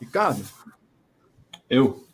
[0.00, 0.44] Ricardo?
[1.68, 2.04] Eu.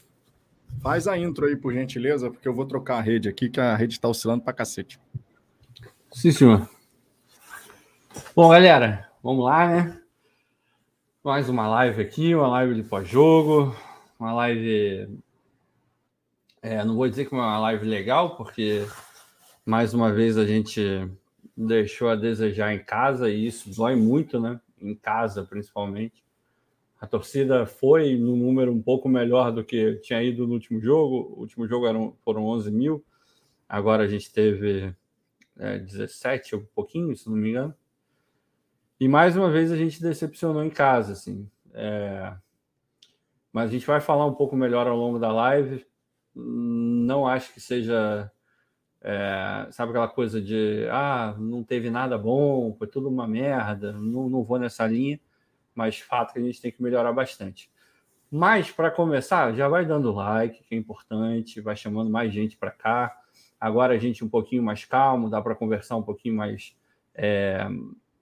[0.83, 3.77] Faz a intro aí, por gentileza, porque eu vou trocar a rede aqui, que a
[3.77, 4.99] rede está oscilando para cacete.
[6.11, 6.69] Sim, senhor.
[8.35, 10.03] Bom, galera, vamos lá, né?
[11.23, 13.77] Mais uma live aqui, uma live de pós-jogo,
[14.19, 15.09] uma live.
[16.61, 18.85] É, não vou dizer que é uma live legal, porque
[19.65, 21.09] mais uma vez a gente
[21.57, 24.61] deixou a desejar em casa e isso dói muito, né?
[24.81, 26.23] Em casa, principalmente.
[27.03, 31.35] A torcida foi no número um pouco melhor do que tinha ido no último jogo.
[31.37, 33.05] O último jogo eram, foram 11 mil,
[33.69, 34.95] agora a gente teve
[35.59, 37.75] é, 17, um pouquinho, se não me engano.
[39.01, 41.51] E mais uma vez a gente decepcionou em casa, assim.
[41.75, 42.37] É...
[43.53, 45.85] Mas a gente vai falar um pouco melhor ao longo da live.
[46.33, 48.31] Não acho que seja,
[49.01, 49.67] é...
[49.73, 54.45] sabe aquela coisa de ah, não teve nada bom, foi tudo uma merda, não, não
[54.45, 55.19] vou nessa linha,
[55.75, 57.71] mas fato que a gente tem que melhorar bastante.
[58.31, 62.71] Mas para começar, já vai dando like, que é importante, vai chamando mais gente para
[62.71, 63.15] cá.
[63.61, 66.75] Agora a gente um pouquinho mais calmo, dá para conversar um pouquinho mais
[67.15, 67.69] é,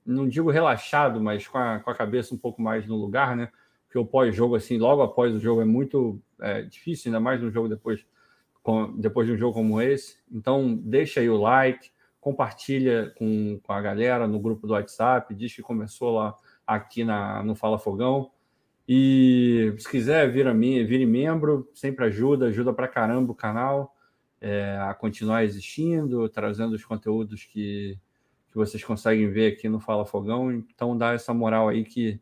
[0.05, 3.51] não digo relaxado, mas com a, com a cabeça um pouco mais no lugar, né?
[3.84, 7.51] Porque o pós-jogo, assim, logo após o jogo é muito é, difícil, ainda mais no
[7.51, 8.05] jogo depois,
[8.62, 10.19] com, depois de um jogo como esse.
[10.31, 11.91] Então, deixa aí o like,
[12.21, 16.37] compartilha com, com a galera no grupo do WhatsApp, diz que começou lá
[16.75, 18.31] aqui na, no Fala Fogão.
[18.89, 23.95] E se quiser, vira, vire membro, sempre ajuda, ajuda pra caramba o canal
[24.41, 27.99] é, a continuar existindo, trazendo os conteúdos que,
[28.49, 30.53] que vocês conseguem ver aqui no Fala Fogão.
[30.53, 32.21] Então, dá essa moral aí que,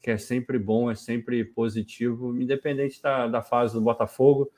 [0.00, 4.50] que é sempre bom, é sempre positivo, independente da, da fase do Botafogo.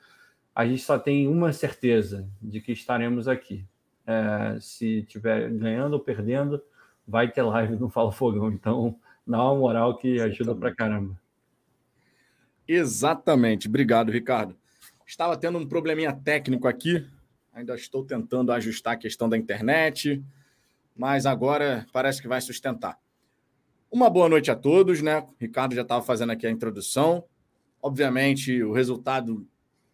[0.53, 3.65] A gente só tem uma certeza de que estaremos aqui.
[4.05, 6.61] É, se tiver ganhando ou perdendo,
[7.07, 8.51] vai ter live no Fala Fogão.
[8.51, 11.19] Então, dá uma moral que ajuda pra caramba.
[12.67, 13.67] Exatamente.
[13.67, 14.55] Obrigado, Ricardo.
[15.05, 17.05] Estava tendo um probleminha técnico aqui.
[17.53, 20.23] Ainda estou tentando ajustar a questão da internet
[20.95, 22.99] mas agora parece que vai sustentar.
[23.89, 25.19] Uma boa noite a todos, né?
[25.19, 27.23] O Ricardo já estava fazendo aqui a introdução.
[27.81, 29.45] Obviamente, o resultado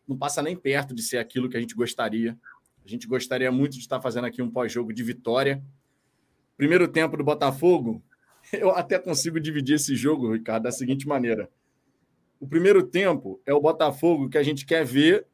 [0.08, 2.38] não passa nem perto de ser aquilo que a gente gostaria.
[2.86, 5.64] A gente gostaria muito de estar fazendo aqui um pós-jogo de vitória.
[6.56, 8.04] Primeiro tempo do Botafogo,
[8.54, 11.50] eu até consigo dividir esse jogo, Ricardo, da seguinte maneira.
[12.40, 15.26] O primeiro tempo é o Botafogo que a gente quer ver,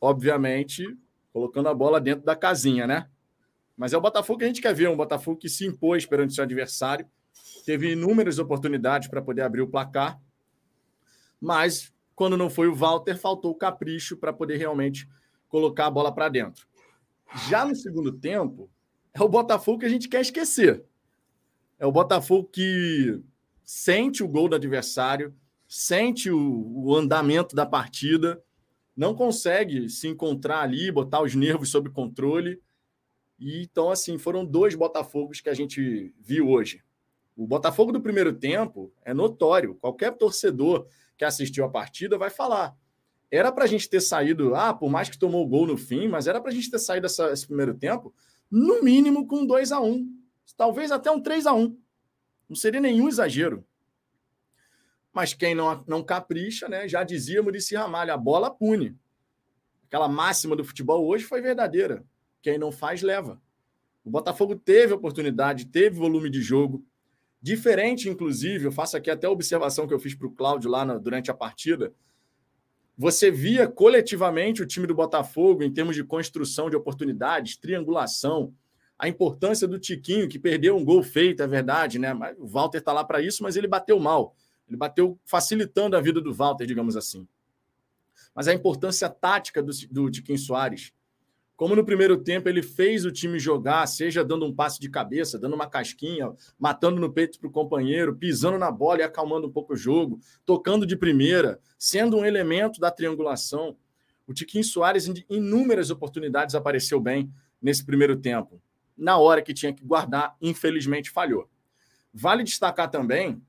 [0.00, 0.84] obviamente,
[1.32, 3.08] colocando a bola dentro da casinha, né?
[3.76, 6.34] Mas é o Botafogo que a gente quer ver, um Botafogo que se impôs perante
[6.34, 7.06] seu adversário,
[7.64, 10.18] teve inúmeras oportunidades para poder abrir o placar,
[11.38, 15.06] mas quando não foi o Walter, faltou o capricho para poder realmente
[15.48, 16.66] colocar a bola para dentro.
[17.48, 18.70] Já no segundo tempo,
[19.12, 20.82] é o Botafogo que a gente quer esquecer.
[21.78, 23.20] É o Botafogo que
[23.64, 25.34] sente o gol do adversário,
[25.68, 28.42] sente o, o andamento da partida,
[28.96, 32.60] não consegue se encontrar ali, botar os nervos sob controle
[33.38, 36.82] e, então, assim, foram dois Botafogos que a gente viu hoje.
[37.36, 39.74] O Botafogo do primeiro tempo é notório.
[39.74, 40.86] Qualquer torcedor
[41.16, 42.74] que assistiu a partida vai falar.
[43.30, 46.08] Era para a gente ter saído, ah, por mais que tomou o gol no fim,
[46.08, 48.14] mas era para a gente ter saído essa, esse primeiro tempo,
[48.50, 50.15] no mínimo com 2 a 1 um,
[50.54, 51.78] Talvez até um 3 a 1
[52.48, 53.64] Não seria nenhum exagero.
[55.12, 56.86] Mas quem não, não capricha, né?
[56.86, 58.94] Já dizia Murici Ramalho, a bola pune.
[59.86, 62.04] Aquela máxima do futebol hoje foi verdadeira.
[62.42, 63.40] Quem não faz, leva.
[64.04, 66.84] O Botafogo teve oportunidade, teve volume de jogo.
[67.40, 70.84] Diferente, inclusive, eu faço aqui até a observação que eu fiz para o Cláudio lá
[70.84, 71.94] na, durante a partida.
[72.98, 78.54] Você via coletivamente o time do Botafogo em termos de construção de oportunidades, triangulação,
[78.98, 82.14] a importância do Tiquinho, que perdeu um gol feito, é verdade, né?
[82.38, 84.34] O Walter está lá para isso, mas ele bateu mal.
[84.66, 87.26] Ele bateu facilitando a vida do Walter, digamos assim.
[88.34, 90.92] Mas a importância tática do, do Tiquinho Soares,
[91.56, 95.38] como no primeiro tempo ele fez o time jogar, seja dando um passe de cabeça,
[95.38, 99.52] dando uma casquinha, matando no peito para o companheiro, pisando na bola e acalmando um
[99.52, 103.76] pouco o jogo, tocando de primeira, sendo um elemento da triangulação.
[104.26, 108.60] O Tiquinho Soares, em inúmeras oportunidades, apareceu bem nesse primeiro tempo.
[108.96, 111.48] Na hora que tinha que guardar, infelizmente falhou.
[112.12, 113.42] Vale destacar também,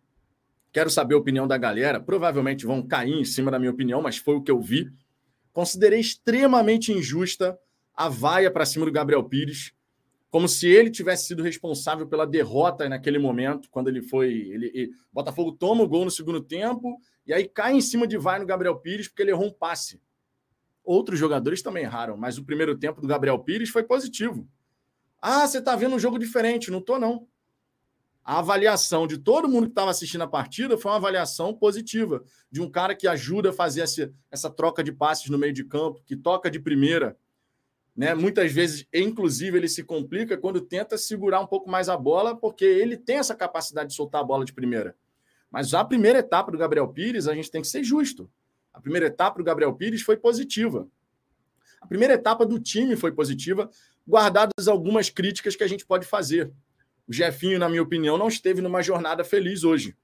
[0.73, 4.17] quero saber a opinião da galera, provavelmente vão cair em cima da minha opinião, mas
[4.17, 4.91] foi o que eu vi.
[5.53, 7.57] Considerei extremamente injusta
[7.95, 9.73] a vaia para cima do Gabriel Pires,
[10.29, 14.33] como se ele tivesse sido responsável pela derrota naquele momento, quando ele foi.
[14.33, 18.17] Ele, ele, Botafogo toma o gol no segundo tempo e aí cai em cima de
[18.17, 19.99] vai no Gabriel Pires porque ele errou um passe.
[20.83, 24.47] Outros jogadores também erraram, mas o primeiro tempo do Gabriel Pires foi positivo.
[25.21, 26.71] Ah, você está vendo um jogo diferente.
[26.71, 27.27] Não tô, não.
[28.23, 32.61] a avaliação de todo mundo que estava assistindo a partida foi uma avaliação positiva, de
[32.61, 36.01] um cara que ajuda a fazer essa, essa troca de passes no meio de campo,
[36.05, 37.17] que toca de primeira.
[37.95, 38.13] Né?
[38.13, 42.63] Muitas vezes, inclusive, ele se complica quando tenta segurar um pouco mais a bola, porque
[42.63, 44.95] ele tem essa capacidade de soltar a bola de primeira.
[45.49, 48.29] Mas a primeira etapa do Gabriel Pires, a gente tem que ser justo.
[48.71, 50.87] A primeira etapa do Gabriel Pires foi positiva.
[51.81, 53.69] A primeira etapa do time foi positiva,
[54.07, 56.51] guardadas algumas críticas que a gente pode fazer.
[57.07, 59.95] O Jefinho, na minha opinião, não esteve numa jornada feliz hoje.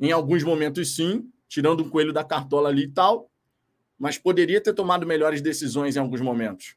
[0.00, 3.30] Em alguns momentos, sim, tirando um coelho da cartola ali e tal,
[3.98, 6.76] mas poderia ter tomado melhores decisões em alguns momentos.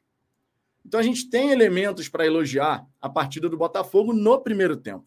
[0.84, 5.04] Então a gente tem elementos para elogiar a partida do Botafogo no primeiro tempo.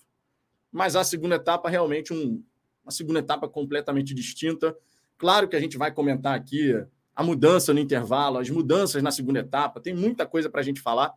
[0.71, 2.43] Mas a segunda etapa realmente um,
[2.83, 4.75] uma segunda etapa completamente distinta.
[5.17, 6.73] Claro que a gente vai comentar aqui
[7.15, 10.81] a mudança no intervalo, as mudanças na segunda etapa, tem muita coisa para a gente
[10.81, 11.13] falar.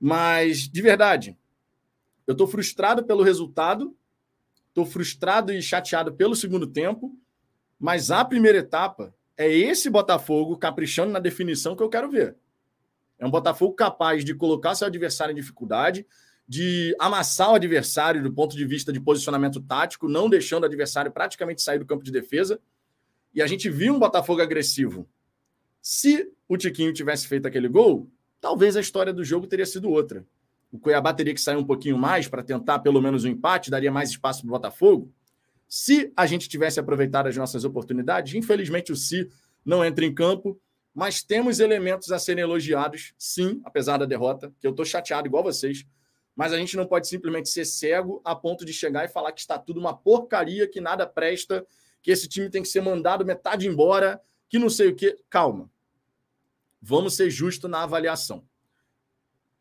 [0.00, 1.36] Mas, de verdade,
[2.26, 3.96] eu estou frustrado pelo resultado,
[4.68, 7.16] estou frustrado e chateado pelo segundo tempo,
[7.78, 12.36] mas a primeira etapa é esse Botafogo caprichando na definição que eu quero ver.
[13.18, 16.06] É um Botafogo capaz de colocar seu adversário em dificuldade,
[16.46, 21.10] de amassar o adversário do ponto de vista de posicionamento tático, não deixando o adversário
[21.10, 22.60] praticamente sair do campo de defesa.
[23.34, 25.08] E a gente viu um Botafogo agressivo.
[25.82, 30.24] Se o Tiquinho tivesse feito aquele gol, talvez a história do jogo teria sido outra
[30.70, 33.90] o Cuiabá teria que sair um pouquinho mais para tentar pelo menos um empate, daria
[33.90, 35.12] mais espaço para o Botafogo.
[35.66, 39.28] Se a gente tivesse aproveitado as nossas oportunidades, infelizmente o Si
[39.64, 40.60] não entra em campo,
[40.94, 45.42] mas temos elementos a serem elogiados, sim, apesar da derrota, que eu estou chateado igual
[45.42, 45.86] vocês,
[46.34, 49.40] mas a gente não pode simplesmente ser cego a ponto de chegar e falar que
[49.40, 51.66] está tudo uma porcaria, que nada presta,
[52.02, 55.16] que esse time tem que ser mandado metade embora, que não sei o quê.
[55.28, 55.70] Calma.
[56.80, 58.44] Vamos ser justos na avaliação.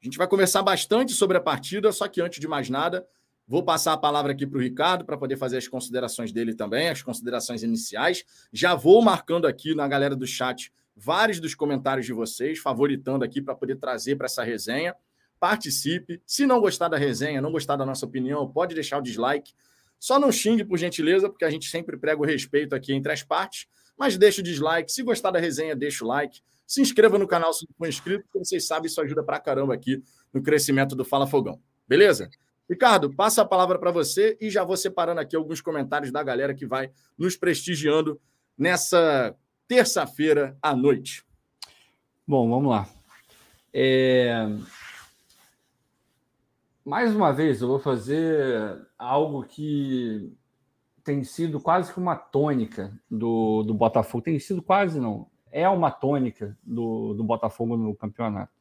[0.01, 3.07] A gente vai conversar bastante sobre a partida, só que antes de mais nada,
[3.47, 6.89] vou passar a palavra aqui para o Ricardo para poder fazer as considerações dele também,
[6.89, 8.23] as considerações iniciais.
[8.53, 13.41] Já vou marcando aqui na galera do chat vários dos comentários de vocês, favoritando aqui
[13.41, 14.95] para poder trazer para essa resenha.
[15.39, 16.21] Participe.
[16.25, 19.53] Se não gostar da resenha, não gostar da nossa opinião, pode deixar o dislike.
[19.99, 23.23] Só não xingue, por gentileza, porque a gente sempre prega o respeito aqui entre as
[23.23, 23.67] partes.
[23.97, 24.91] Mas deixa o dislike.
[24.91, 26.41] Se gostar da resenha, deixa o like.
[26.67, 29.73] Se inscreva no canal se não for inscrito, porque vocês sabem, isso ajuda pra caramba
[29.73, 30.03] aqui
[30.33, 31.61] no crescimento do Fala Fogão.
[31.87, 32.29] Beleza?
[32.69, 36.53] Ricardo, passa a palavra para você e já vou separando aqui alguns comentários da galera
[36.53, 38.19] que vai nos prestigiando
[38.57, 39.33] nessa
[39.65, 41.25] terça-feira à noite.
[42.27, 42.89] Bom, vamos lá.
[43.73, 44.45] É...
[46.83, 50.33] Mais uma vez, eu vou fazer algo que
[51.01, 54.23] tem sido quase que uma tônica do, do Botafogo.
[54.23, 58.51] Tem sido quase, não é uma tônica do, do Botafogo no campeonato.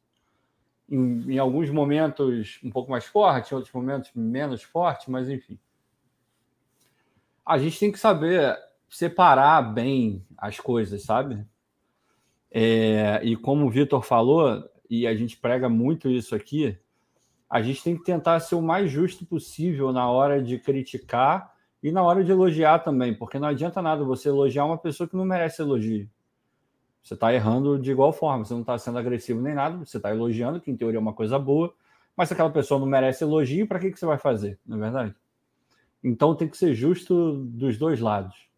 [0.89, 5.59] Em, em, alguns momentos um pouco mais forte, em outros momentos menos forte, mas enfim.
[7.45, 8.57] A gente tem que saber
[8.89, 11.45] separar bem as coisas, sabe?
[12.51, 16.77] É, e como o Vitor falou, e a gente prega muito isso aqui,
[17.49, 21.91] a gente tem que tentar ser o mais justo possível na hora de criticar e
[21.91, 25.25] na hora de elogiar também, porque não adianta nada você elogiar uma pessoa que não
[25.25, 26.09] merece elogio.
[27.07, 30.09] Você está errando de igual forma, você não está sendo agressivo nem nada, você está
[30.09, 31.73] elogiando, que em teoria é uma coisa boa,
[32.17, 34.81] mas se aquela pessoa não merece elogio, para que, que você vai fazer, não é
[34.81, 35.15] verdade?
[36.03, 38.49] Então tem que ser justo dos dois lados.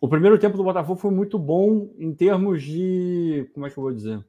[0.00, 3.50] O primeiro tempo do Botafogo foi muito bom em termos de.
[3.52, 4.24] Como é que eu vou dizer?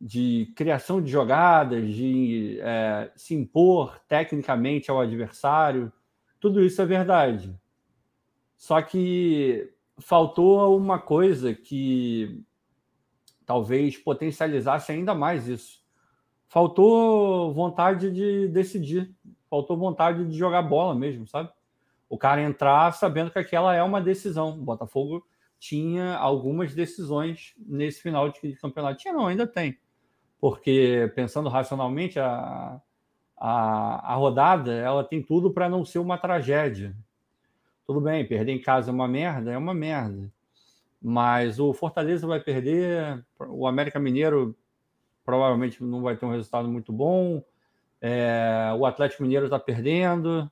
[0.00, 5.92] De criação de jogadas, de é, se impor tecnicamente ao adversário.
[6.40, 7.54] Tudo isso é verdade.
[8.56, 12.44] Só que faltou uma coisa que
[13.44, 15.84] talvez potencializasse ainda mais isso.
[16.48, 19.14] Faltou vontade de decidir,
[19.48, 21.50] faltou vontade de jogar bola mesmo, sabe?
[22.08, 24.50] O cara entrar sabendo que aquela é uma decisão.
[24.50, 25.26] O Botafogo
[25.58, 28.98] tinha algumas decisões nesse final de campeonato.
[28.98, 29.78] Tinha, não, ainda tem.
[30.38, 32.80] Porque, pensando racionalmente, a,
[33.36, 36.96] a, a rodada ela tem tudo para não ser uma tragédia.
[37.86, 40.32] Tudo bem, perder em casa é uma merda, é uma merda.
[41.00, 44.56] Mas o Fortaleza vai perder, o América Mineiro
[45.24, 47.42] provavelmente não vai ter um resultado muito bom.
[48.00, 50.50] É, o Atlético Mineiro está perdendo,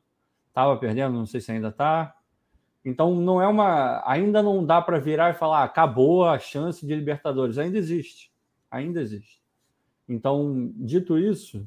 [0.49, 2.15] estava perdendo, não sei se ainda está.
[2.85, 6.87] Então não é uma, ainda não dá para virar e falar ah, acabou a chance
[6.87, 8.31] de Libertadores, ainda existe,
[8.71, 9.43] ainda existe.
[10.09, 11.67] Então dito isso,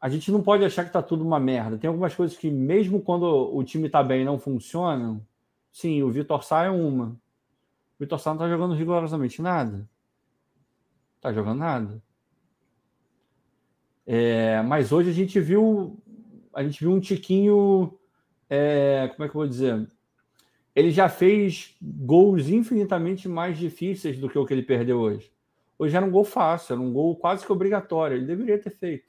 [0.00, 1.76] a gente não pode achar que está tudo uma merda.
[1.76, 5.24] Tem algumas coisas que, mesmo quando o time está bem, não funcionam.
[5.70, 7.08] Sim, o Vitor Sá é uma.
[7.08, 9.88] O Vitor Sá não está jogando rigorosamente nada.
[11.16, 12.02] Está jogando nada.
[14.06, 16.02] É, mas hoje a gente viu
[16.54, 17.98] a gente viu um tiquinho.
[18.48, 19.88] É, como é que eu vou dizer?
[20.74, 25.30] Ele já fez gols infinitamente mais difíceis do que o que ele perdeu hoje.
[25.78, 28.16] Hoje era um gol fácil, era um gol quase que obrigatório.
[28.16, 29.08] Ele deveria ter feito.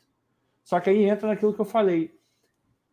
[0.63, 2.17] Só que aí entra naquilo que eu falei.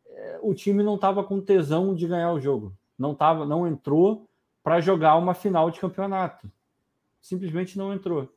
[0.09, 2.75] É, o time não estava com tesão de ganhar o jogo.
[2.99, 4.29] Não, tava, não entrou
[4.63, 6.51] para jogar uma final de campeonato.
[7.21, 8.29] Simplesmente não entrou.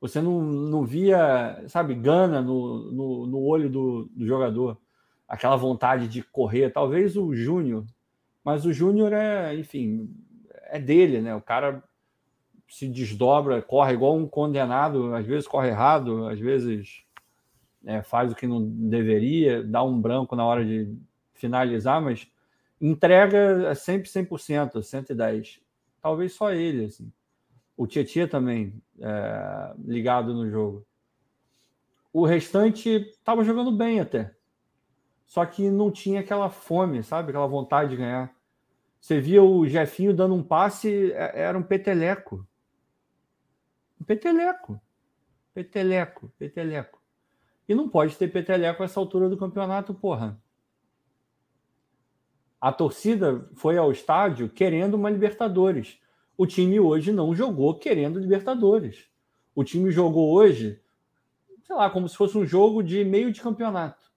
[0.00, 4.78] Você não, não via, sabe, gana no, no, no olho do, do, jogador,
[5.26, 6.70] aquela vontade de correr.
[6.70, 7.84] Talvez o Júnior,
[8.44, 10.08] mas o Júnior é, enfim,
[10.66, 11.34] é dele, né?
[11.34, 11.82] O cara
[12.68, 17.02] se desdobra, corre igual um condenado, às vezes corre errado, às vezes
[17.84, 20.96] é, faz o que não deveria, dá um branco na hora de
[21.34, 22.30] finalizar, mas
[22.80, 25.60] entrega sempre 100%, 110%.
[26.00, 27.12] Talvez só ele, assim.
[27.76, 30.86] O Tietchan também é, ligado no jogo.
[32.12, 34.34] O restante estava jogando bem até.
[35.26, 37.30] Só que não tinha aquela fome, sabe?
[37.30, 38.34] Aquela vontade de ganhar.
[39.00, 42.46] Você via o Jefinho dando um passe, é, era um peteleco.
[44.00, 44.80] Um peteleco.
[45.54, 46.97] Peteleco, peteleco.
[47.68, 50.40] E não pode ter peteleco essa altura do campeonato, porra.
[52.60, 56.00] A torcida foi ao estádio querendo uma Libertadores.
[56.36, 59.06] O time hoje não jogou querendo Libertadores.
[59.54, 60.80] O time jogou hoje,
[61.62, 64.08] sei lá, como se fosse um jogo de meio de campeonato.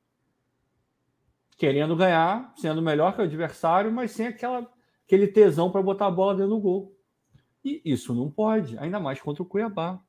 [1.57, 4.67] Querendo ganhar, sendo melhor que o adversário, mas sem aquela,
[5.05, 6.95] aquele tesão para botar a bola dentro do gol.
[7.63, 10.01] E isso não pode, ainda mais contra o Cuiabá.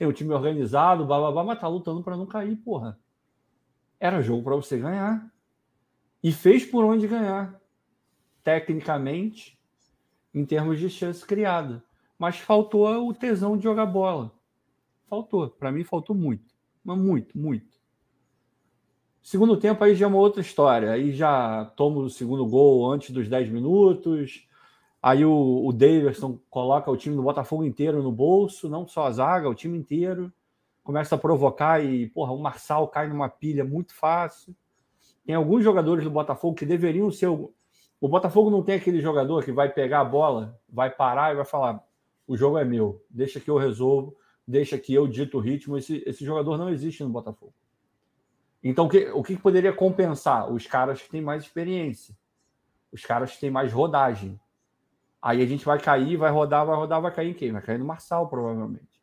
[0.00, 2.98] Tem o time organizado, blá, mas tá lutando para não cair, porra.
[4.00, 5.30] Era jogo para você ganhar.
[6.22, 7.60] E fez por onde ganhar.
[8.42, 9.60] Tecnicamente,
[10.32, 11.84] em termos de chance criada.
[12.18, 14.32] Mas faltou o tesão de jogar bola.
[15.06, 15.50] Faltou.
[15.50, 16.54] Para mim, faltou muito.
[16.82, 17.78] Mas muito, muito.
[19.20, 20.92] Segundo tempo, aí já é uma outra história.
[20.92, 24.48] Aí já toma o segundo gol antes dos 10 minutos.
[25.02, 29.10] Aí o, o Davidson coloca o time do Botafogo inteiro no bolso, não só a
[29.10, 30.32] zaga, o time inteiro.
[30.82, 34.54] Começa a provocar e, porra, o Marçal cai numa pilha muito fácil.
[35.24, 37.28] Tem alguns jogadores do Botafogo que deveriam ser
[38.00, 41.44] o Botafogo não tem aquele jogador que vai pegar a bola, vai parar e vai
[41.44, 41.84] falar:
[42.26, 44.16] o jogo é meu, deixa que eu resolvo,
[44.48, 45.76] deixa que eu dito o ritmo.
[45.76, 47.52] Esse, esse jogador não existe no Botafogo.
[48.64, 50.50] Então, o que, o que poderia compensar?
[50.50, 52.16] Os caras que têm mais experiência,
[52.90, 54.40] os caras que têm mais rodagem.
[55.22, 57.52] Aí a gente vai cair, vai rodar, vai rodar, vai cair em quem?
[57.52, 59.00] Vai cair no Marçal, provavelmente.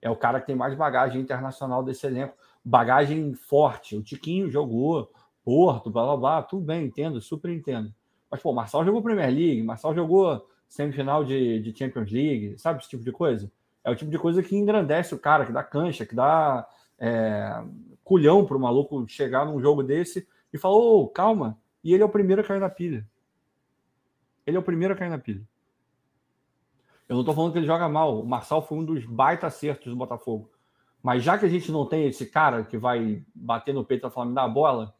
[0.00, 2.34] É o cara que tem mais bagagem internacional desse elenco,
[2.64, 3.96] bagagem forte.
[3.96, 5.10] O Tiquinho jogou,
[5.44, 7.92] Porto, blá blá blá, tudo bem, entendo, super entendo.
[8.30, 12.90] Mas, pô, Marçal jogou Premier League, Marçal jogou semifinal de, de Champions League, sabe esse
[12.90, 13.50] tipo de coisa?
[13.82, 17.62] É o tipo de coisa que engrandece o cara, que dá cancha, que dá é,
[18.04, 21.58] culhão para o maluco chegar num jogo desse e falar, ô, oh, calma.
[21.82, 23.06] E ele é o primeiro a cair na pilha.
[24.46, 25.42] Ele é o primeiro a cair na pilha.
[27.08, 28.20] Eu não estou falando que ele joga mal.
[28.20, 30.50] O Marçal foi um dos baita acertos do Botafogo.
[31.02, 34.10] Mas já que a gente não tem esse cara que vai bater no peito e
[34.10, 34.94] falar, me dá a bola,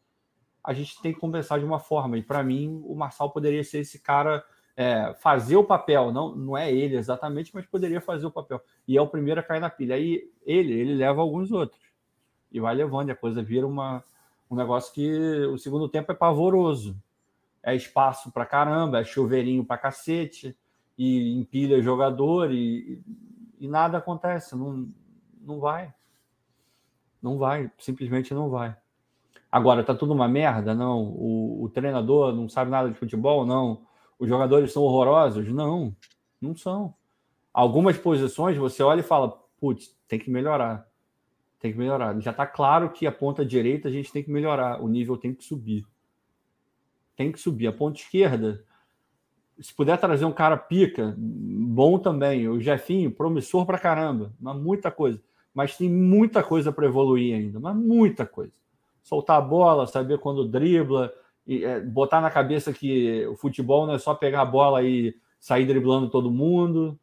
[0.65, 2.17] a gente tem que compensar de uma forma.
[2.17, 4.43] E para mim, o Marçal poderia ser esse cara,
[4.77, 6.11] é, fazer o papel.
[6.11, 8.61] Não, não é ele exatamente, mas poderia fazer o papel.
[8.87, 9.95] E é o primeiro a cair na pilha.
[9.97, 11.83] Aí ele, ele leva alguns outros.
[12.51, 14.03] E vai levando, e a coisa vira uma,
[14.51, 15.11] um negócio que
[15.47, 16.97] o segundo tempo é pavoroso.
[17.63, 20.57] É espaço para caramba, é chuveirinho para cacete,
[20.99, 23.01] e empilha jogador, e,
[23.61, 24.57] e nada acontece.
[24.57, 24.89] Não,
[25.41, 25.95] não vai.
[27.23, 28.77] Não vai, simplesmente não vai.
[29.51, 30.75] Agora, tá tudo uma merda?
[30.75, 31.03] Não.
[31.05, 33.47] O, o, treinador não sabe nada de futebol?
[33.47, 33.87] Não.
[34.19, 35.49] Os jogadores são horrorosos?
[35.49, 35.97] Não,
[36.41, 36.95] não são.
[37.53, 40.87] Algumas posições você olha e fala, putz, tem que melhorar.
[41.59, 42.19] Tem que melhorar.
[42.21, 44.83] Já está claro que a ponta direita a gente tem que melhorar.
[44.83, 45.87] O nível tem que subir.
[47.17, 47.67] Tem que subir.
[47.67, 48.65] A ponta esquerda,
[49.61, 52.49] se puder trazer um cara pica, bom também.
[52.49, 54.33] O Jefinho, promissor pra caramba.
[54.41, 55.21] Mas muita coisa.
[55.55, 57.59] Mas tem muita coisa para evoluir ainda.
[57.59, 58.53] Mas muita coisa
[59.09, 61.13] soltar a bola, saber quando dribla,
[61.47, 65.17] e, é, botar na cabeça que o futebol não é só pegar a bola e
[65.41, 66.99] sair driblando todo mundo.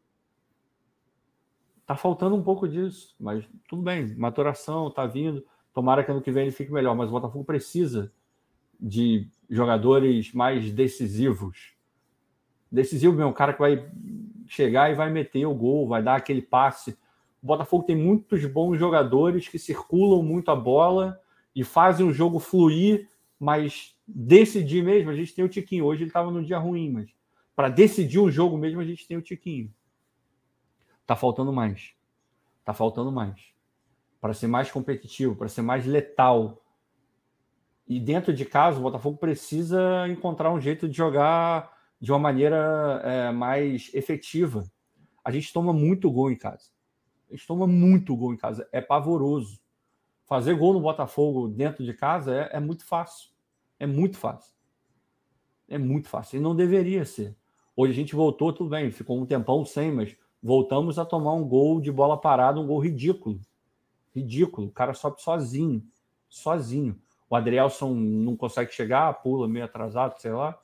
[1.84, 5.44] Tá faltando um pouco disso, mas tudo bem, maturação, tá vindo.
[5.74, 8.12] Tomara que ano que vem ele fique melhor, mas o Botafogo precisa
[8.78, 11.75] de jogadores mais decisivos.
[12.70, 13.88] Decisivo mesmo, um cara que vai
[14.46, 16.98] chegar e vai meter o gol, vai dar aquele passe.
[17.42, 21.20] O Botafogo tem muitos bons jogadores que circulam muito a bola
[21.54, 23.08] e fazem o jogo fluir,
[23.38, 25.84] mas decidir mesmo, a gente tem o Tiquinho.
[25.84, 27.10] Hoje ele estava num dia ruim, mas
[27.54, 29.72] para decidir um jogo mesmo, a gente tem o Tiquinho.
[31.06, 31.94] Tá faltando mais.
[32.64, 33.40] Tá faltando mais.
[34.20, 36.62] Para ser mais competitivo, para ser mais letal.
[37.88, 41.75] E dentro de casa, o Botafogo precisa encontrar um jeito de jogar
[42.06, 44.62] de uma maneira é, mais efetiva.
[45.24, 46.70] A gente toma muito gol em casa.
[47.28, 48.68] A gente toma muito gol em casa.
[48.70, 49.58] É pavoroso.
[50.24, 53.30] Fazer gol no Botafogo dentro de casa é, é muito fácil.
[53.76, 54.54] É muito fácil.
[55.66, 56.36] É muito fácil.
[56.36, 57.36] E não deveria ser.
[57.74, 61.42] Hoje a gente voltou, tudo bem, ficou um tempão sem, mas voltamos a tomar um
[61.42, 63.40] gol de bola parada, um gol ridículo.
[64.14, 64.68] Ridículo.
[64.68, 65.82] O cara sobe sozinho.
[66.28, 67.00] Sozinho.
[67.28, 70.56] O Adrielson não consegue chegar, pula meio atrasado, sei lá.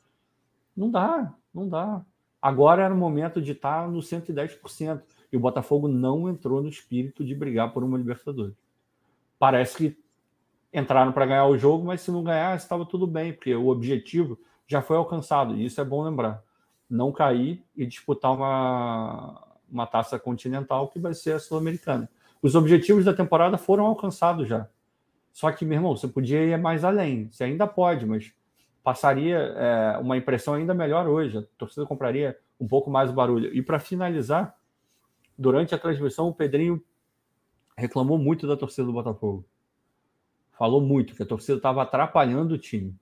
[0.77, 2.05] Não dá, não dá.
[2.41, 5.03] Agora era o momento de estar no 110%.
[5.33, 8.55] E o Botafogo não entrou no espírito de brigar por uma Libertadores.
[9.39, 9.99] Parece que
[10.73, 14.39] entraram para ganhar o jogo, mas se não ganhar, estava tudo bem, porque o objetivo
[14.67, 15.55] já foi alcançado.
[15.57, 16.43] E isso é bom lembrar.
[16.89, 22.11] Não cair e disputar uma, uma taça continental que vai ser a Sul-Americana.
[22.43, 24.69] Os objetivos da temporada foram alcançados já.
[25.33, 27.31] Só que, meu irmão, você podia ir mais além.
[27.31, 28.33] Você ainda pode, mas
[28.83, 31.39] passaria é, uma impressão ainda melhor hoje.
[31.39, 33.55] A torcida compraria um pouco mais o barulho.
[33.55, 34.57] E para finalizar,
[35.39, 36.83] durante a transmissão, o Pedrinho
[37.77, 39.45] reclamou muito da torcida do Botafogo.
[40.53, 42.95] Falou muito que a torcida estava atrapalhando o time.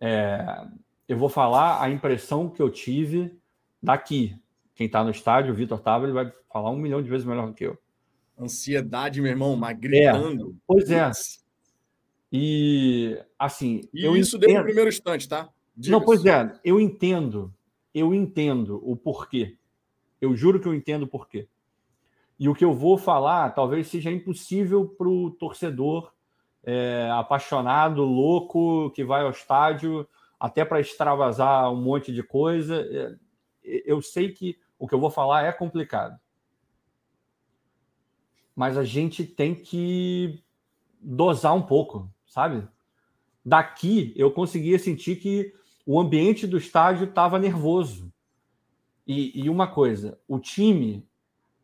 [0.00, 0.66] É,
[1.08, 3.38] eu vou falar a impressão que eu tive
[3.82, 4.36] daqui.
[4.74, 7.46] Quem está no estádio, o Vitor Tava, ele vai falar um milhão de vezes melhor
[7.46, 7.78] do que eu.
[8.38, 10.50] Ansiedade, meu irmão, mas gritando.
[10.50, 11.10] É, pois é.
[12.32, 13.82] E assim.
[13.92, 14.48] E eu isso entendo...
[14.48, 15.48] deu no primeiro instante, tá?
[15.76, 17.52] Não, pois é, eu entendo.
[17.94, 19.56] Eu entendo o porquê.
[20.20, 21.48] Eu juro que eu entendo o porquê.
[22.38, 26.12] E o que eu vou falar talvez seja impossível para o torcedor
[26.62, 30.06] é, apaixonado, louco, que vai ao estádio
[30.38, 32.86] até para extravasar um monte de coisa.
[32.90, 33.16] É,
[33.62, 36.18] eu sei que o que eu vou falar é complicado.
[38.54, 40.42] Mas a gente tem que
[41.00, 42.68] dosar um pouco sabe?
[43.42, 45.54] Daqui eu conseguia sentir que
[45.86, 48.12] o ambiente do estádio estava nervoso.
[49.06, 51.08] E, e, uma coisa, o time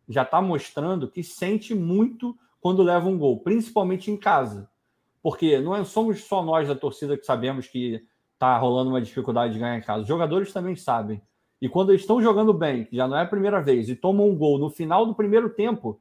[0.09, 4.71] já está mostrando que sente muito quando leva um gol, principalmente em casa.
[5.23, 9.53] Porque não é, somos só nós da torcida que sabemos que está rolando uma dificuldade
[9.53, 10.03] de ganhar em casa.
[10.03, 11.21] Os jogadores também sabem.
[11.61, 14.27] E quando eles estão jogando bem, que já não é a primeira vez, e tomam
[14.27, 16.01] um gol no final do primeiro tempo,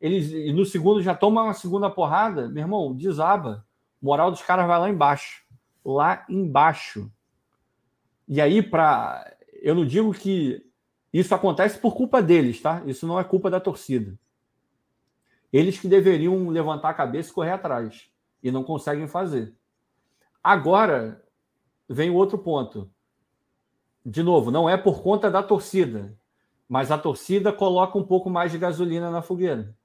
[0.00, 3.68] eles no segundo já tomam uma segunda porrada, meu irmão, desaba
[4.00, 5.44] moral dos caras vai lá embaixo.
[5.84, 7.10] Lá embaixo.
[8.26, 9.36] E aí, para.
[9.62, 10.64] Eu não digo que
[11.12, 12.82] isso acontece por culpa deles, tá?
[12.86, 14.16] Isso não é culpa da torcida.
[15.52, 18.08] Eles que deveriam levantar a cabeça e correr atrás.
[18.42, 19.54] E não conseguem fazer.
[20.42, 21.22] Agora,
[21.88, 22.90] vem o outro ponto.
[24.06, 26.16] De novo, não é por conta da torcida,
[26.66, 29.76] mas a torcida coloca um pouco mais de gasolina na fogueira.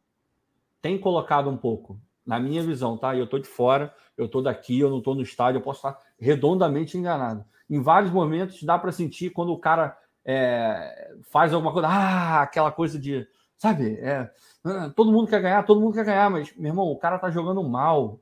[0.82, 3.16] Tem colocado um pouco na minha visão, tá?
[3.16, 6.00] Eu estou de fora, eu estou daqui, eu não estou no estádio, eu posso estar
[6.20, 7.46] redondamente enganado.
[7.70, 12.72] Em vários momentos dá para sentir quando o cara é, faz alguma coisa, ah, aquela
[12.72, 14.32] coisa de, sabe, é,
[14.64, 17.30] ah, todo mundo quer ganhar, todo mundo quer ganhar, mas, meu irmão, o cara tá
[17.30, 18.20] jogando mal.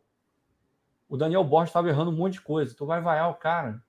[1.08, 3.82] O Daniel Borges estava errando um monte de coisa, tu vai vaiar o cara.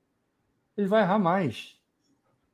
[0.77, 1.79] Ele vai errar mais.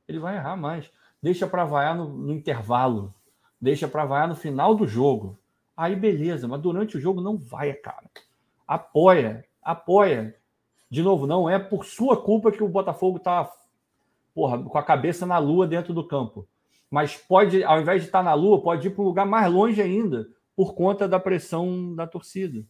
[0.07, 0.91] Ele vai errar mais.
[1.21, 3.13] Deixa para vaiar no, no intervalo.
[3.59, 5.37] Deixa para vaiar no final do jogo.
[5.81, 8.07] Aí beleza, mas durante o jogo não vai, cara.
[8.67, 10.35] Apoia, apoia.
[10.91, 13.51] De novo, não é por sua culpa que o Botafogo tá
[14.31, 16.47] porra, com a cabeça na lua dentro do campo.
[16.87, 19.51] Mas pode, ao invés de estar tá na lua, pode ir para um lugar mais
[19.51, 22.63] longe ainda, por conta da pressão da torcida.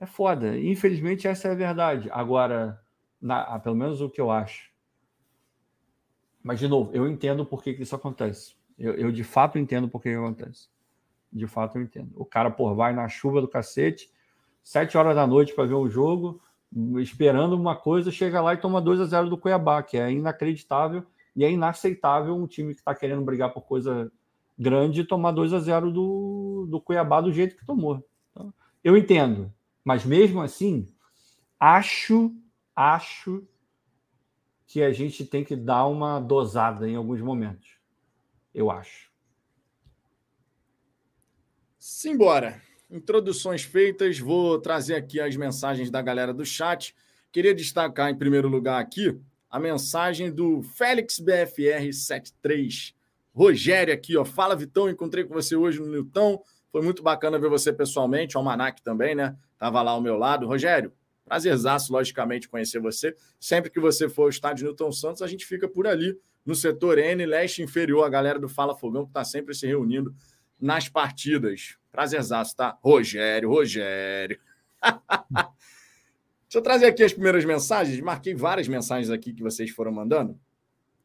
[0.00, 0.58] É foda.
[0.58, 2.08] Infelizmente, essa é a verdade.
[2.10, 2.80] Agora,
[3.20, 4.70] na, pelo menos o que eu acho.
[6.42, 8.56] Mas, de novo, eu entendo por que, que isso acontece.
[8.78, 10.72] Eu, eu, de fato entendo por que, que acontece
[11.34, 12.12] de fato eu entendo.
[12.14, 14.08] O cara, pô, vai na chuva do cacete,
[14.62, 16.40] sete horas da noite para ver um jogo,
[17.00, 21.04] esperando uma coisa, chega lá e toma 2 a 0 do Cuiabá, que é inacreditável
[21.34, 24.10] e é inaceitável um time que está querendo brigar por coisa
[24.56, 28.04] grande tomar 2 a 0 do, do Cuiabá do jeito que tomou.
[28.30, 29.52] Então, eu entendo,
[29.84, 30.86] mas mesmo assim,
[31.58, 32.32] acho,
[32.74, 33.44] acho
[34.66, 37.78] que a gente tem que dar uma dosada em alguns momentos.
[38.52, 39.13] Eu acho.
[41.86, 42.62] Simbora.
[42.90, 46.96] Introduções feitas, vou trazer aqui as mensagens da galera do chat.
[47.30, 49.20] Queria destacar em primeiro lugar aqui
[49.50, 52.94] a mensagem do Félix BFR 73.
[53.34, 54.24] Rogério aqui, ó.
[54.24, 56.42] Fala, Vitão, encontrei com você hoje no Newton.
[56.72, 59.36] Foi muito bacana ver você pessoalmente, o Almanac também, né?
[59.58, 60.46] Tava lá ao meu lado.
[60.46, 60.90] Rogério,
[61.22, 63.14] prazerzaço, logicamente, conhecer você.
[63.38, 66.96] Sempre que você for ao estádio Newton Santos, a gente fica por ali, no setor
[66.96, 70.14] N, leste inferior, a galera do Fala Fogão, que está sempre se reunindo
[70.60, 71.76] nas partidas.
[71.90, 72.78] Prazerzaço, tá?
[72.82, 74.38] Rogério, Rogério.
[76.44, 78.00] Deixa eu trazer aqui as primeiras mensagens.
[78.00, 80.38] Marquei várias mensagens aqui que vocês foram mandando.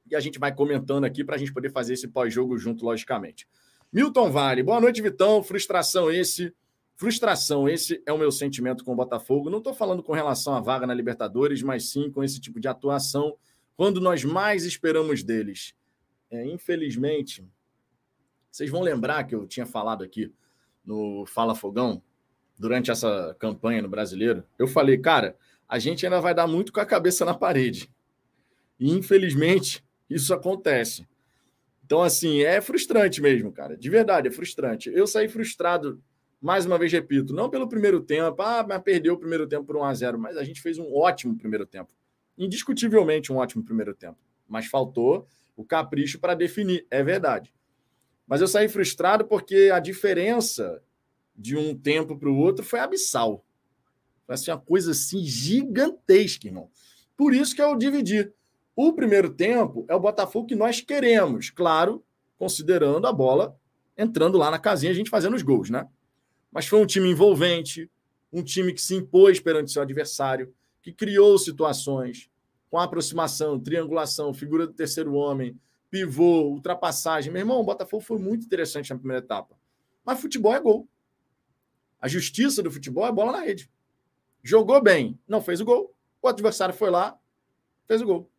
[0.10, 3.48] E a gente vai comentando aqui para a gente poder fazer esse pós-jogo junto, logicamente.
[3.92, 5.42] Milton Vale, boa noite, Vitão.
[5.42, 6.54] Frustração esse.
[6.96, 9.50] Frustração, esse é o meu sentimento com o Botafogo.
[9.50, 12.68] Não estou falando com relação à vaga na Libertadores, mas sim com esse tipo de
[12.68, 13.36] atuação
[13.76, 15.74] quando nós mais esperamos deles.
[16.30, 17.48] É, infelizmente,
[18.52, 20.34] vocês vão lembrar que eu tinha falado aqui
[20.86, 22.02] no Fala Fogão,
[22.60, 24.44] durante essa campanha no brasileiro.
[24.58, 27.90] Eu falei, cara, a gente ainda vai dar muito com a cabeça na parede.
[28.78, 31.08] E, infelizmente, isso acontece.
[31.86, 33.78] Então, assim, é frustrante mesmo, cara.
[33.78, 34.92] De verdade, é frustrante.
[34.94, 36.02] Eu saí frustrado,
[36.42, 39.78] mais uma vez repito, não pelo primeiro tempo, ah, mas perdeu o primeiro tempo por
[39.78, 41.90] 1 a 0 mas a gente fez um ótimo primeiro tempo.
[42.38, 44.18] Indiscutivelmente um ótimo primeiro tempo.
[44.48, 47.54] Mas faltou o capricho para definir, é verdade.
[48.30, 50.84] Mas eu saí frustrado porque a diferença
[51.36, 53.44] de um tempo para o outro foi abissal.
[54.28, 56.70] Foi assim, uma coisa assim gigantesca, irmão.
[57.18, 58.32] Por isso que eu dividi.
[58.76, 62.06] O primeiro tempo é o Botafogo que nós queremos, claro,
[62.38, 63.58] considerando a bola
[63.98, 65.88] entrando lá na casinha, a gente fazendo os gols, né?
[66.52, 67.90] Mas foi um time envolvente,
[68.32, 72.30] um time que se impôs perante seu adversário, que criou situações
[72.70, 75.60] com aproximação, triangulação, figura do terceiro homem,
[75.90, 77.32] pivô, ultrapassagem.
[77.32, 79.58] Meu irmão, o Botafogo foi muito interessante na primeira etapa.
[80.06, 80.88] Mas futebol é gol.
[82.00, 83.70] A justiça do futebol é bola na rede.
[84.42, 85.94] Jogou bem, não fez o gol.
[86.22, 87.18] O adversário foi lá,
[87.86, 88.32] fez o gol.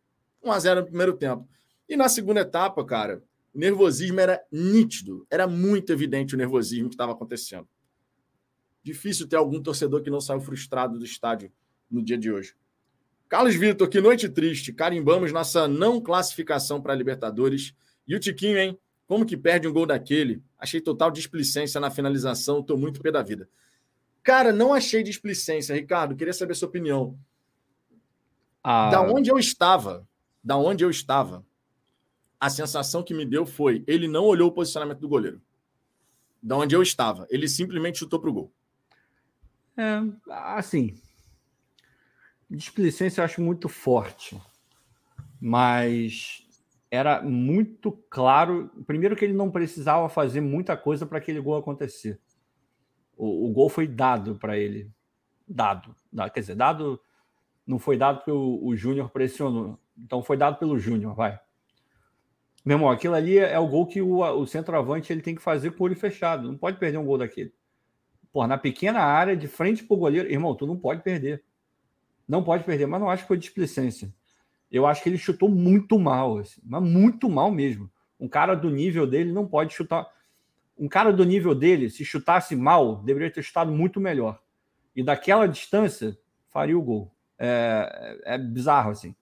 [0.43, 1.47] 1 a 0 no primeiro tempo.
[1.87, 6.95] E na segunda etapa, cara, o nervosismo era nítido, era muito evidente o nervosismo que
[6.95, 7.67] estava acontecendo.
[8.81, 11.51] Difícil ter algum torcedor que não saiu frustrado do estádio
[11.89, 12.55] no dia de hoje.
[13.31, 14.73] Carlos Vitor, que noite triste.
[14.73, 17.73] Carimbamos nossa não classificação para a Libertadores.
[18.05, 18.77] E o Tiquinho, hein?
[19.07, 20.43] Como que perde um gol daquele?
[20.59, 23.47] Achei total displicência na finalização, estou muito pé da vida.
[24.21, 26.13] Cara, não achei displicência, Ricardo.
[26.13, 27.17] Queria saber a sua opinião.
[28.61, 28.89] Ah.
[28.89, 30.05] Da onde eu estava,
[30.43, 31.45] da onde eu estava,
[32.37, 35.41] a sensação que me deu foi: ele não olhou o posicionamento do goleiro.
[36.43, 38.51] Da onde eu estava, ele simplesmente chutou para o gol.
[39.77, 40.97] É, assim,
[42.57, 44.39] displicência eu acho muito forte,
[45.39, 46.45] mas
[46.89, 48.69] era muito claro.
[48.85, 52.19] Primeiro, que ele não precisava fazer muita coisa para aquele gol acontecer.
[53.15, 54.91] O, o gol foi dado para ele.
[55.47, 55.95] Dado.
[56.33, 56.99] Quer dizer, dado.
[57.65, 59.79] Não foi dado porque o, o Júnior pressionou.
[59.97, 61.39] Então foi dado pelo Júnior, vai.
[62.65, 65.71] Meu irmão, aquilo ali é o gol que o, o centroavante ele tem que fazer
[65.71, 66.47] com o olho fechado.
[66.47, 67.53] Não pode perder um gol daquele.
[68.31, 71.43] Pô, na pequena área, de frente pro goleiro, irmão, tu não pode perder.
[72.31, 74.11] Não pode perder, mas não acho que foi displicência
[74.71, 77.91] eu acho que ele chutou muito mal, assim, mas muito mal mesmo.
[78.17, 80.07] Um cara do nível dele não pode chutar.
[80.77, 84.41] Um cara do nível dele, se chutasse mal, deveria ter chutado muito melhor.
[84.95, 86.17] E daquela distância,
[86.47, 87.13] faria o gol.
[87.37, 89.13] É, é bizarro, assim.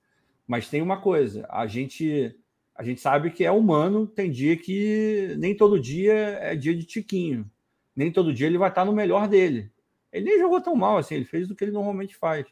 [0.48, 2.36] Mas tem uma coisa: a gente,
[2.76, 6.84] a gente sabe que é humano, tem dia que nem todo dia é dia de
[6.84, 7.50] tiquinho.
[7.96, 9.72] Nem todo dia ele vai estar no melhor dele.
[10.12, 12.46] Ele nem jogou tão mal assim, ele fez o que ele normalmente faz.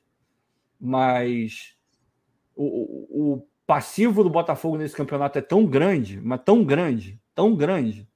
[0.79, 1.75] Mas
[2.55, 8.07] o, o passivo do Botafogo nesse campeonato é tão grande, mas tão grande, tão grande,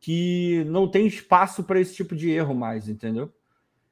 [0.00, 3.32] que não tem espaço para esse tipo de erro mais, entendeu?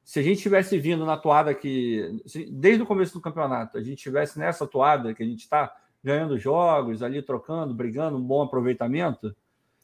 [0.03, 4.03] Se a gente tivesse vindo na toada que, desde o começo do campeonato, a gente
[4.03, 9.35] tivesse nessa toada que a gente está ganhando jogos, ali trocando, brigando, um bom aproveitamento,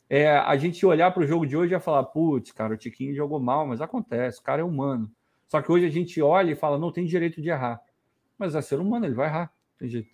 [0.09, 3.15] é, a gente olhar para o jogo de hoje e falar, putz, cara, o Tiquinho
[3.15, 5.09] jogou mal, mas acontece, o cara é humano.
[5.49, 7.81] Só que hoje a gente olha e fala, não tem direito de errar.
[8.37, 9.51] Mas é ser humano, ele vai errar.
[9.77, 10.09] Tem jeito.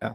[0.00, 0.14] É.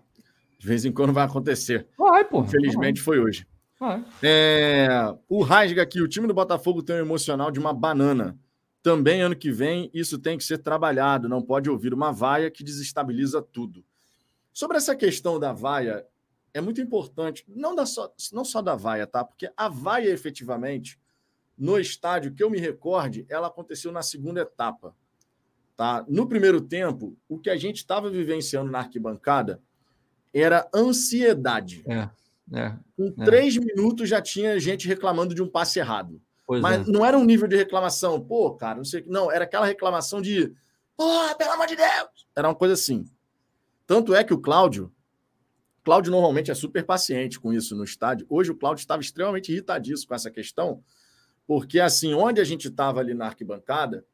[0.58, 1.88] De vez em quando vai acontecer.
[1.98, 2.42] Vai, pô.
[2.42, 3.46] Infelizmente foi hoje.
[3.78, 4.04] Vai.
[4.24, 4.88] É,
[5.28, 8.39] o Rasga aqui, o time do Botafogo tem um emocional de uma banana.
[8.82, 12.63] Também ano que vem isso tem que ser trabalhado, não pode ouvir uma vaia que
[12.63, 13.84] desestabiliza tudo.
[14.54, 16.06] Sobre essa questão da vaia,
[16.54, 19.24] é muito importante, não, da só, não só da vaia, tá?
[19.24, 20.98] Porque a vaia, efetivamente,
[21.60, 24.95] no estádio, que eu me recorde, ela aconteceu na segunda etapa.
[25.76, 26.06] Tá?
[26.08, 29.62] No primeiro tempo, o que a gente estava vivenciando na arquibancada
[30.34, 31.84] era ansiedade.
[31.88, 32.10] É,
[32.54, 33.26] é, Com é.
[33.26, 36.22] três minutos já tinha gente reclamando de um passe errado.
[36.48, 36.91] Pois Mas é.
[36.91, 39.04] não era um nível de reclamação, pô, cara, não sei.
[39.08, 40.52] Não, era aquela reclamação de,
[40.98, 42.28] pô, pelo amor de Deus!
[42.36, 43.06] Era uma coisa assim.
[43.86, 44.91] Tanto é que o Cláudio,
[45.84, 48.26] Cláudio normalmente é super paciente com isso no estádio.
[48.30, 50.84] Hoje o Cláudio estava extremamente irritadíssimo com essa questão,
[51.50, 54.06] porque assim, onde a gente estava ali na arquibancada,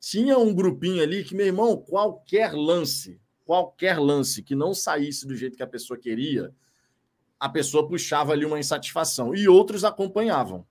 [0.00, 5.36] tinha um grupinho ali que, meu irmão, qualquer lance, qualquer lance que não saísse do
[5.36, 6.52] jeito que a pessoa queria,
[7.38, 10.66] a pessoa puxava ali uma insatisfação e outros acompanhavam.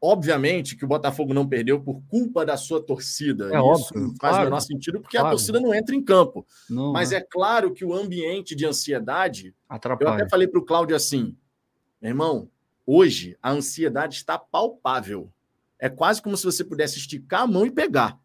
[0.00, 3.46] Obviamente que o Botafogo não perdeu por culpa da sua torcida.
[3.46, 5.26] É Isso óbvio, faz claro, o menor sentido, porque claro.
[5.26, 6.46] a torcida não entra em campo.
[6.70, 7.16] Não, Mas é.
[7.16, 9.52] é claro que o ambiente de ansiedade.
[9.68, 10.10] Atrapalha.
[10.10, 11.36] Eu até falei para o Cláudio assim:
[12.00, 12.48] meu irmão,
[12.86, 15.32] hoje a ansiedade está palpável.
[15.78, 18.18] É quase como se você pudesse esticar a mão e pegar.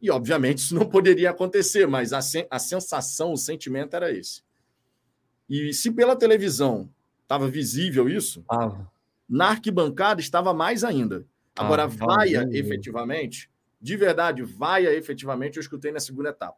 [0.00, 4.42] E, obviamente, isso não poderia acontecer, mas a, sen a sensação, o sentimento era esse.
[5.48, 6.90] E se pela televisão
[7.22, 8.86] estava visível isso, ah.
[9.28, 11.24] na arquibancada estava mais ainda.
[11.56, 16.56] Agora, ah, vaia efetivamente, de verdade, vaia efetivamente, eu escutei na segunda etapa.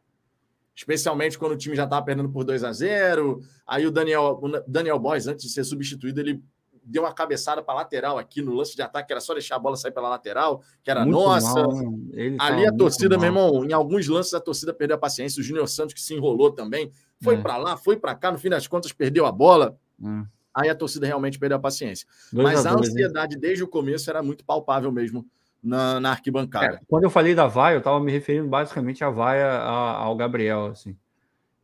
[0.75, 4.49] Especialmente quando o time já estava perdendo por 2 a 0 Aí o Daniel, o
[4.67, 6.43] Daniel Boys, antes de ser substituído, ele
[6.85, 9.75] deu uma cabeçada para lateral aqui no lance de ataque, era só deixar a bola
[9.75, 11.63] sair pela lateral, que era muito nossa.
[11.63, 11.93] Mal,
[12.39, 15.41] Ali a torcida, meu irmão, em alguns lances a torcida perdeu a paciência.
[15.41, 17.41] O Júnior Santos, que se enrolou também, foi é.
[17.41, 19.77] para lá, foi para cá, no fim das contas perdeu a bola.
[20.01, 20.35] É.
[20.53, 22.07] Aí a torcida realmente perdeu a paciência.
[22.31, 25.25] Dois Mas a, a ansiedade desde o começo era muito palpável mesmo
[25.61, 26.75] na, na arquibancada.
[26.75, 30.67] É, quando eu falei da vaia, eu estava me referindo basicamente à vaia ao Gabriel,
[30.67, 30.95] assim.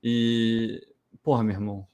[0.03, 0.85] E,
[1.21, 1.87] porra, meu irmão,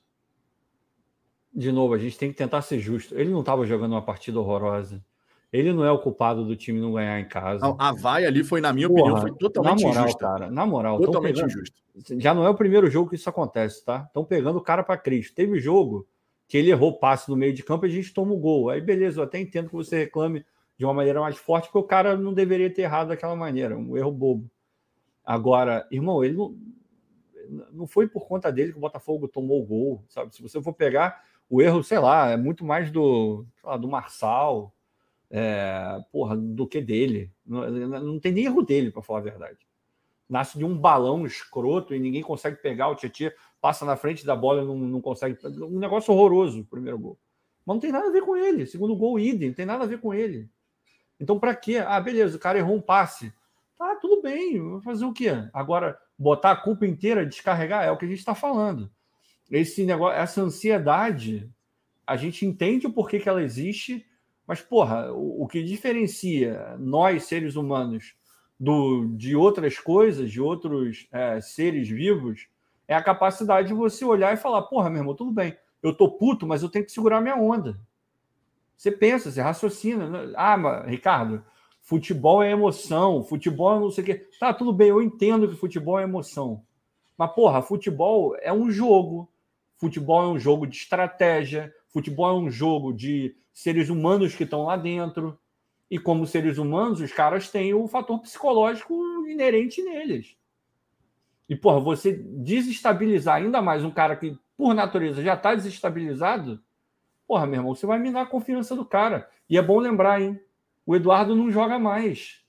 [1.58, 3.16] de novo, a gente tem que tentar ser justo.
[3.16, 5.04] Ele não estava jogando uma partida horrorosa.
[5.52, 7.66] Ele não é o culpado do time não ganhar em casa.
[7.80, 10.20] A, a vai ali foi, na minha Porra, opinião, foi totalmente na moral, injusta.
[10.20, 11.82] Cara, na moral, totalmente pegando, injusto.
[12.20, 14.04] Já não é o primeiro jogo que isso acontece, tá?
[14.06, 15.34] Estão pegando o cara para Cristo.
[15.34, 16.08] Teve jogo
[16.48, 18.70] que ele errou passe no meio de campo e a gente toma o gol.
[18.70, 20.46] Aí beleza, eu até entendo que você reclame
[20.78, 23.98] de uma maneira mais forte, porque o cara não deveria ter errado daquela maneira, um
[23.98, 24.48] erro bobo.
[25.26, 26.56] Agora, irmão, ele não,
[27.72, 30.36] não foi por conta dele que o Botafogo tomou o gol, sabe?
[30.36, 34.74] Se você for pegar o erro, sei lá, é muito mais do, lá, do Marçal,
[35.30, 37.32] é, porra, do que dele.
[37.46, 39.58] Não, não tem nem erro dele, para falar a verdade.
[40.30, 43.32] Nasce de um balão escroto e ninguém consegue pegar o Tietchan,
[43.62, 45.38] passa na frente da bola e não, não consegue.
[45.46, 47.18] Um negócio horroroso, o primeiro gol.
[47.66, 48.66] Mas não tem nada a ver com ele.
[48.66, 50.50] Segundo gol, idem, não tem nada a ver com ele.
[51.20, 51.78] Então, para quê?
[51.78, 53.34] Ah, beleza, o cara errou um passe.
[53.78, 55.30] Tá, tudo bem, vou fazer o quê?
[55.54, 58.92] Agora, botar a culpa inteira, descarregar, é o que a gente está falando
[59.52, 61.50] esse negócio, essa ansiedade,
[62.06, 64.06] a gente entende o porquê que ela existe,
[64.46, 68.16] mas, porra, o, o que diferencia nós, seres humanos,
[68.60, 72.48] do, de outras coisas, de outros é, seres vivos,
[72.88, 76.10] é a capacidade de você olhar e falar, porra, meu irmão, tudo bem, eu tô
[76.10, 77.80] puto, mas eu tenho que segurar minha onda.
[78.76, 80.10] Você pensa, você raciocina.
[80.10, 80.34] Né?
[80.36, 81.44] Ah, mas, Ricardo,
[81.82, 84.28] futebol é emoção, futebol é não sei o quê.
[84.40, 86.64] Tá, tudo bem, eu entendo que futebol é emoção.
[87.18, 89.30] Mas, porra, futebol é um jogo.
[89.78, 94.64] Futebol é um jogo de estratégia, futebol é um jogo de seres humanos que estão
[94.64, 95.40] lá dentro.
[95.90, 98.94] E como seres humanos, os caras têm o fator psicológico
[99.28, 100.36] inerente neles.
[101.48, 106.62] E, porra, você desestabilizar ainda mais um cara que, por natureza, já está desestabilizado,
[107.26, 109.30] porra, meu irmão, você vai minar a confiança do cara.
[109.50, 110.40] E é bom lembrar, hein?
[110.86, 112.44] O Eduardo não joga mais.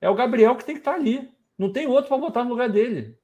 [0.00, 1.30] É o Gabriel que tem que estar tá ali.
[1.58, 3.19] Não tem outro para botar no lugar dele.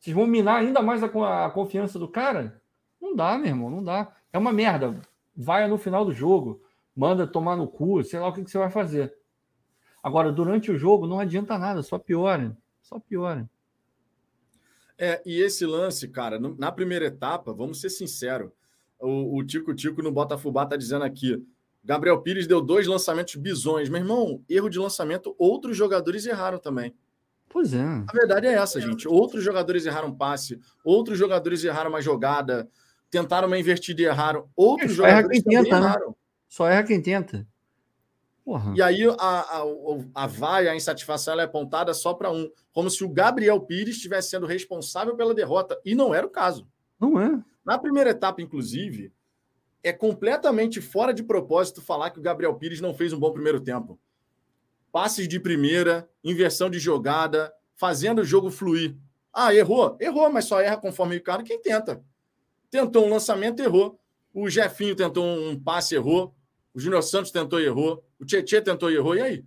[0.00, 2.60] Vocês vão minar ainda mais a, a confiança do cara?
[3.00, 4.10] Não dá, meu irmão, não dá.
[4.32, 5.00] É uma merda.
[5.36, 6.62] Vai no final do jogo,
[6.96, 9.14] manda tomar no cu, sei lá o que, que você vai fazer.
[10.02, 12.56] Agora, durante o jogo, não adianta nada, só piora.
[12.80, 13.48] Só piora.
[14.98, 18.50] É, e esse lance, cara, na primeira etapa, vamos ser sinceros,
[18.98, 21.42] o, Tico Tico no Botafogo tá dizendo aqui,
[21.82, 23.88] Gabriel Pires deu dois lançamentos bisões.
[23.88, 26.94] Meu irmão, erro de lançamento, outros jogadores erraram também.
[27.52, 27.82] Pois é.
[27.82, 29.08] A verdade é essa, gente.
[29.08, 32.70] Outros jogadores erraram passe, outros jogadores erraram uma jogada,
[33.10, 34.48] tentaram uma invertida e erraram.
[34.54, 35.86] Outros Só jogadores erra quem tenta, né?
[35.86, 36.08] erraram.
[36.10, 36.14] Né?
[36.48, 37.46] Só erra quem tenta.
[38.44, 38.72] Porra.
[38.76, 39.64] E aí a, a,
[40.14, 43.96] a vaia, a insatisfação ela é apontada só para um, como se o Gabriel Pires
[43.96, 45.78] estivesse sendo responsável pela derrota.
[45.84, 46.68] E não era o caso.
[47.00, 47.42] Não é.
[47.64, 49.12] Na primeira etapa, inclusive,
[49.82, 53.60] é completamente fora de propósito falar que o Gabriel Pires não fez um bom primeiro
[53.60, 53.98] tempo
[54.92, 58.96] passes de primeira, inversão de jogada, fazendo o jogo fluir.
[59.32, 59.96] Ah, errou?
[60.00, 62.02] Errou, mas só erra conforme o cara quem tenta.
[62.70, 63.98] Tentou um lançamento, errou.
[64.32, 66.34] O Jefinho tentou um passe, errou.
[66.74, 68.04] O Júnior Santos tentou e errou.
[68.18, 69.16] O Tietchan tentou e errou.
[69.16, 69.44] E aí?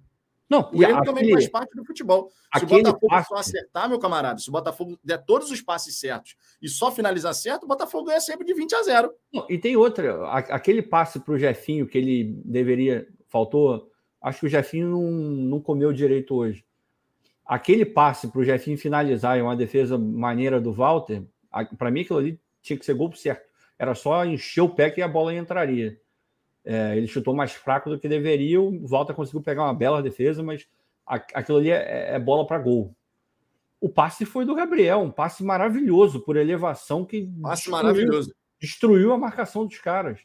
[0.50, 2.30] Não, o erro também faz parte do futebol.
[2.58, 3.28] Se o Botafogo passe...
[3.30, 7.34] só acertar, meu camarada, se o Botafogo der todos os passes certos e só finalizar
[7.34, 9.14] certo, o Botafogo ganha sempre de 20 a 0.
[9.34, 13.90] Não, e tem outra, aquele passe para o Jefinho que ele deveria, faltou
[14.24, 16.64] Acho que o Jefinho não, não comeu direito hoje.
[17.46, 21.24] Aquele passe para o Jefinho finalizar em uma defesa maneira do Walter,
[21.78, 23.46] para mim aquilo ali tinha que ser gol certo.
[23.78, 26.00] Era só encher o pé que a bola entraria.
[26.64, 28.62] É, ele chutou mais fraco do que deveria.
[28.62, 30.66] O Walter conseguiu pegar uma bela defesa, mas
[31.06, 32.96] aquilo ali é, é bola para gol.
[33.82, 38.36] O passe foi do Gabriel, um passe maravilhoso por elevação que passe destruiu, maravilhoso.
[38.58, 40.22] destruiu a marcação dos caras.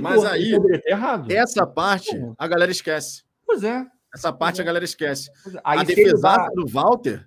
[0.00, 0.52] Mas aí,
[0.86, 1.30] errado.
[1.30, 3.24] essa parte a galera esquece.
[3.44, 3.86] Pois é.
[4.14, 4.62] Essa parte é.
[4.62, 5.30] a galera esquece.
[5.54, 5.60] É.
[5.64, 7.26] a defesaça do Walter,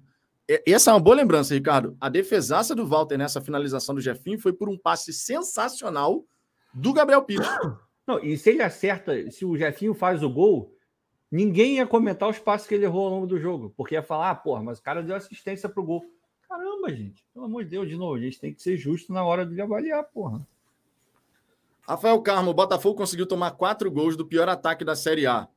[0.66, 1.98] essa é uma boa lembrança, Ricardo.
[2.00, 6.24] A defesaça do Walter nessa finalização do Jefinho foi por um passe sensacional
[6.74, 7.48] do Gabriel Pires.
[8.06, 10.72] Não, e se ele acerta, se o Jefinho faz o gol,
[11.32, 14.30] ninguém ia comentar os passos que ele errou ao longo do jogo, porque ia falar,
[14.30, 16.06] ah, porra, mas o cara deu assistência pro gol.
[16.48, 19.24] Caramba, gente, pelo amor de Deus, de novo, a gente tem que ser justo na
[19.24, 20.46] hora de avaliar, porra.
[21.88, 25.48] Rafael Carmo, o Botafogo conseguiu tomar quatro gols do pior ataque da Série A.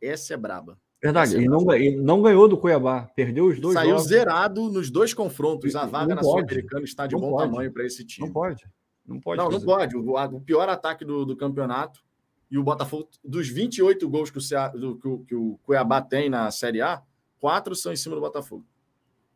[0.00, 0.78] Essa é braba.
[1.02, 4.06] Verdade, é ele, não, ele não ganhou do Cuiabá, perdeu os dois Saiu jogos.
[4.06, 5.76] zerado nos dois confrontos.
[5.76, 7.50] A vaga não na Sul-Americana está de não bom pode.
[7.50, 8.26] tamanho para esse time.
[8.26, 8.64] Não pode.
[9.06, 9.38] Não pode.
[9.38, 9.96] Não, não pode.
[9.96, 12.02] O, o, pior ataque do, do, campeonato.
[12.50, 16.00] E o Botafogo, dos 28 gols que o, Cea, do, que, o, que o Cuiabá
[16.00, 17.02] tem na Série A,
[17.38, 18.64] quatro são em cima do Botafogo.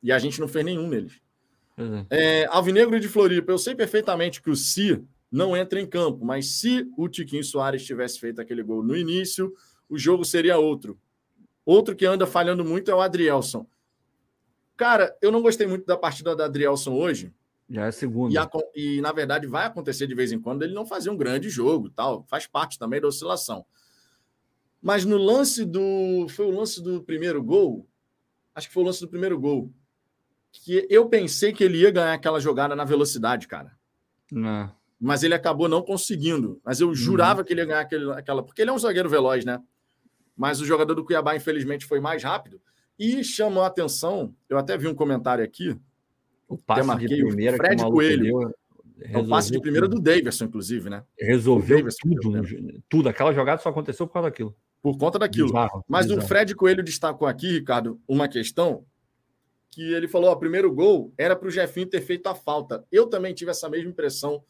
[0.02, 1.20] E a gente não fez nenhum neles.
[1.76, 2.06] Uhum.
[2.08, 6.58] É, Alvinegro de Floripa, eu sei perfeitamente que o Si não entra em campo, mas
[6.58, 9.54] se o Tiquinho Soares tivesse feito aquele gol no início,
[9.88, 10.98] o jogo seria outro.
[11.64, 13.66] Outro que anda falhando muito é o Adrielson.
[14.76, 17.34] Cara, eu não gostei muito da partida da Adrielson hoje.
[17.68, 18.32] Já é segundo.
[18.32, 21.16] E, a, e, na verdade vai acontecer de vez em quando ele não fazer um
[21.16, 22.24] grande jogo, tal.
[22.26, 23.66] Faz parte também da oscilação.
[24.80, 26.26] Mas no lance do.
[26.30, 27.86] Foi o lance do primeiro gol?
[28.54, 29.70] Acho que foi o lance do primeiro gol.
[30.50, 33.76] Que eu pensei que ele ia ganhar aquela jogada na velocidade, cara.
[34.32, 34.77] Não.
[35.00, 36.60] Mas ele acabou não conseguindo.
[36.64, 37.46] Mas eu jurava uhum.
[37.46, 38.42] que ele ia ganhar aquele, aquela.
[38.42, 39.60] Porque ele é um zagueiro veloz, né?
[40.36, 42.60] Mas o jogador do Cuiabá, infelizmente, foi mais rápido.
[42.98, 44.34] E chamou a atenção.
[44.48, 45.78] Eu até vi um comentário aqui
[46.48, 48.22] o passe marquei, de primeira o Fred Coelho.
[48.22, 48.54] Deu,
[49.00, 51.04] é o passe de primeira do Davidson, inclusive, né?
[51.18, 52.42] Resolveu tudo, né?
[52.88, 53.08] tudo.
[53.08, 54.56] Aquela jogada só aconteceu por causa daquilo.
[54.82, 55.48] Por conta daquilo.
[55.48, 56.24] Bizarro, Mas bizarro.
[56.24, 58.84] o Fred Coelho destacou aqui, Ricardo, uma questão
[59.70, 62.84] que ele falou: o primeiro gol era para o Jefinho ter feito a falta.
[62.90, 64.42] Eu também tive essa mesma impressão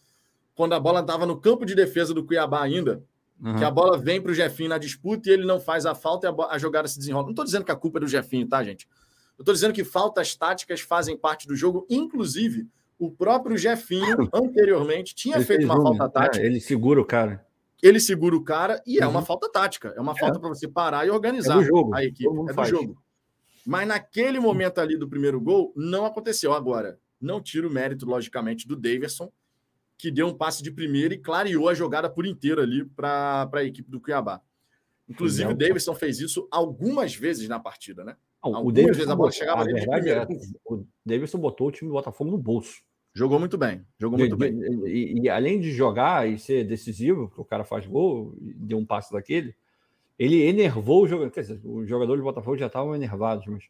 [0.58, 3.00] quando a bola estava no campo de defesa do Cuiabá ainda.
[3.40, 3.54] Uhum.
[3.54, 6.26] Que a bola vem para o Jefinho na disputa e ele não faz a falta
[6.26, 7.26] e a, a jogada se desenrola.
[7.26, 8.88] Não estou dizendo que a culpa é do Jefinho, tá, gente?
[9.38, 12.66] Eu estou dizendo que faltas táticas fazem parte do jogo, inclusive
[12.98, 16.44] o próprio Jefinho, anteriormente, tinha ele feito uma falta tática.
[16.44, 17.46] É, ele segura o cara.
[17.80, 19.04] Ele segura o cara e uhum.
[19.04, 19.26] é uma uhum.
[19.26, 19.94] falta tática.
[19.96, 20.18] É uma é.
[20.18, 22.28] falta para você parar e organizar é a equipe.
[22.28, 22.68] É do faz.
[22.68, 23.00] jogo.
[23.64, 26.52] Mas naquele momento ali do primeiro gol, não aconteceu.
[26.52, 29.30] Agora, não tira o mérito, logicamente, do Daverson,
[29.98, 33.64] que deu um passe de primeira e clareou a jogada por inteiro ali para a
[33.64, 34.40] equipe do Cuiabá.
[35.08, 38.16] Inclusive, o Davidson fez isso algumas vezes na partida, né?
[38.44, 40.26] Não, o Davidson, a bola chegava a verdade é,
[40.64, 42.82] o Davidson botou o time do Botafogo no bolso.
[43.12, 44.60] Jogou muito bem, jogou muito e, bem.
[44.86, 48.86] E, e, além de jogar e ser decisivo, porque o cara faz gol, deu um
[48.86, 49.56] passe daquele,
[50.16, 51.32] ele enervou o jogador.
[51.32, 53.64] Quer dizer, os jogadores do Botafogo já estavam enervados, mas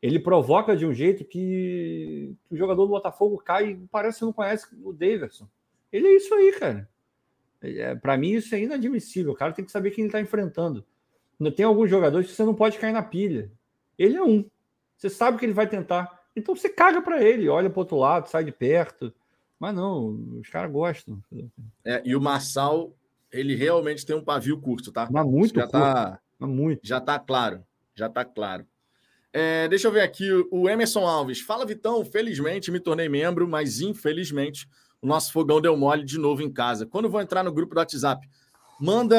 [0.00, 4.24] ele provoca de um jeito que, que o jogador do Botafogo cai e parece que
[4.24, 5.48] não conhece o Davidson.
[5.92, 6.88] Ele é isso aí, cara.
[7.60, 9.32] É, Para mim, isso é inadmissível.
[9.32, 10.84] O cara tem que saber quem ele está enfrentando.
[11.56, 13.50] Tem alguns jogadores que você não pode cair na pilha.
[13.98, 14.44] Ele é um.
[14.96, 16.20] Você sabe que ele vai tentar.
[16.34, 19.12] Então você caga para ele, olha para outro lado, sai de perto.
[19.58, 21.22] Mas não, os caras gostam.
[21.84, 22.92] É, e o Marçal,
[23.30, 25.08] ele realmente tem um pavio curto, tá?
[25.10, 25.72] Mas muito já curto.
[25.72, 26.80] Tá, mas muito.
[26.86, 27.64] Já tá claro.
[27.94, 28.66] Já tá claro.
[29.32, 31.40] É, deixa eu ver aqui o Emerson Alves.
[31.40, 32.04] Fala, Vitão.
[32.04, 34.68] Felizmente me tornei membro, mas infelizmente
[35.02, 36.86] o nosso fogão deu mole de novo em casa.
[36.86, 38.26] Quando vou entrar no grupo do WhatsApp,
[38.80, 39.16] manda,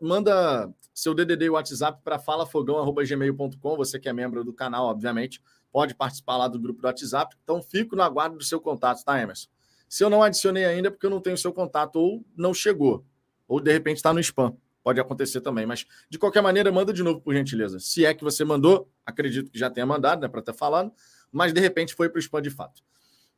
[0.00, 3.76] manda seu DDD e WhatsApp para falafogão.gmail.com.
[3.76, 7.36] Você que é membro do canal, obviamente, pode participar lá do grupo do WhatsApp.
[7.44, 9.48] Então, fico no aguardo do seu contato, tá, Emerson?
[9.86, 13.04] Se eu não adicionei ainda, é porque eu não tenho seu contato ou não chegou,
[13.46, 14.56] ou de repente está no spam.
[14.82, 17.78] Pode acontecer também, mas de qualquer maneira, manda de novo, por gentileza.
[17.78, 20.92] Se é que você mandou, acredito que já tenha mandado, né, para estar falando,
[21.30, 22.82] mas de repente foi para o spam de fato.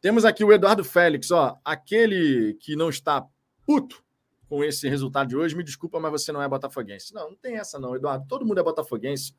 [0.02, 3.24] Temos aqui o Eduardo Félix, ó, aquele que não está
[3.64, 4.02] puto
[4.48, 7.14] com esse resultado de hoje, me desculpa, mas você não é botafoguense.
[7.14, 8.26] Não, não tem essa não, Eduardo.
[8.26, 9.32] Todo mundo é botafoguense.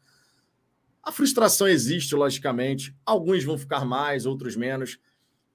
[1.04, 2.96] A frustração existe, logicamente.
[3.06, 4.98] Alguns vão ficar mais, outros menos.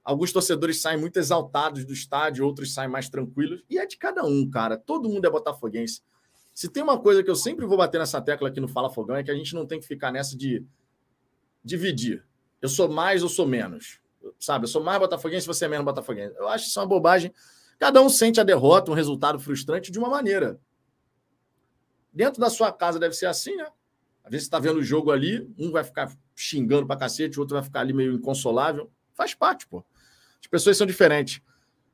[0.03, 3.63] Alguns torcedores saem muito exaltados do estádio, outros saem mais tranquilos.
[3.67, 4.77] E é de cada um, cara.
[4.77, 6.03] Todo mundo é botafoguense.
[6.53, 9.15] Se tem uma coisa que eu sempre vou bater nessa tecla aqui no Fala Fogão
[9.15, 10.63] é que a gente não tem que ficar nessa de
[11.63, 12.23] dividir.
[12.61, 13.99] Eu sou mais ou sou menos.
[14.39, 14.65] Sabe?
[14.65, 16.35] Eu sou mais botafoguense, você é menos botafoguense.
[16.37, 17.33] Eu acho isso uma bobagem
[17.79, 20.59] Cada um sente a derrota, um resultado frustrante de uma maneira.
[22.13, 23.67] Dentro da sua casa deve ser assim, né?
[24.21, 27.41] Às vezes você está vendo o jogo ali, um vai ficar xingando pra cacete, o
[27.41, 28.91] outro vai ficar ali meio inconsolável.
[29.13, 29.83] Faz parte, pô.
[30.41, 31.41] As pessoas são diferentes.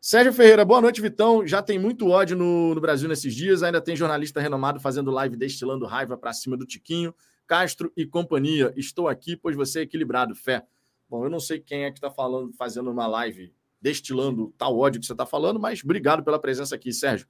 [0.01, 1.45] Sérgio Ferreira, boa noite, Vitão.
[1.45, 3.61] Já tem muito ódio no, no Brasil nesses dias.
[3.61, 7.13] Ainda tem jornalista renomado fazendo live destilando raiva para cima do Tiquinho,
[7.45, 8.73] Castro e companhia.
[8.75, 10.65] Estou aqui, pois você é equilibrado, fé.
[11.09, 14.99] Bom, eu não sei quem é que está falando, fazendo uma live destilando tal ódio
[14.99, 17.27] que você está falando, mas obrigado pela presença aqui, Sérgio.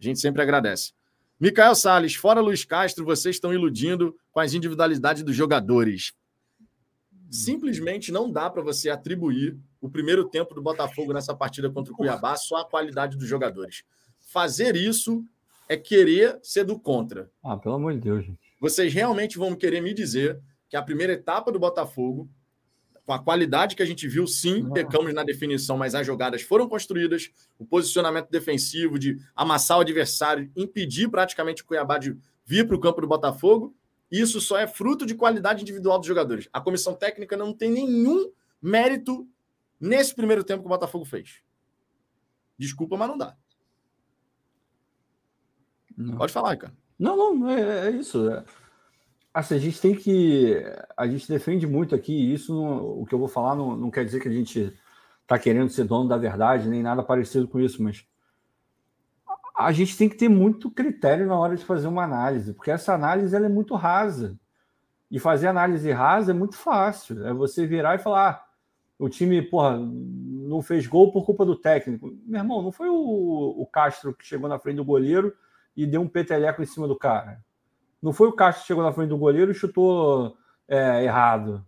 [0.00, 0.92] A gente sempre agradece.
[1.38, 6.14] Micael Salles, fora Luiz Castro, vocês estão iludindo com as individualidades dos jogadores.
[7.30, 11.96] Simplesmente não dá para você atribuir o primeiro tempo do Botafogo nessa partida contra o
[11.96, 13.84] Cuiabá só à qualidade dos jogadores.
[14.18, 15.24] Fazer isso
[15.68, 17.30] é querer ser do contra.
[17.44, 18.40] Ah, pelo amor de Deus, gente.
[18.60, 22.28] Vocês realmente vão querer me dizer que a primeira etapa do Botafogo,
[23.08, 26.68] com a qualidade que a gente viu, sim, pecamos na definição, mas as jogadas foram
[26.68, 32.76] construídas, o posicionamento defensivo de amassar o adversário, impedir praticamente o Cuiabá de vir para
[32.76, 33.74] o campo do Botafogo,
[34.12, 36.50] isso só é fruto de qualidade individual dos jogadores.
[36.52, 38.30] A comissão técnica não tem nenhum
[38.60, 39.26] mérito
[39.80, 41.40] nesse primeiro tempo que o Botafogo fez.
[42.58, 43.34] Desculpa, mas não dá.
[45.96, 46.18] Não.
[46.18, 46.74] Pode falar, cara.
[46.98, 48.28] Não, não, é, é isso.
[48.28, 48.44] É.
[49.32, 50.54] Assim, a gente tem que.
[50.96, 54.04] A gente defende muito aqui, isso não, o que eu vou falar não, não quer
[54.04, 54.74] dizer que a gente
[55.22, 58.06] está querendo ser dono da verdade, nem nada parecido com isso, mas
[59.54, 62.94] a gente tem que ter muito critério na hora de fazer uma análise, porque essa
[62.94, 64.38] análise ela é muito rasa.
[65.10, 67.26] E fazer análise rasa é muito fácil.
[67.26, 68.44] É você virar e falar: ah,
[68.98, 72.10] o time, porra, não fez gol por culpa do técnico.
[72.26, 75.34] Meu irmão, não foi o, o Castro que chegou na frente do goleiro
[75.76, 77.42] e deu um peteleco em cima do cara.
[78.00, 80.36] Não foi o Castro que chegou na frente do goleiro e chutou
[80.66, 81.64] é, errado.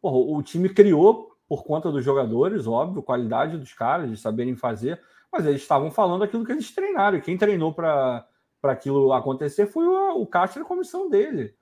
[0.00, 5.00] Porra, o time criou por conta dos jogadores, óbvio, qualidade dos caras, de saberem fazer
[5.34, 7.18] mas eles estavam falando aquilo que eles treinaram.
[7.18, 8.24] E quem treinou para
[8.62, 11.56] aquilo acontecer foi o, o Castro e a comissão dele.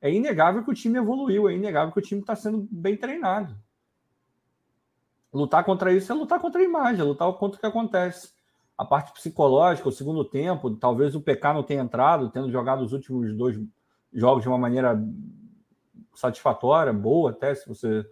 [0.00, 3.54] É inegável que o time evoluiu, é inegável que o time está sendo bem treinado.
[5.30, 8.32] Lutar contra isso é lutar contra a imagem, é lutar contra o que acontece.
[8.78, 12.92] A parte psicológica, o segundo tempo, talvez o PK não tenha entrado, tendo jogado os
[12.92, 13.60] últimos dois
[14.12, 14.98] jogos de uma maneira
[16.14, 18.08] satisfatória, boa até, se você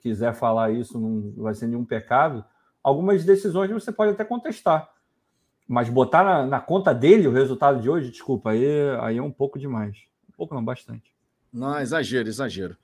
[0.00, 2.44] quiser falar isso, não vai ser nenhum pecado
[2.88, 4.88] algumas decisões você pode até contestar.
[5.66, 8.64] Mas botar na, na, conta dele o resultado de hoje, desculpa, aí,
[9.00, 9.98] aí é um pouco demais.
[10.28, 11.14] Um pouco não, bastante.
[11.52, 12.76] Não, exagero, exagero.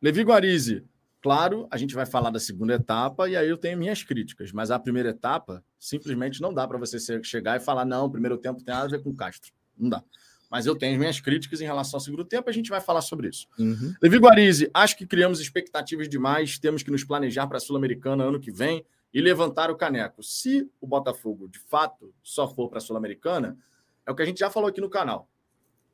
[0.00, 0.84] Levi Guarizi,
[1.20, 4.70] claro, a gente vai falar da segunda etapa e aí eu tenho minhas críticas, mas
[4.70, 8.62] a primeira etapa simplesmente não dá para você chegar e falar, não, o primeiro tempo
[8.62, 9.52] tem nada a ver com o Castro.
[9.76, 10.02] Não dá.
[10.50, 13.28] Mas eu tenho minhas críticas em relação ao segundo tempo, a gente vai falar sobre
[13.28, 13.46] isso.
[13.58, 13.94] Uhum.
[14.02, 18.40] Levi Guarizi, acho que criamos expectativas demais, temos que nos planejar para a Sul-Americana ano
[18.40, 20.22] que vem e levantar o caneco.
[20.22, 23.58] Se o Botafogo, de fato, só for para a Sul-Americana,
[24.06, 25.28] é o que a gente já falou aqui no canal.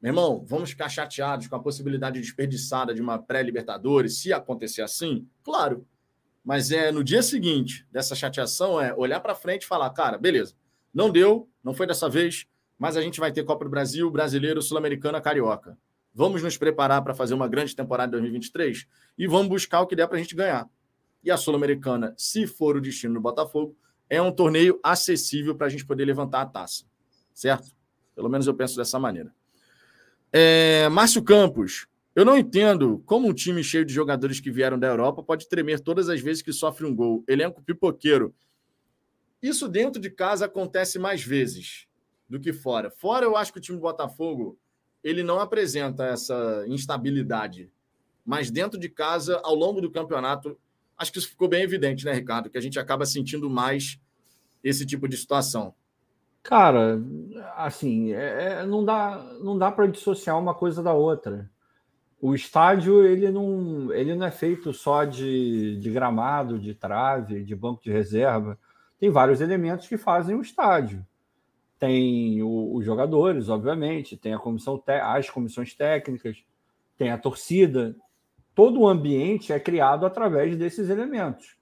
[0.01, 5.26] Meu irmão, vamos ficar chateados com a possibilidade desperdiçada de uma pré-Libertadores, se acontecer assim?
[5.43, 5.87] Claro.
[6.45, 10.55] Mas é no dia seguinte dessa chateação é olhar para frente e falar, cara, beleza,
[10.92, 12.47] não deu, não foi dessa vez,
[12.78, 15.78] mas a gente vai ter Copa do Brasil, Brasileiro, Sul-Americana, Carioca.
[16.12, 18.86] Vamos nos preparar para fazer uma grande temporada de 2023
[19.16, 20.68] e vamos buscar o que der para a gente ganhar
[21.24, 23.74] e a Sul-Americana, se for o destino do Botafogo,
[24.11, 26.84] é um torneio acessível para a gente poder levantar a taça.
[27.32, 27.72] Certo?
[28.14, 29.34] Pelo menos eu penso dessa maneira.
[30.30, 34.87] É, Márcio Campos, eu não entendo como um time cheio de jogadores que vieram da
[34.87, 37.25] Europa pode tremer todas as vezes que sofre um gol.
[37.27, 38.33] Elenco pipoqueiro.
[39.43, 41.89] Isso dentro de casa acontece mais vezes
[42.29, 42.91] do que fora.
[42.91, 44.57] Fora, eu acho que o time do Botafogo
[45.03, 47.71] ele não apresenta essa instabilidade.
[48.25, 50.57] Mas dentro de casa, ao longo do campeonato,
[50.97, 52.49] acho que isso ficou bem evidente, né, Ricardo?
[52.49, 54.01] Que a gente acaba sentindo mais
[54.62, 55.75] esse tipo de situação.
[56.43, 57.03] Cara,
[57.57, 61.51] assim, é, é não dá, não dá para dissociar uma coisa da outra.
[62.25, 67.55] O estádio ele não, ele não é feito só de, de gramado, de trave, de
[67.55, 68.59] banco de reserva.
[68.99, 71.07] Tem vários elementos que fazem o estádio.
[71.79, 76.43] Tem o, os jogadores, obviamente, tem a comissão, as comissões técnicas,
[76.97, 77.95] tem a torcida,
[78.55, 81.59] todo o ambiente é criado através desses elementos.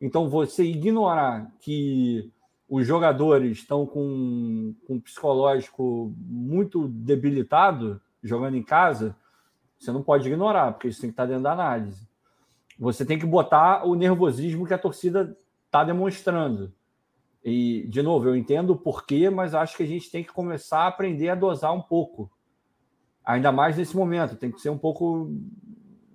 [0.00, 2.30] Então, você ignorar que
[2.68, 9.16] os jogadores estão com, com um psicológico muito debilitado jogando em casa,
[9.78, 12.06] você não pode ignorar, porque isso tem que estar dentro da análise.
[12.78, 16.72] Você tem que botar o nervosismo que a torcida está demonstrando.
[17.44, 20.80] E, de novo, eu entendo o porquê, mas acho que a gente tem que começar
[20.80, 22.30] a aprender a dosar um pouco.
[23.24, 25.30] Ainda mais nesse momento, tem que ser um pouco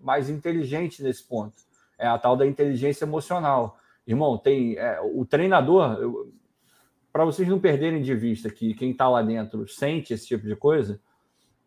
[0.01, 1.55] mais inteligente nesse ponto.
[1.97, 3.78] É a tal da inteligência emocional.
[4.05, 6.28] Irmão, tem é, o treinador,
[7.11, 10.55] para vocês não perderem de vista que quem está lá dentro sente esse tipo de
[10.55, 10.99] coisa,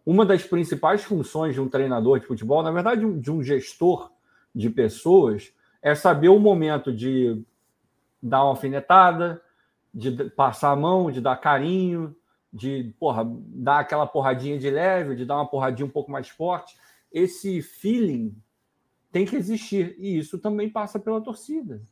[0.06, 4.10] uma das principais funções de um treinador de futebol, na verdade, de um gestor
[4.54, 5.52] de pessoas,
[5.82, 7.44] é saber o momento de
[8.22, 9.42] dar uma alfinetada,
[9.92, 12.14] de passar a mão, de dar carinho,
[12.52, 16.76] de porra, dar aquela porradinha de leve, de dar uma porradinha um pouco mais forte
[17.16, 18.36] esse feeling
[19.10, 21.82] tem que existir e isso também passa pela torcida.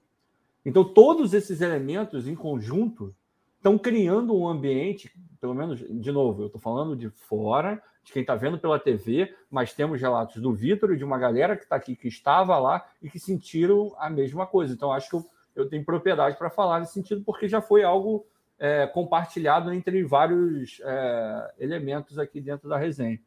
[0.65, 3.15] Então, todos esses elementos em conjunto
[3.57, 5.11] estão criando um ambiente,
[5.41, 9.34] pelo menos, de novo, eu estou falando de fora, de quem está vendo pela TV,
[9.50, 12.86] mas temos relatos do Vitor e de uma galera que está aqui, que estava lá
[13.02, 14.74] e que sentiram a mesma coisa.
[14.74, 15.26] Então, acho que eu,
[15.57, 18.26] eu tenho propriedade para falar nesse sentido, porque já foi algo
[18.59, 23.18] é, compartilhado entre vários é, elementos aqui dentro da resenha.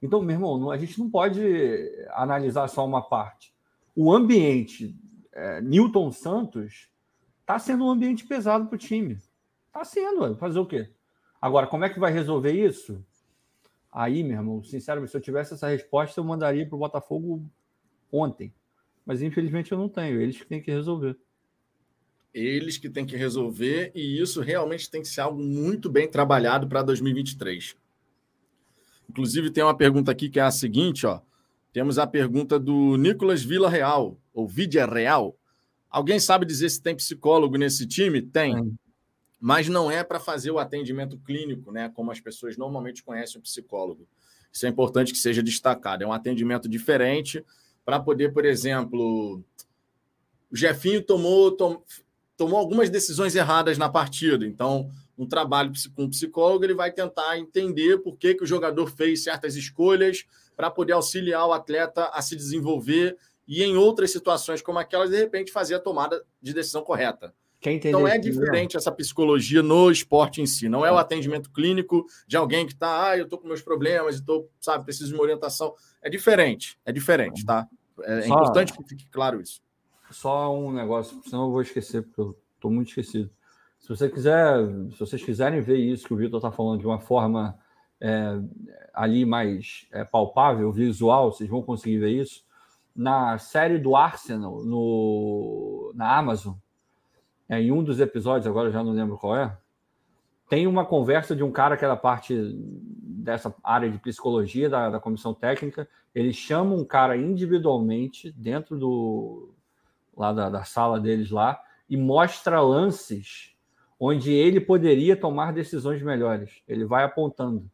[0.00, 1.42] Então, meu irmão, a gente não pode
[2.10, 3.52] analisar só uma parte.
[3.96, 4.94] O ambiente
[5.32, 6.88] é, Newton Santos
[7.40, 9.18] está sendo um ambiente pesado para o time.
[9.66, 10.88] Está sendo, fazer o quê?
[11.40, 13.04] Agora, como é que vai resolver isso?
[13.96, 17.42] Aí, meu irmão, sinceramente, se eu tivesse essa resposta, eu mandaria para o Botafogo
[18.12, 18.52] ontem.
[19.06, 20.20] Mas infelizmente eu não tenho.
[20.20, 21.16] Eles que têm que resolver.
[22.34, 26.68] Eles que têm que resolver, e isso realmente tem que ser algo muito bem trabalhado
[26.68, 27.74] para 2023.
[29.08, 31.22] Inclusive, tem uma pergunta aqui que é a seguinte: ó.
[31.72, 35.38] Temos a pergunta do Nicolas Vila Real, ou Vidia Real.
[35.88, 38.20] Alguém sabe dizer se tem psicólogo nesse time?
[38.20, 38.76] Tem
[39.40, 41.90] mas não é para fazer o atendimento clínico, né?
[41.94, 44.06] Como as pessoas normalmente conhecem o psicólogo.
[44.52, 46.02] Isso é importante que seja destacado.
[46.02, 47.44] É um atendimento diferente
[47.84, 49.42] para poder, por exemplo,
[50.50, 51.82] o Jefinho tomou, tom,
[52.36, 54.46] tomou algumas decisões erradas na partida.
[54.46, 58.86] Então, um trabalho com um psicólogo, ele vai tentar entender por que, que o jogador
[58.90, 60.24] fez certas escolhas
[60.56, 63.16] para poder auxiliar o atleta a se desenvolver
[63.46, 67.34] e em outras situações como aquelas, de repente, fazer a tomada de decisão correta.
[67.64, 70.68] Então é diferente essa psicologia no esporte em si.
[70.68, 71.00] Não é o é.
[71.00, 75.08] atendimento clínico de alguém que está, ah, eu estou com meus problemas, estou, sabe, preciso
[75.08, 75.74] de uma orientação.
[76.00, 77.66] É diferente, é diferente, tá?
[78.02, 79.60] É, é importante que fique claro isso.
[80.10, 83.30] Só um negócio, senão eu vou esquecer, porque eu estou muito esquecido.
[83.78, 87.00] Se você quiser, se vocês quiserem ver isso que o Vitor está falando de uma
[87.00, 87.58] forma
[88.00, 88.38] é,
[88.92, 92.44] ali mais é, palpável, visual, vocês vão conseguir ver isso.
[92.94, 96.54] Na série do Arsenal, no, na Amazon,
[97.48, 99.56] é, em um dos episódios, agora eu já não lembro qual é,
[100.48, 102.34] tem uma conversa de um cara que era parte
[103.26, 105.88] dessa área de psicologia da, da comissão técnica.
[106.14, 109.50] Ele chama um cara individualmente dentro do
[110.16, 113.54] lá da, da sala deles lá e mostra lances
[113.98, 116.62] onde ele poderia tomar decisões melhores.
[116.68, 117.68] Ele vai apontando.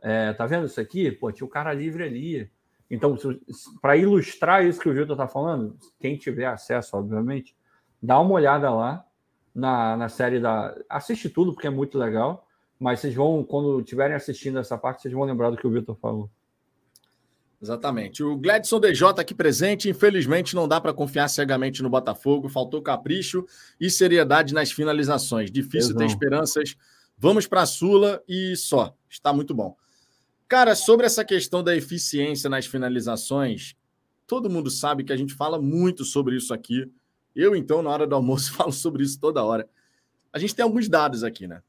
[0.00, 1.10] É, tá vendo isso aqui?
[1.10, 2.50] Pô, tinha o cara livre ali.
[2.90, 3.16] Então,
[3.80, 7.56] para ilustrar isso que o Vitor está falando, quem tiver acesso, obviamente,
[8.04, 9.04] dá uma olhada lá
[9.54, 10.76] na, na série da.
[10.88, 12.46] Assiste tudo, porque é muito legal.
[12.78, 15.96] Mas vocês vão, quando estiverem assistindo essa parte, vocês vão lembrar do que o Vitor
[15.96, 16.28] falou.
[17.62, 18.22] Exatamente.
[18.22, 19.88] O Gladson DJ aqui presente.
[19.88, 22.48] Infelizmente, não dá para confiar cegamente no Botafogo.
[22.48, 23.46] Faltou capricho
[23.80, 25.50] e seriedade nas finalizações.
[25.50, 26.76] Difícil ter esperanças.
[27.16, 28.94] Vamos para a Sula e só.
[29.08, 29.74] Está muito bom.
[30.46, 33.74] Cara, sobre essa questão da eficiência nas finalizações,
[34.26, 36.92] todo mundo sabe que a gente fala muito sobre isso aqui.
[37.34, 39.68] Eu, então, na hora do almoço, falo sobre isso toda hora.
[40.32, 41.62] A gente tem alguns dados aqui, né?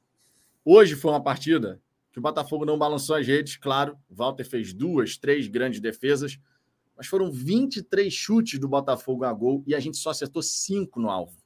[0.64, 1.80] Hoje foi uma partida
[2.12, 3.98] que o Botafogo não balançou as redes, claro.
[4.10, 6.40] O Walter fez duas, três grandes defesas,
[6.98, 11.10] mas foram 23 chutes do Botafogo a gol e a gente só acertou cinco no
[11.10, 11.38] alvo.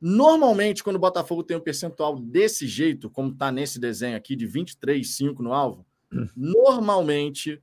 [0.00, 4.46] Normalmente, quando o Botafogo tem um percentual desse jeito, como está nesse desenho aqui, de
[4.46, 6.26] 23, 5 no alvo, hum.
[6.36, 7.62] normalmente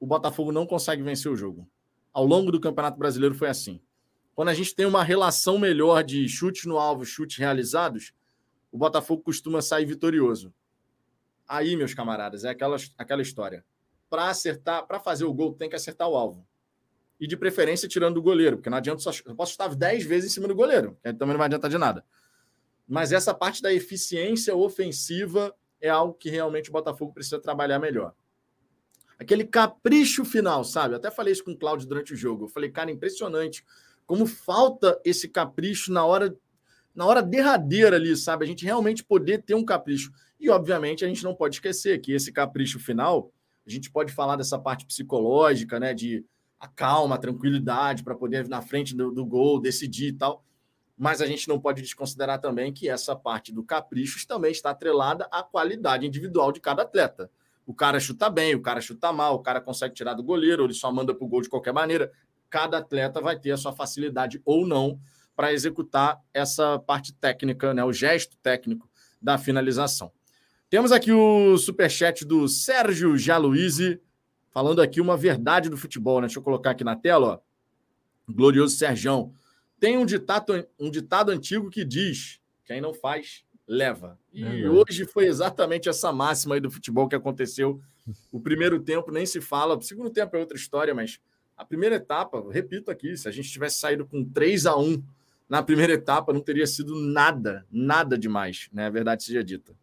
[0.00, 1.68] o Botafogo não consegue vencer o jogo.
[2.12, 3.80] Ao longo do Campeonato Brasileiro foi assim.
[4.36, 8.12] Quando a gente tem uma relação melhor de chutes no alvo, chutes realizados,
[8.70, 10.52] o Botafogo costuma sair vitorioso.
[11.48, 13.64] Aí, meus camaradas, é aquela, aquela história.
[14.10, 16.46] Para acertar, para fazer o gol, tem que acertar o alvo.
[17.18, 19.10] E de preferência tirando do goleiro, porque não adianta só.
[19.24, 21.78] Eu posso estar 10 vezes em cima do goleiro, que também não vai adiantar de
[21.78, 22.04] nada.
[22.86, 28.12] Mas essa parte da eficiência ofensiva é algo que realmente o Botafogo precisa trabalhar melhor.
[29.18, 30.94] Aquele capricho final, sabe?
[30.94, 32.44] até falei isso com o Cláudio durante o jogo.
[32.44, 33.64] Eu falei, cara, impressionante
[34.06, 36.34] como falta esse capricho na hora
[36.94, 38.46] na hora derradeira ali, sabe?
[38.46, 40.10] A gente realmente poder ter um capricho.
[40.40, 43.30] E, obviamente, a gente não pode esquecer que esse capricho final,
[43.66, 45.92] a gente pode falar dessa parte psicológica, né?
[45.92, 46.24] De
[46.58, 50.42] a calma, a tranquilidade para poder na frente do, do gol, decidir e tal.
[50.96, 55.28] Mas a gente não pode desconsiderar também que essa parte do capricho também está atrelada
[55.30, 57.30] à qualidade individual de cada atleta.
[57.66, 60.72] O cara chuta bem, o cara chuta mal, o cara consegue tirar do goleiro, ele
[60.72, 62.10] só manda para o gol de qualquer maneira
[62.48, 64.98] cada atleta vai ter a sua facilidade ou não
[65.34, 68.88] para executar essa parte técnica, né, o gesto técnico
[69.20, 70.10] da finalização.
[70.68, 74.00] Temos aqui o superchat do Sérgio Jaluizzi,
[74.50, 76.26] falando aqui uma verdade do futebol, né?
[76.26, 78.32] Deixa eu colocar aqui na tela, ó.
[78.32, 79.32] Glorioso Serjão.
[79.78, 84.18] Tem um ditado, um ditado antigo que diz: quem não faz, leva.
[84.32, 87.80] E é hoje foi exatamente essa máxima aí do futebol que aconteceu.
[88.32, 91.20] O primeiro tempo nem se fala, o segundo tempo é outra história, mas
[91.56, 95.02] a primeira etapa, repito aqui, se a gente tivesse saído com 3 a 1
[95.48, 98.86] na primeira etapa não teria sido nada, nada demais, né?
[98.86, 99.74] A verdade seja dita.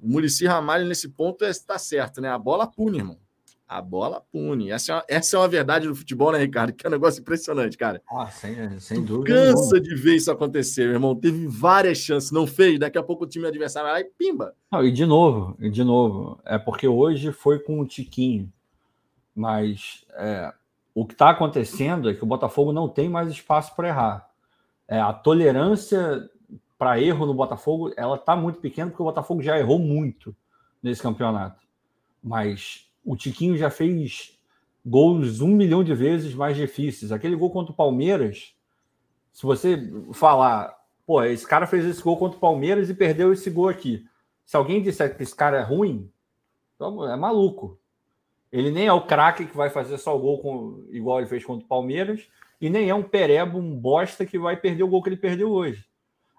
[0.00, 2.28] O Murici Ramalho, nesse ponto, está certo, né?
[2.28, 3.18] A bola pune, irmão.
[3.66, 4.70] A bola pune.
[4.70, 6.72] Essa é, uma, essa é uma verdade do futebol, né, Ricardo?
[6.72, 8.00] Que é um negócio impressionante, cara.
[8.08, 9.34] Ah, sem, sem dúvida.
[9.34, 11.16] Cansa de ver isso acontecer, meu irmão.
[11.16, 12.78] Teve várias chances, não fez.
[12.78, 14.54] Daqui a pouco o time adversário vai lá e pimba.
[14.70, 16.38] Não, e de novo, e de novo.
[16.44, 18.52] É porque hoje foi com o Tiquinho.
[19.34, 20.52] Mas é,
[20.94, 24.30] o que está acontecendo é que o Botafogo não tem mais espaço para errar.
[24.86, 26.30] É, a tolerância
[26.78, 30.34] para erro no Botafogo ela está muito pequena porque o Botafogo já errou muito
[30.82, 31.62] nesse campeonato.
[32.22, 34.38] Mas o Tiquinho já fez
[34.86, 37.10] gols um milhão de vezes mais difíceis.
[37.10, 38.54] Aquele gol contra o Palmeiras,
[39.32, 43.50] se você falar, pô, esse cara fez esse gol contra o Palmeiras e perdeu esse
[43.50, 44.06] gol aqui.
[44.44, 46.10] Se alguém disser que esse cara é ruim,
[46.76, 47.78] então é maluco.
[48.54, 51.44] Ele nem é o craque que vai fazer só o gol com, igual ele fez
[51.44, 52.28] contra o Palmeiras,
[52.60, 55.50] e nem é um perebo, um bosta que vai perder o gol que ele perdeu
[55.50, 55.84] hoje.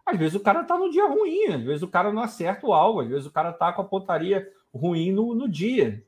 [0.06, 2.74] Às vezes o cara tá no dia ruim, às vezes o cara não acerta o
[2.74, 6.06] alvo, às vezes o cara tá com a pontaria ruim no, no dia.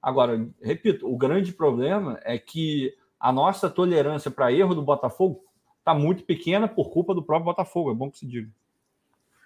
[0.00, 5.42] Agora, repito, o grande problema é que a nossa tolerância para erro do Botafogo
[5.80, 8.48] está muito pequena por culpa do próprio Botafogo, é bom que se diga.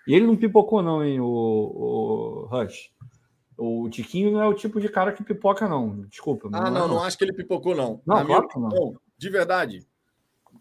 [0.06, 2.92] E ele não pipocou, não, hein, o, o Rush.
[3.56, 6.02] O Tiquinho não é o tipo de cara que pipoca, não.
[6.02, 6.48] Desculpa.
[6.52, 8.00] Ah, não, não, não acho que ele pipocou, não.
[8.06, 8.68] Não, claro minha...
[8.68, 8.96] não.
[9.16, 9.86] De verdade.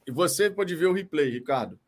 [0.09, 1.79] Você pode ver o replay, Ricardo.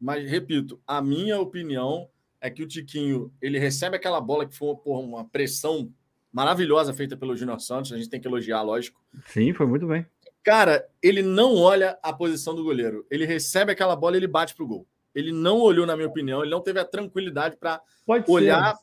[0.00, 2.08] Mas, repito, a minha opinião
[2.40, 5.92] é que o Tiquinho ele recebe aquela bola que foi por uma pressão
[6.32, 9.00] maravilhosa feita pelo Júnior Santos, a gente tem que elogiar, lógico.
[9.26, 10.06] Sim, foi muito bem.
[10.42, 13.06] Cara, ele não olha a posição do goleiro.
[13.10, 14.86] Ele recebe aquela bola e ele bate pro gol.
[15.14, 17.80] Ele não olhou, na minha opinião, ele não teve a tranquilidade para
[18.26, 18.82] olhar ser.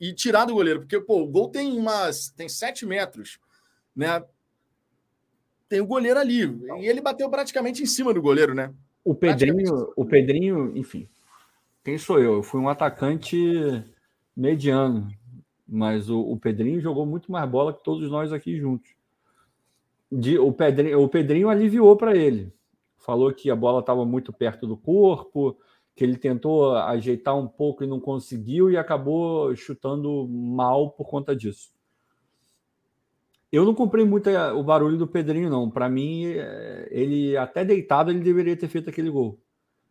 [0.00, 3.38] E tirar do goleiro, porque pô, o gol tem umas tem sete metros,
[3.94, 4.22] né?
[5.68, 6.42] Tem o goleiro ali
[6.80, 8.72] e ele bateu praticamente em cima do goleiro, né?
[9.04, 11.08] O Pedrinho, o Pedrinho, enfim,
[11.84, 12.34] quem sou eu?
[12.34, 13.36] Eu fui um atacante
[14.36, 15.08] mediano.
[15.66, 18.90] Mas o, o, Pedrinho jogou muito mais bola que todos nós aqui juntos.
[20.10, 22.52] De, o, Pedrinho, o Pedrinho aliviou para ele.
[22.96, 25.58] Falou que a bola estava muito perto do corpo,
[25.98, 31.34] que ele tentou ajeitar um pouco e não conseguiu e acabou chutando mal por conta
[31.34, 31.72] disso.
[33.50, 35.68] Eu não comprei muito o barulho do Pedrinho, não.
[35.68, 39.40] Para mim, é, ele até deitado ele deveria ter feito aquele gol.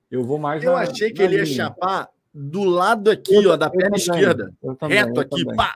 [0.10, 0.64] Eu vou mais.
[0.64, 1.46] Eu na, achei que ele linha.
[1.46, 4.54] ia chapar do lado aqui, eu, ó, da perna esquerda.
[4.80, 5.58] Também, reto aqui, também.
[5.58, 5.76] pá.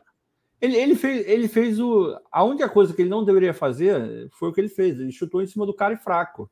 [0.62, 2.18] Ele, ele, fez, ele fez o.
[2.32, 4.98] A única coisa que ele não deveria fazer foi o que ele fez.
[4.98, 6.50] Ele chutou em cima do cara e fraco.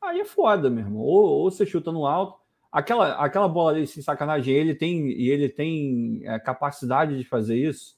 [0.00, 1.02] Aí é foda, meu irmão.
[1.02, 2.39] Ou, ou você chuta no alto.
[2.72, 7.56] Aquela, aquela bola ali, sem sacanagem, ele tem, e ele tem é, capacidade de fazer
[7.56, 7.96] isso.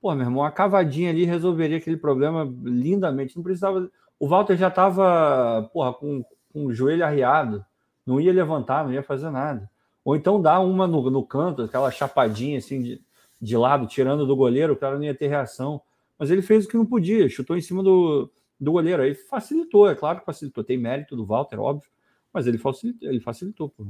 [0.00, 3.36] Pô, meu irmão, uma cavadinha ali resolveria aquele problema lindamente.
[3.36, 3.90] Não precisava.
[4.20, 6.22] O Walter já estava, porra, com,
[6.52, 7.64] com o joelho arriado.
[8.04, 9.68] Não ia levantar, não ia fazer nada.
[10.04, 13.02] Ou então dá uma no, no canto, aquela chapadinha assim de,
[13.40, 15.80] de lado, tirando do goleiro, o cara não ia ter reação.
[16.18, 18.30] Mas ele fez o que não podia, chutou em cima do,
[18.60, 19.02] do goleiro.
[19.02, 20.62] Aí facilitou, é claro que facilitou.
[20.62, 21.90] Tem mérito do Walter, óbvio,
[22.36, 23.08] mas ele facilitou.
[23.08, 23.86] Ele facilitou pô.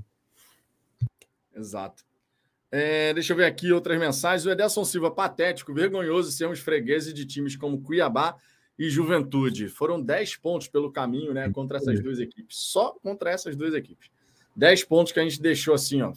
[1.52, 2.04] Exato.
[2.70, 4.46] É, deixa eu ver aqui outras mensagens.
[4.46, 8.36] O Ederson Silva, patético, vergonhoso sermos fregueses de times como Cuiabá
[8.78, 9.68] e Juventude.
[9.68, 12.56] Foram 10 pontos pelo caminho né, contra essas duas equipes.
[12.56, 14.10] Só contra essas duas equipes.
[14.54, 16.12] 10 pontos que a gente deixou assim, ó.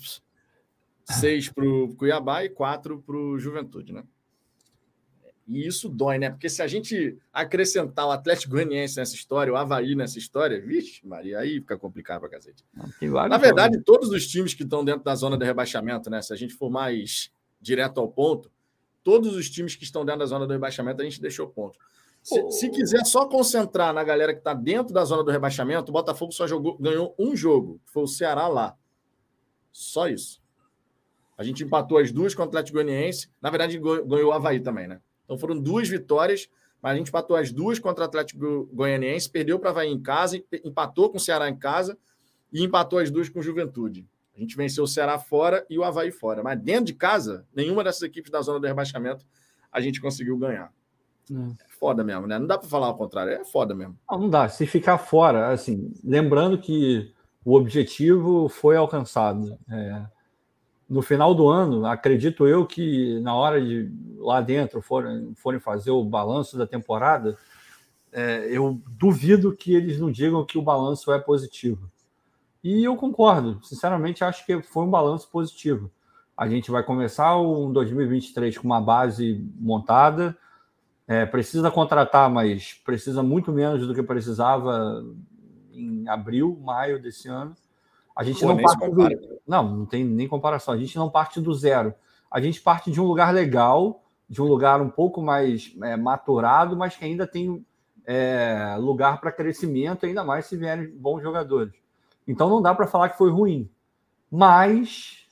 [1.05, 4.03] 6 para o Cuiabá e 4 para o Juventude, né?
[5.49, 6.29] E isso dói, né?
[6.29, 11.01] Porque se a gente acrescentar o Atlético Goianiense nessa história, o Havaí nessa história, vixe,
[11.03, 12.63] Maria, aí fica complicado para cacete.
[13.27, 16.21] Na verdade, todos os times que estão dentro da zona de rebaixamento, né?
[16.21, 18.51] Se a gente for mais direto ao ponto,
[19.03, 21.79] todos os times que estão dentro da zona do rebaixamento, a gente deixou ponto.
[22.21, 25.93] Se, se, quiser só concentrar na galera que está dentro da zona do rebaixamento, o
[25.93, 28.77] Botafogo só jogou, ganhou um jogo, que foi o Ceará lá.
[29.71, 30.39] Só isso.
[31.35, 33.31] A gente empatou as duas com o Atlético Goianiense.
[33.41, 35.01] Na verdade, ganhou o Havaí também, né?
[35.29, 36.49] Então foram duas vitórias,
[36.81, 40.01] mas a gente empatou as duas contra o Atlético Goianiense, perdeu para o Havaí em
[40.01, 41.95] casa, empatou com o Ceará em casa
[42.51, 44.07] e empatou as duas com o Juventude.
[44.35, 46.41] A gente venceu o Ceará fora e o Havaí fora.
[46.41, 49.23] Mas dentro de casa, nenhuma dessas equipes da zona do rebaixamento
[49.71, 50.73] a gente conseguiu ganhar.
[51.31, 52.39] É foda mesmo, né?
[52.39, 53.95] Não dá para falar o contrário, é foda mesmo.
[54.09, 54.49] Não, não dá.
[54.49, 57.13] Se ficar fora, assim, lembrando que
[57.45, 59.55] o objetivo foi alcançado.
[59.69, 60.01] É,
[60.89, 65.91] no final do ano, acredito eu que na hora de lá dentro forem, forem fazer
[65.91, 67.37] o balanço da temporada,
[68.11, 71.89] é, eu duvido que eles não digam que o balanço é positivo.
[72.63, 75.91] E eu concordo, sinceramente, acho que foi um balanço positivo.
[76.35, 80.35] A gente vai começar o 2023 com uma base montada,
[81.07, 85.05] é, precisa contratar, mas precisa muito menos do que precisava
[85.71, 87.55] em abril, maio desse ano.
[88.19, 89.39] A gente Pô, não parte do...
[89.47, 90.73] Não, não tem nem comparação.
[90.73, 91.93] A gente não parte do zero.
[92.29, 96.75] A gente parte de um lugar legal, de um lugar um pouco mais é, maturado,
[96.75, 97.65] mas que ainda tem
[98.05, 101.73] é, lugar para crescimento, ainda mais se vierem bons jogadores.
[102.27, 103.71] Então não dá para falar que foi ruim.
[104.29, 105.25] Mas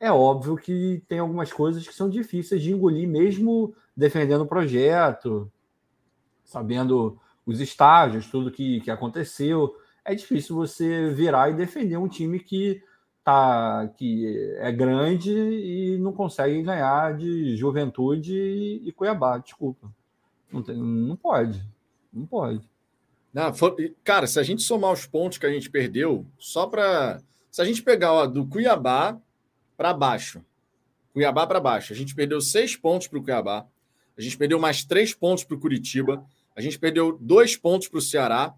[0.00, 5.52] é óbvio que tem algumas coisas que são difíceis de engolir, mesmo defendendo o projeto,
[6.42, 9.76] sabendo os estágios, tudo que, que aconteceu.
[10.04, 12.82] É difícil você virar e defender um time que
[13.24, 18.34] tá que é grande e não consegue ganhar de Juventude
[18.84, 19.90] e, Cuiabá, desculpa.
[20.52, 21.66] Não, tem, não pode.
[22.12, 22.68] Não pode.
[23.32, 23.50] Não,
[24.04, 27.20] cara, se a gente somar os pontos que a gente perdeu, só para.
[27.50, 29.18] Se a gente pegar ó, do Cuiabá
[29.76, 30.44] para baixo,
[31.12, 33.66] Cuiabá para baixo, a gente perdeu seis pontos para o Cuiabá,
[34.16, 36.24] a gente perdeu mais três pontos para o Curitiba,
[36.54, 38.54] a gente perdeu dois pontos para o Ceará,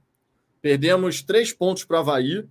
[0.61, 2.45] perdemos três pontos para o Havaí,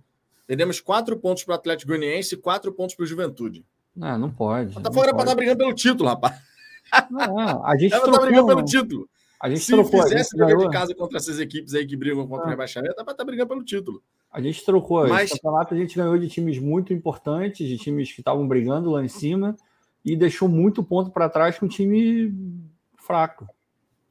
[0.46, 3.64] perdemos quatro pontos para o Atlético Goianiense e quatro pontos para o Juventude.
[3.94, 4.74] Não, não pode.
[4.74, 6.38] Botafogo era para estar brigando pelo título, rapaz.
[7.10, 9.08] Não, a gente estava brigando pelo título.
[9.40, 12.44] A gente Se trocou, fizesse a de casa contra essas equipes aí que brigam contra
[12.44, 12.48] ah.
[12.48, 14.02] o rebaixamento, dá para estar brigando pelo título.
[14.32, 15.06] A gente trocou.
[15.08, 15.30] Mas...
[15.30, 19.04] Esse campeonato a gente ganhou de times muito importantes, de times que estavam brigando lá
[19.04, 19.56] em cima,
[20.04, 22.34] e deixou muito ponto para trás com um time
[22.96, 23.46] fraco.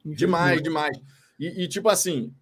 [0.04, 0.96] Demais, demais.
[1.38, 2.32] E, e tipo assim,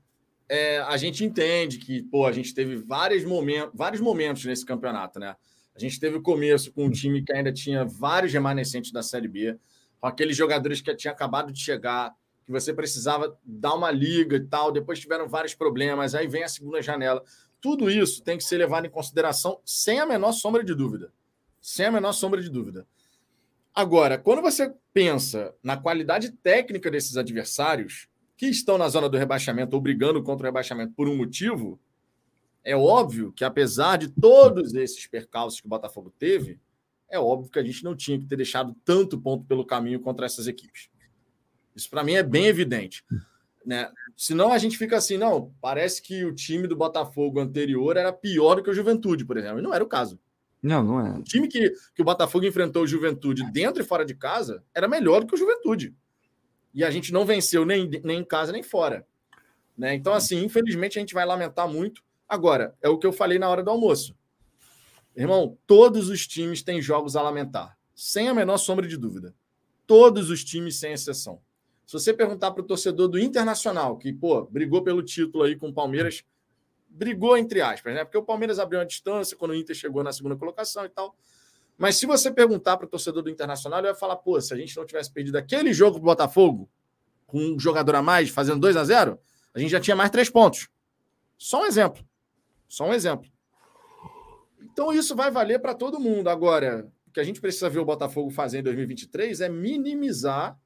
[0.49, 5.19] é, a gente entende que pô, a gente teve vários momentos, vários momentos nesse campeonato,
[5.19, 5.37] né?
[5.75, 9.27] A gente teve o começo com um time que ainda tinha vários remanescentes da Série
[9.27, 9.59] B,
[10.01, 12.15] com aqueles jogadores que tinham acabado de chegar,
[12.45, 16.49] que você precisava dar uma liga e tal, depois tiveram vários problemas, aí vem a
[16.49, 17.25] segunda janela.
[17.61, 21.13] Tudo isso tem que ser levado em consideração sem a menor sombra de dúvida.
[21.61, 22.87] Sem a menor sombra de dúvida.
[23.75, 28.07] Agora, quando você pensa na qualidade técnica desses adversários,
[28.37, 31.81] que estão na zona do rebaixamento ou brigando contra o rebaixamento por um motivo,
[32.65, 36.59] é óbvio que, apesar de todos esses percalços que o Botafogo teve,
[37.11, 40.27] é óbvio que a gente não tinha que ter deixado tanto ponto pelo caminho contra
[40.27, 40.89] essas equipes.
[41.77, 43.05] Isso, para mim, é bem evidente.
[43.65, 43.91] Né?
[44.17, 48.57] Senão a gente fica assim, não, parece que o time do Botafogo anterior era pior
[48.57, 49.59] do que o Juventude, por exemplo.
[49.59, 50.19] E não era o caso.
[50.63, 51.19] Não, não é.
[51.19, 54.89] O time que, que o Botafogo enfrentou o Juventude dentro e fora de casa era
[54.89, 55.95] melhor do que o Juventude
[56.75, 59.07] e a gente não venceu nem, nem em casa nem fora.
[59.77, 59.95] Né?
[59.95, 62.03] Então, assim, infelizmente a gente vai lamentar muito.
[62.29, 64.15] Agora, é o que eu falei na hora do almoço.
[65.17, 69.33] Irmão, todos os times têm jogos a lamentar, sem a menor sombra de dúvida.
[69.87, 71.41] Todos os times, sem exceção.
[71.87, 75.69] Se você perguntar para o torcedor do Internacional, que, pô, brigou pelo título aí com
[75.69, 76.25] o Palmeiras,
[76.89, 78.05] brigou entre aspas, né?
[78.05, 81.15] Porque o Palmeiras abriu uma distância quando o Inter chegou na segunda colocação e tal.
[81.77, 84.57] Mas se você perguntar para o torcedor do Internacional, ele vai falar: pô, se a
[84.57, 86.71] gente não tivesse perdido aquele jogo pro Botafogo,
[87.27, 89.19] com um jogador a mais, fazendo 2 a 0
[89.53, 90.69] a gente já tinha mais três pontos.
[91.39, 92.05] Só um exemplo.
[92.69, 93.31] Só um exemplo.
[94.61, 96.29] Então isso vai valer para todo mundo.
[96.29, 100.59] Agora, o que a gente precisa ver o Botafogo fazer em 2023 é minimizar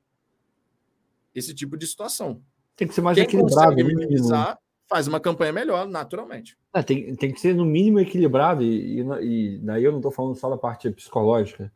[1.34, 2.42] esse tipo de situação.
[2.74, 3.76] Tem que ser mais Quem equilibrado.
[3.76, 6.56] minimizar, faz uma campanha melhor, naturalmente.
[6.72, 10.10] É, tem, tem que ser no mínimo equilibrado, e, e, e daí eu não estou
[10.10, 11.70] falando só da parte psicológica.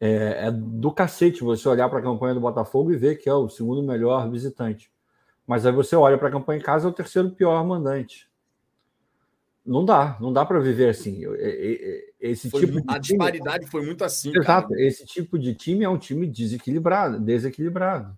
[0.00, 3.34] É, é do cacete você olhar para a campanha do Botafogo e ver que é
[3.34, 4.90] o segundo melhor visitante.
[5.46, 8.28] Mas aí você olha para a campanha em casa, é o terceiro pior mandante.
[9.64, 11.22] Não dá, não dá para viver assim.
[12.20, 14.30] Esse foi, tipo a time, disparidade foi muito assim.
[14.30, 14.80] Exato, cara.
[14.80, 18.16] esse tipo de time é um time desequilibrado, desequilibrado.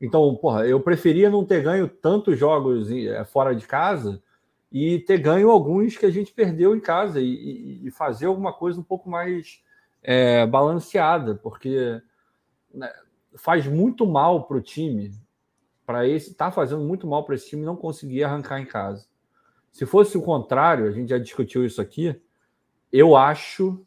[0.00, 4.22] Então, porra, eu preferia não ter ganho tantos jogos é, fora de casa
[4.72, 8.80] e ter ganho alguns que a gente perdeu em casa e, e fazer alguma coisa
[8.80, 9.62] um pouco mais
[10.02, 12.00] é, balanceada, porque
[12.72, 12.90] né,
[13.36, 15.12] faz muito mal para o time,
[15.84, 19.06] para esse, tá fazendo muito mal para esse time não conseguir arrancar em casa.
[19.70, 22.20] Se fosse o contrário, a gente já discutiu isso aqui,
[22.92, 23.84] eu acho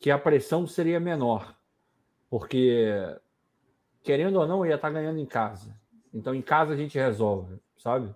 [0.00, 1.56] que a pressão seria menor,
[2.30, 2.94] porque
[4.08, 5.78] querendo ou não, ia estar ganhando em casa.
[6.14, 8.08] Então, em casa a gente resolve, sabe?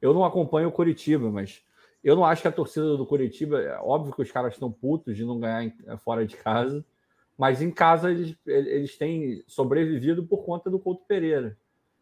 [0.00, 1.60] Eu não acompanho o Curitiba, mas
[2.04, 5.16] eu não acho que a torcida do Curitiba, é óbvio que os caras estão putos
[5.16, 6.84] de não ganhar é, fora de casa,
[7.36, 11.58] mas em casa eles, eles têm sobrevivido por conta do Couto Pereira.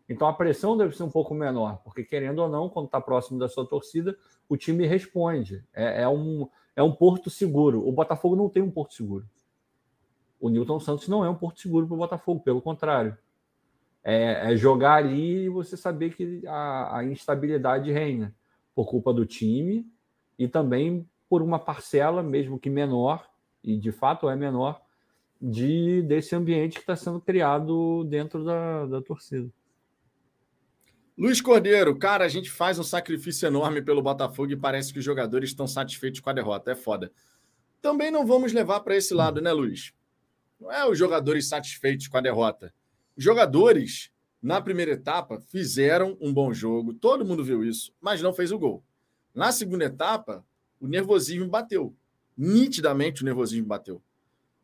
[0.06, 3.38] Então a pressão deve ser um pouco menor, porque querendo ou não, quando está próximo
[3.38, 4.14] da sua torcida,
[4.46, 5.64] o time responde.
[5.72, 7.88] É, é, um, é um porto seguro.
[7.88, 9.24] O Botafogo não tem um porto seguro.
[10.42, 13.16] O Newton Santos não é um porto seguro para o Botafogo, pelo contrário.
[14.02, 18.34] É, é, jogar ali e você saber que a, a, instabilidade reina
[18.74, 19.86] por culpa do time
[20.36, 23.24] e também por uma parcela, mesmo que menor,
[23.62, 24.82] e de fato é menor,
[25.40, 29.48] de desse ambiente que está sendo criado dentro da, da torcida.
[31.16, 35.04] Luiz Cordeiro, cara, a gente faz um sacrifício enorme pelo Botafogo e parece que os
[35.04, 36.72] jogadores estão satisfeitos com a derrota.
[36.72, 37.12] É foda.
[37.80, 39.94] Também não vamos levar para esse lado, né, Luiz?
[40.62, 42.72] Não é os jogadores satisfeitos com a derrota.
[43.16, 48.32] Os jogadores, na primeira etapa, fizeram um bom jogo, todo mundo viu isso, mas não
[48.32, 48.84] fez o gol.
[49.34, 50.46] Na segunda etapa,
[50.80, 51.92] o nervosismo bateu.
[52.38, 54.00] Nitidamente o nervosismo bateu.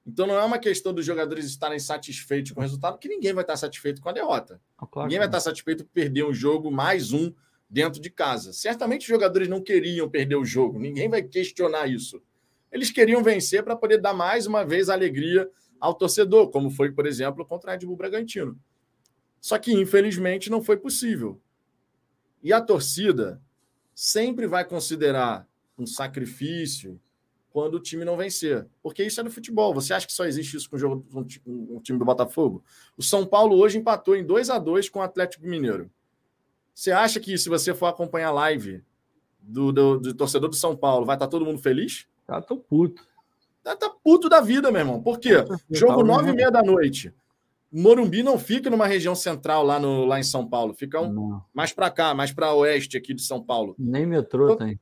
[0.06, 3.42] Então não é uma questão dos jogadores estarem satisfeitos com o resultado, porque ninguém vai
[3.42, 4.60] estar satisfeito com a derrota.
[4.78, 7.32] Ah, claro ninguém vai estar satisfeito por perder um jogo mais um
[7.68, 8.52] dentro de casa.
[8.52, 12.22] Certamente os jogadores não queriam perder o jogo, ninguém vai questionar isso.
[12.70, 17.06] Eles queriam vencer para poder dar mais uma vez alegria ao torcedor, como foi, por
[17.06, 18.58] exemplo, contra a Red Bull Bragantino.
[19.40, 21.40] Só que, infelizmente, não foi possível.
[22.42, 23.40] E a torcida
[23.94, 25.46] sempre vai considerar
[25.78, 27.00] um sacrifício,
[27.50, 28.66] quando o time não vencer.
[28.80, 29.74] Porque isso é no futebol.
[29.74, 32.62] Você acha que só existe isso com o, jogo, com o time do Botafogo?
[32.96, 35.90] O São Paulo hoje empatou em 2 a 2 com o Atlético Mineiro.
[36.72, 38.84] Você acha que se você for acompanhar a live
[39.40, 42.06] do, do, do torcedor do São Paulo, vai estar todo mundo feliz?
[42.26, 43.04] Tá tão puto.
[43.68, 45.02] Tá, tá puto da vida, meu irmão.
[45.02, 45.44] Por quê?
[45.70, 47.12] Jogo nove e meia da noite.
[47.70, 50.72] Morumbi não fica numa região central lá, no, lá em São Paulo.
[50.72, 53.74] Fica um, mais para cá, mais para oeste aqui de São Paulo.
[53.78, 54.80] Nem metrô então, tem.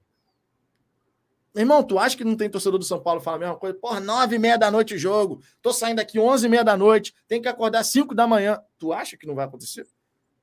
[1.57, 3.76] Irmão, tu acha que não tem torcedor do São Paulo que fala a mesma coisa?
[3.76, 5.43] Porra, nove e meia da noite o jogo.
[5.61, 7.12] Tô saindo aqui onze e meia da noite.
[7.26, 8.61] Tem que acordar cinco da manhã.
[8.78, 9.84] Tu acha que não vai acontecer?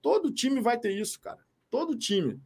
[0.02, 1.40] Todo time vai ter isso, cara.
[1.72, 2.42] Todo time.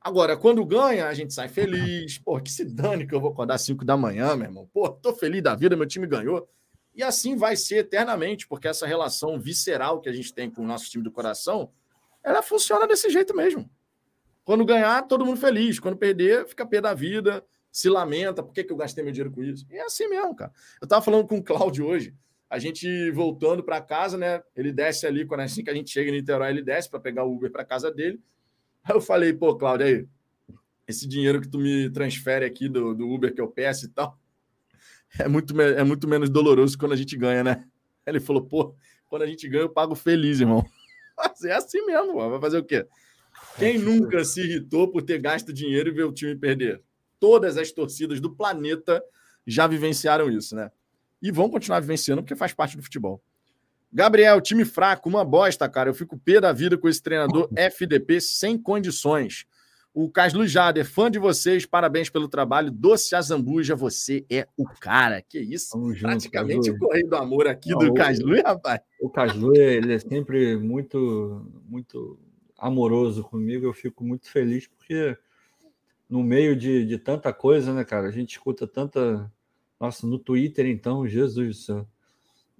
[0.00, 2.18] Agora, quando ganha, a gente sai feliz.
[2.18, 4.68] Pô, que se dane que eu vou acordar cinco da manhã, meu irmão.
[4.72, 6.48] Pô, tô feliz da vida, meu time ganhou.
[6.94, 10.66] E assim vai ser eternamente, porque essa relação visceral que a gente tem com o
[10.66, 11.70] nosso time do coração,
[12.24, 13.70] ela funciona desse jeito mesmo.
[14.44, 15.78] Quando ganhar, todo mundo feliz.
[15.78, 19.30] Quando perder, fica pé da vida se lamenta, por que, que eu gastei meu dinheiro
[19.30, 19.66] com isso?
[19.70, 20.52] E é assim mesmo, cara.
[20.80, 22.14] Eu tava falando com o Cláudio hoje,
[22.48, 24.42] a gente voltando para casa, né?
[24.56, 26.98] Ele desce ali, quando é assim que a gente chega em Niterói, ele desce para
[26.98, 28.20] pegar o Uber para casa dele.
[28.84, 30.08] Aí eu falei, pô, Cláudio, aí,
[30.86, 34.18] esse dinheiro que tu me transfere aqui do, do Uber que eu peço e tal,
[35.18, 37.64] é muito, é muito menos doloroso quando a gente ganha, né?
[38.06, 38.74] Ele falou, pô,
[39.08, 40.64] quando a gente ganha, eu pago feliz, irmão.
[41.16, 42.86] Mas é assim mesmo, vai fazer o quê?
[43.58, 46.82] Quem nunca se irritou por ter gasto dinheiro e ver o time perder?
[47.20, 49.04] todas as torcidas do planeta
[49.46, 50.72] já vivenciaram isso, né?
[51.22, 53.22] E vão continuar vivenciando porque faz parte do futebol.
[53.92, 55.90] Gabriel, time fraco, uma bosta, cara.
[55.90, 59.46] Eu fico pé da vida com esse treinador FDP sem condições.
[59.92, 62.70] O Caslu Jader, fã de vocês, parabéns pelo trabalho.
[62.70, 65.20] Doce Azambuja, você é o cara.
[65.20, 65.76] Que isso?
[65.76, 68.80] Vamos Praticamente junto, o correio do amor aqui Não, do Caslu, rapaz.
[69.00, 72.16] O Caslu, ele é sempre muito, muito
[72.56, 73.66] amoroso comigo.
[73.66, 75.16] Eu fico muito feliz porque
[76.08, 78.06] no meio de, de tanta coisa, né, cara?
[78.06, 79.30] A gente escuta tanta.
[79.78, 81.88] Nossa, no Twitter, então, Jesus do céu.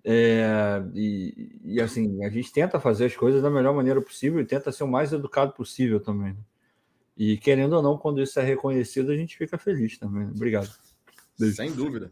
[0.04, 4.46] É, e, e, assim, a gente tenta fazer as coisas da melhor maneira possível e
[4.46, 6.32] tenta ser o mais educado possível também.
[6.32, 6.38] Né?
[7.16, 10.24] E querendo ou não, quando isso é reconhecido, a gente fica feliz também.
[10.24, 10.32] Né?
[10.34, 10.70] Obrigado.
[11.38, 11.56] Beijo.
[11.56, 12.10] Sem dúvida.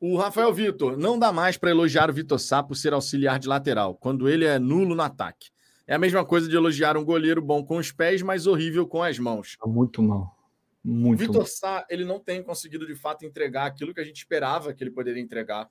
[0.00, 3.46] O Rafael Vitor, não dá mais para elogiar o Vitor Sá por ser auxiliar de
[3.46, 5.50] lateral, quando ele é nulo no ataque.
[5.86, 9.00] É a mesma coisa de elogiar um goleiro bom com os pés, mas horrível com
[9.00, 9.56] as mãos.
[9.60, 10.36] Tá muito mal.
[10.82, 11.22] Muito.
[11.22, 14.74] O Vitor Sá, ele não tem conseguido de fato entregar aquilo que a gente esperava
[14.74, 15.70] que ele poderia entregar.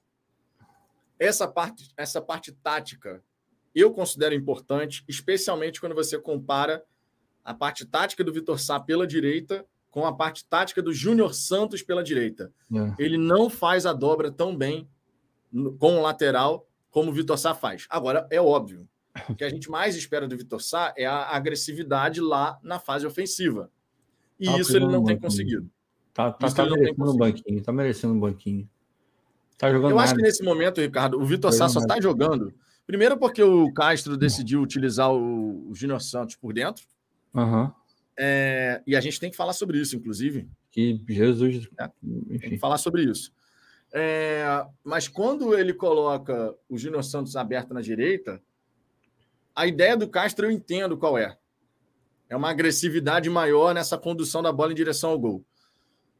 [1.21, 3.23] Essa parte, essa parte tática
[3.75, 6.83] eu considero importante, especialmente quando você compara
[7.45, 11.83] a parte tática do Vitor Sá pela direita com a parte tática do Júnior Santos
[11.83, 12.51] pela direita.
[12.73, 12.95] É.
[12.97, 14.89] Ele não faz a dobra tão bem
[15.77, 17.85] com o lateral como o Vitor Sá faz.
[17.87, 18.89] Agora, é óbvio,
[19.29, 23.05] o que a gente mais espera do Vitor Sá é a agressividade lá na fase
[23.05, 23.69] ofensiva.
[24.39, 25.69] E tá isso ele não tem conseguido.
[26.15, 28.67] Tá, tá, tá merecendo um banquinho, tá merecendo um banquinho.
[29.61, 30.05] Tá jogando Eu nada.
[30.05, 32.51] acho que nesse momento, Ricardo, o Vitor Sá só tá jogando.
[32.87, 36.83] Primeiro porque o Castro decidiu utilizar o, o Júnior Santos por dentro.
[37.31, 37.71] Uhum.
[38.17, 40.49] É, e a gente tem que falar sobre isso, inclusive.
[40.71, 41.69] Que Jesus.
[41.79, 41.87] É,
[42.39, 43.31] tem que falar sobre isso.
[43.93, 48.41] É, mas quando ele coloca o Júnior Santos aberto na direita,
[49.55, 51.37] a ideia do Castro eu entendo qual é
[52.27, 55.45] é uma agressividade maior nessa condução da bola em direção ao gol.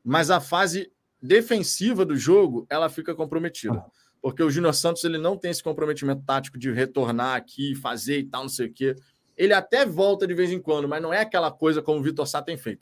[0.04, 0.92] Mas a fase
[1.22, 3.84] defensiva do jogo, ela fica comprometida.
[4.22, 8.24] Porque o Júnior Santos ele não tem esse comprometimento tático de retornar aqui, fazer e
[8.24, 8.96] tal, não sei o quê.
[9.36, 12.28] Ele até volta de vez em quando, mas não é aquela coisa como o Vitor
[12.28, 12.82] Sá tem feito.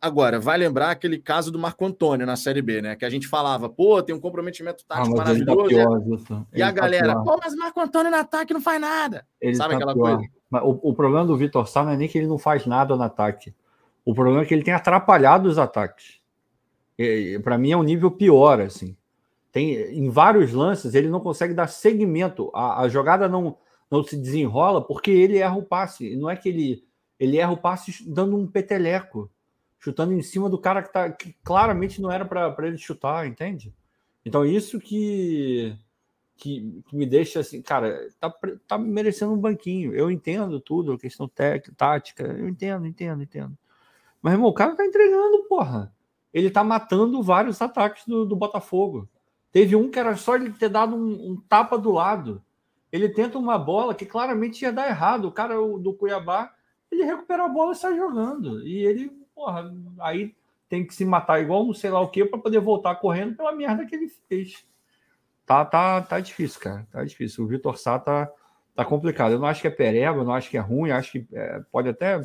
[0.00, 2.94] Agora, vai lembrar aquele caso do Marco Antônio na Série B, né?
[2.94, 5.62] Que a gente falava, pô, tem um comprometimento ah, tático ah, maravilhoso.
[5.62, 7.24] Tá pior, e a tá galera, pior.
[7.24, 9.26] pô, mas Marco Antônio no ataque não faz nada.
[9.40, 10.16] Ele Sabe tá aquela pior.
[10.16, 10.30] coisa?
[10.66, 13.02] O, o problema do Vitor Sá não é nem que ele não faz nada no
[13.02, 13.54] ataque.
[14.04, 16.20] O problema é que ele tem atrapalhado os ataques.
[17.42, 18.96] Para mim é um nível pior, assim.
[19.50, 22.50] Tem, em vários lances ele não consegue dar seguimento.
[22.54, 23.56] A, a jogada não,
[23.90, 26.16] não se desenrola porque ele erra o passe.
[26.16, 26.84] Não é que ele,
[27.18, 29.30] ele erra o passe dando um peteleco,
[29.78, 33.72] chutando em cima do cara que, tá, que claramente não era para ele chutar, entende?
[34.24, 35.76] Então, isso que,
[36.36, 38.34] que, que, me deixa assim, cara, tá,
[38.66, 39.94] tá merecendo um banquinho.
[39.94, 43.56] Eu entendo tudo, questão técnica, tática, eu entendo, entendo, entendo.
[44.22, 45.92] Mas, irmão, o cara tá entregando, porra.
[46.34, 49.08] Ele tá matando vários ataques do, do Botafogo.
[49.52, 52.42] Teve um que era só ele ter dado um, um, tapa do lado.
[52.90, 55.28] Ele tenta uma bola que claramente ia dar errado.
[55.28, 56.52] O cara do Cuiabá,
[56.90, 58.66] ele recupera a bola e sai jogando.
[58.66, 60.34] E ele, porra, aí
[60.68, 63.52] tem que se matar igual não sei lá o que para poder voltar correndo pela
[63.52, 64.66] merda que ele fez.
[65.46, 66.84] Tá, tá, tá difícil, cara.
[66.90, 67.44] Tá difícil.
[67.44, 68.28] O Vitor Sá tá,
[68.74, 69.32] tá complicado.
[69.32, 71.60] Eu não acho que é pereba, eu não acho que é ruim, acho que é,
[71.70, 72.20] pode até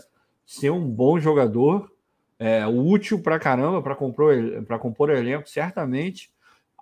[0.47, 1.91] ser um bom jogador,
[2.39, 4.33] é, útil para caramba para compor,
[4.79, 6.31] compor o elenco, certamente.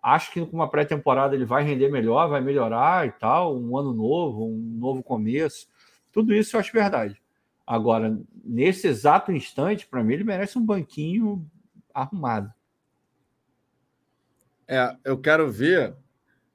[0.01, 3.91] Acho que com uma pré-temporada ele vai render melhor, vai melhorar e tal, um ano
[3.91, 5.67] novo, um novo começo.
[6.13, 7.21] Tudo isso eu acho verdade.
[7.65, 11.45] Agora, nesse exato instante, para mim, ele merece um banquinho
[11.93, 12.53] arrumado.
[14.67, 15.93] É, eu quero ver.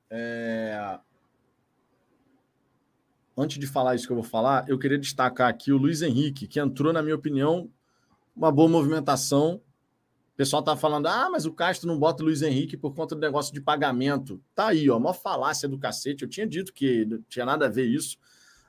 [0.09, 0.99] É...
[3.37, 6.47] Antes de falar isso que eu vou falar, eu queria destacar aqui o Luiz Henrique,
[6.47, 7.71] que entrou, na minha opinião,
[8.35, 9.61] uma boa movimentação.
[10.35, 13.15] O pessoal tá falando, ah, mas o Castro não bota o Luiz Henrique por conta
[13.15, 14.41] do negócio de pagamento.
[14.55, 16.23] Tá aí, ó, uma falácia do cacete.
[16.23, 18.17] Eu tinha dito que não tinha nada a ver isso.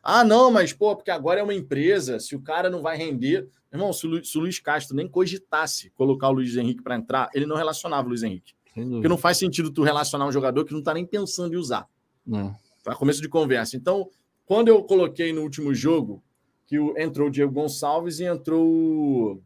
[0.04, 3.50] Ah, não, mas, pô, porque agora é uma empresa, se o cara não vai render.
[3.72, 6.96] Irmão, se o, Luiz, se o Luiz Castro nem cogitasse colocar o Luiz Henrique para
[6.96, 8.54] entrar, ele não relacionava o Luiz Henrique.
[8.74, 11.88] Porque não faz sentido tu relacionar um jogador que não tá nem pensando em usar.
[12.26, 12.54] Não.
[12.84, 13.78] Tá começo de conversa.
[13.78, 14.10] Então,
[14.46, 16.22] quando eu coloquei no último jogo
[16.66, 19.42] que entrou o Diego Gonçalves e entrou.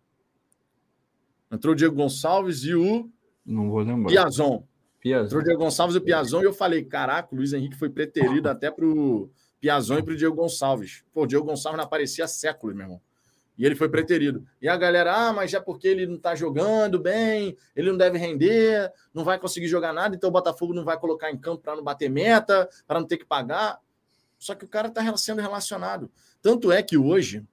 [1.51, 3.09] Entrou o Diego Gonçalves e o.
[3.45, 4.09] Não vou lembrar.
[4.09, 4.63] Piazon.
[4.99, 5.25] Piazon.
[5.25, 7.89] Entrou o Diego Gonçalves e o Piazon e eu falei: caraca, o Luiz Henrique foi
[7.89, 9.29] preterido até pro
[9.59, 11.03] Piazon e pro Diego Gonçalves.
[11.13, 13.01] Pô, o Diego Gonçalves não aparecia há séculos, meu irmão.
[13.57, 14.45] E ele foi preterido.
[14.61, 18.17] E a galera, ah, mas já porque ele não tá jogando bem, ele não deve
[18.17, 21.75] render, não vai conseguir jogar nada, então o Botafogo não vai colocar em campo para
[21.75, 23.79] não bater meta, para não ter que pagar.
[24.37, 26.11] Só que o cara está sendo relacionado.
[26.39, 27.43] Tanto é que hoje,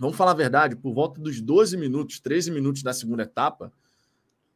[0.00, 3.70] vamos falar a verdade, por volta dos 12 minutos, 13 minutos da segunda etapa,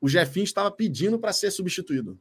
[0.00, 2.18] o Jefinho estava pedindo para ser substituído.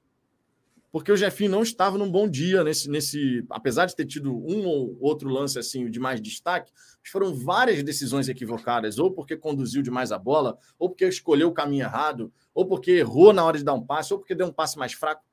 [0.91, 3.43] Porque o Jefinho não estava num bom dia nesse, nesse.
[3.49, 6.71] Apesar de ter tido um ou outro lance assim de mais destaque,
[7.11, 11.83] foram várias decisões equivocadas, ou porque conduziu demais a bola, ou porque escolheu o caminho
[11.83, 14.77] errado, ou porque errou na hora de dar um passe, ou porque deu um passe
[14.77, 15.23] mais fraco.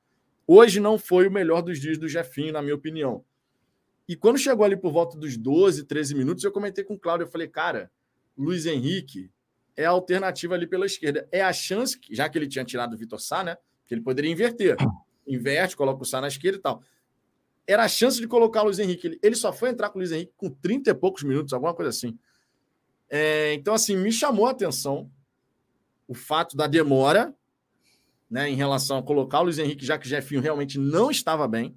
[0.47, 3.23] Hoje não foi o melhor dos dias do Jefinho, na minha opinião.
[4.07, 7.25] E quando chegou ali por volta dos 12, 13 minutos, eu comentei com o Cláudio,
[7.25, 7.91] eu falei, cara,
[8.37, 9.31] Luiz Henrique
[9.75, 11.27] é a alternativa ali pela esquerda.
[11.31, 13.57] É a chance, já que ele tinha tirado o Vitor Sá, né?
[13.85, 14.75] Que ele poderia inverter.
[15.27, 16.83] Inverte, coloca o Sá na esquerda e tal.
[17.65, 19.19] Era a chance de colocar o Luiz Henrique.
[19.21, 21.89] Ele só foi entrar com o Luiz Henrique com 30 e poucos minutos, alguma coisa
[21.89, 22.17] assim.
[23.09, 25.09] É, então, assim, me chamou a atenção
[26.07, 27.33] o fato da demora
[28.29, 31.47] né, em relação a colocar o Luiz Henrique, já que o Jefinho realmente não estava
[31.47, 31.75] bem.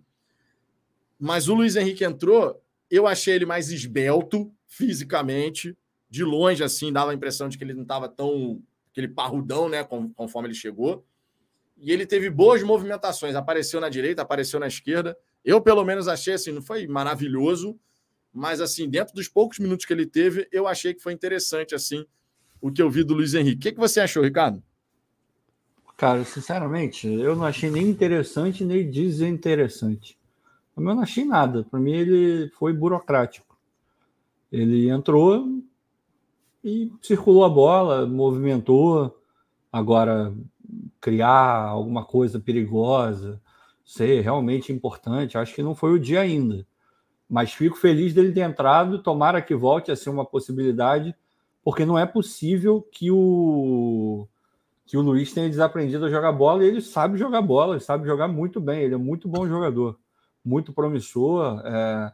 [1.18, 5.76] Mas o Luiz Henrique entrou, eu achei ele mais esbelto fisicamente,
[6.10, 9.82] de longe, assim, dava a impressão de que ele não estava tão aquele parrudão, né,
[10.14, 11.04] conforme ele chegou.
[11.76, 15.16] E ele teve boas movimentações, apareceu na direita, apareceu na esquerda.
[15.44, 17.76] Eu, pelo menos, achei assim, não foi maravilhoso,
[18.32, 22.06] mas assim, dentro dos poucos minutos que ele teve, eu achei que foi interessante, assim,
[22.60, 23.56] o que eu vi do Luiz Henrique.
[23.56, 24.62] O que, que você achou, Ricardo?
[25.96, 30.16] Cara, sinceramente, eu não achei nem interessante nem desinteressante.
[30.76, 31.64] Eu não achei nada.
[31.70, 33.56] Para mim, ele foi burocrático.
[34.50, 35.62] Ele entrou
[36.62, 39.16] e circulou a bola, movimentou.
[39.72, 40.34] Agora,
[41.00, 43.40] criar alguma coisa perigosa,
[43.84, 46.66] ser realmente importante, acho que não foi o dia ainda.
[47.28, 49.02] Mas fico feliz dele ter entrado.
[49.02, 51.14] Tomara que volte a ser uma possibilidade,
[51.62, 54.26] porque não é possível que o
[54.86, 58.06] que o Luiz tenha desaprendido a jogar bola e ele sabe jogar bola, ele sabe
[58.06, 59.98] jogar muito bem, ele é muito bom jogador
[60.44, 61.62] muito promissor.
[61.64, 62.12] É,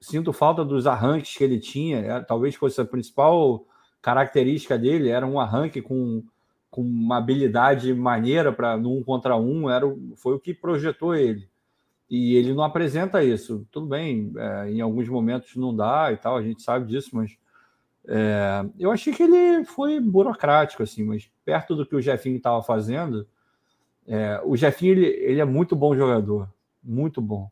[0.00, 1.98] sinto falta dos arranques que ele tinha.
[1.98, 3.64] É, talvez fosse a principal
[4.02, 6.22] característica dele, era um arranque com,
[6.70, 9.86] com uma habilidade maneira para no um contra um, era,
[10.16, 11.48] foi o que projetou ele.
[12.10, 13.66] E ele não apresenta isso.
[13.72, 17.38] Tudo bem, é, em alguns momentos não dá e tal, a gente sabe disso, mas
[18.06, 22.62] é, eu achei que ele foi burocrático, assim, mas perto do que o Jefinho estava
[22.62, 23.26] fazendo,
[24.06, 26.46] é, o Jefinho ele, ele é muito bom jogador,
[26.82, 27.50] muito bom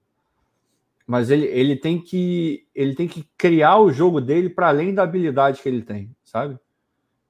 [1.06, 5.02] mas ele, ele tem que ele tem que criar o jogo dele para além da
[5.02, 6.58] habilidade que ele tem, sabe?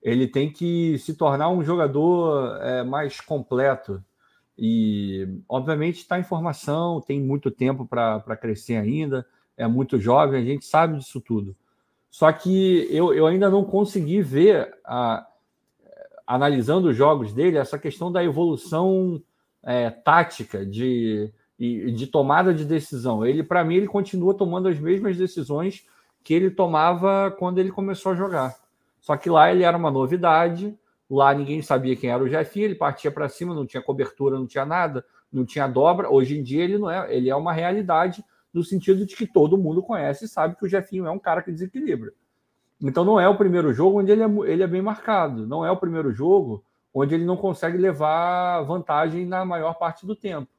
[0.02, 4.02] Ele tem que se tornar um jogador é, mais completo
[4.56, 10.44] e, obviamente, está em formação, tem muito tempo para crescer ainda, é muito jovem, a
[10.44, 11.56] gente sabe disso tudo.
[12.10, 15.26] Só que eu, eu ainda não consegui ver, a,
[16.26, 19.22] analisando os jogos dele, essa questão da evolução
[19.62, 21.32] é, tática, de,
[21.92, 23.24] de tomada de decisão.
[23.24, 25.86] Ele, para mim, ele continua tomando as mesmas decisões
[26.24, 28.56] que ele tomava quando ele começou a jogar.
[29.00, 30.76] Só que lá ele era uma novidade,
[31.08, 34.46] lá ninguém sabia quem era o Jefinho, ele partia para cima, não tinha cobertura, não
[34.46, 36.10] tinha nada, não tinha dobra.
[36.10, 39.58] Hoje em dia ele não é, ele é uma realidade no sentido de que todo
[39.58, 42.12] mundo conhece e sabe que o Jefinho é um cara que desequilibra.
[42.80, 45.70] Então não é o primeiro jogo onde ele é, ele é bem marcado, não é
[45.70, 50.51] o primeiro jogo onde ele não consegue levar vantagem na maior parte do tempo.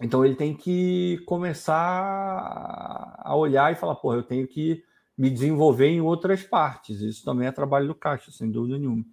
[0.00, 4.84] Então ele tem que começar a olhar e falar, porra, eu tenho que
[5.16, 7.00] me desenvolver em outras partes.
[7.00, 9.04] Isso também é trabalho do Caixa, sem dúvida nenhuma.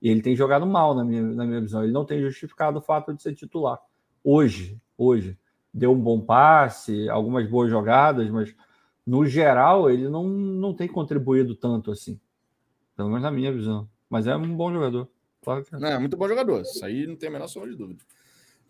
[0.00, 1.84] E ele tem jogado mal na minha, na minha visão.
[1.84, 3.78] Ele não tem justificado o fato de ser titular.
[4.24, 5.38] Hoje, hoje
[5.72, 8.54] deu um bom passe, algumas boas jogadas, mas
[9.06, 12.20] no geral ele não, não tem contribuído tanto assim.
[12.96, 13.88] Pelo menos na minha visão.
[14.10, 15.08] Mas é um bom jogador.
[15.42, 15.78] Claro que é.
[15.78, 16.62] Não, é muito bom jogador.
[16.62, 18.02] Isso aí não tem a menor sombra de dúvida.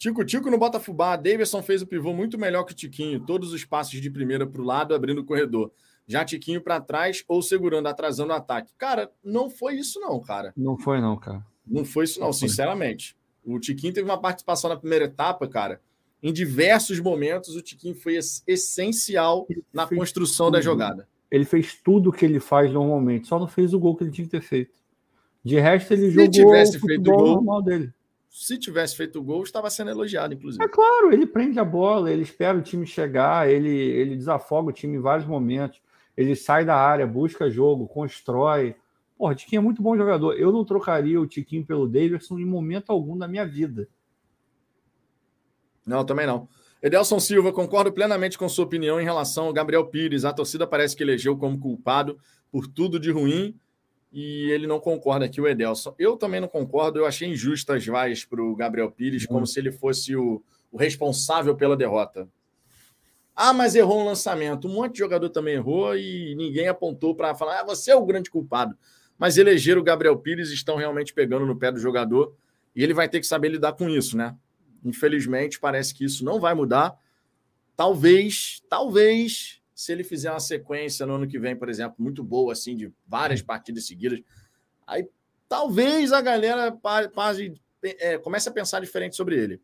[0.02, 1.14] Tico Tico no Botafubá.
[1.14, 3.20] Davidson fez o pivô muito melhor que o Tiquinho.
[3.20, 5.70] Todos os passos de primeira para o lado, abrindo o corredor.
[6.08, 8.72] Já Tiquinho para trás ou segurando, atrasando o ataque.
[8.76, 10.52] Cara, não foi isso, não, cara.
[10.56, 11.46] Não foi, não, cara.
[11.64, 13.16] Não foi isso, não, não sinceramente.
[13.44, 15.80] O Tiquinho teve uma participação na primeira etapa, cara,
[16.20, 20.54] em diversos momentos, o Tiquinho foi essencial ele na construção tudo.
[20.54, 21.08] da jogada.
[21.30, 24.10] Ele fez tudo o que ele faz normalmente, só não fez o gol que ele
[24.10, 24.72] tinha que ter feito.
[25.44, 27.92] De resto, ele se jogou tivesse o feito gol normal dele.
[28.32, 30.64] Se tivesse feito o gol, estava sendo elogiado, inclusive.
[30.64, 34.72] É claro, ele prende a bola, ele espera o time chegar, ele, ele desafoga o
[34.72, 35.82] time em vários momentos.
[36.16, 38.74] Ele sai da área, busca jogo, constrói.
[39.18, 40.32] Porra, Tiquinho é muito bom jogador.
[40.32, 43.86] Eu não trocaria o Tiquinho pelo Davidson em momento algum da minha vida.
[45.86, 46.48] Não, também não.
[46.82, 50.24] Edelson Silva, concordo plenamente com sua opinião em relação ao Gabriel Pires.
[50.24, 52.18] A torcida parece que elegeu como culpado
[52.50, 53.60] por tudo de ruim
[54.12, 55.94] e ele não concorda aqui, o Edelson.
[55.98, 59.58] Eu também não concordo, eu achei injusto as vaias para o Gabriel Pires, como se
[59.58, 62.28] ele fosse o, o, responsável pela derrota.
[63.34, 64.68] Ah, mas errou um lançamento.
[64.68, 68.04] Um monte de jogador também errou e ninguém apontou para falar, ah, você é o
[68.04, 68.76] grande culpado.
[69.18, 72.36] Mas eleger o Gabriel Pires estão realmente pegando no pé do jogador
[72.76, 74.36] e ele vai ter que saber lidar com isso, né?
[74.84, 76.94] Infelizmente, parece que isso não vai mudar.
[77.74, 82.52] Talvez, talvez, se ele fizer uma sequência no ano que vem, por exemplo, muito boa,
[82.52, 84.20] assim, de várias partidas seguidas,
[84.86, 85.08] aí
[85.48, 87.10] talvez a galera pare,
[87.82, 89.60] é, comece a pensar diferente sobre ele.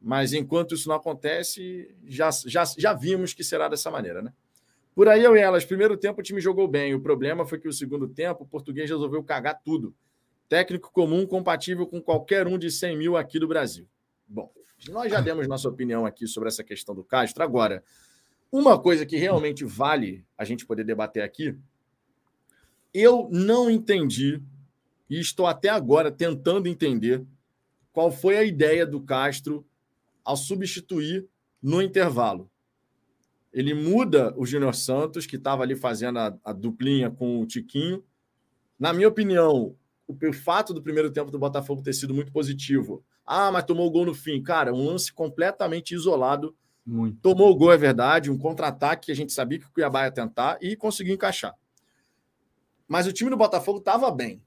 [0.00, 4.32] Mas enquanto isso não acontece, já, já, já vimos que será dessa maneira, né?
[4.94, 6.94] Por aí eu e elas, primeiro tempo o time jogou bem.
[6.94, 9.94] O problema foi que o segundo tempo o português resolveu cagar tudo.
[10.48, 13.86] Técnico comum, compatível com qualquer um de 100 mil aqui do Brasil.
[14.26, 14.50] Bom,
[14.88, 17.42] nós já demos nossa opinião aqui sobre essa questão do Castro.
[17.42, 17.84] Agora,
[18.50, 21.56] uma coisa que realmente vale a gente poder debater aqui,
[22.92, 24.42] eu não entendi
[25.08, 27.24] e estou até agora tentando entender
[27.92, 29.66] qual foi a ideia do Castro
[30.24, 31.26] ao substituir
[31.62, 32.50] no intervalo.
[33.52, 38.04] Ele muda o Júnior Santos, que estava ali fazendo a, a, duplinha com o Tiquinho.
[38.78, 39.76] Na minha opinião,
[40.06, 43.86] o, o fato do primeiro tempo do Botafogo ter sido muito positivo ah, mas tomou
[43.86, 44.42] o gol no fim.
[44.42, 46.52] Cara, um lance completamente isolado.
[46.84, 47.18] Muito.
[47.20, 48.30] Tomou o gol, é verdade.
[48.30, 51.54] Um contra-ataque que a gente sabia que o Cuiabá ia tentar e conseguiu encaixar.
[52.88, 54.42] Mas o time do Botafogo estava bem.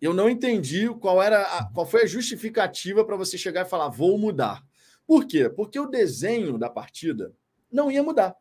[0.00, 3.88] Eu não entendi qual era a, qual foi a justificativa para você chegar e falar
[3.88, 4.64] vou mudar.
[5.06, 5.48] Por quê?
[5.48, 7.34] Porque o desenho da partida
[7.70, 8.36] não ia mudar.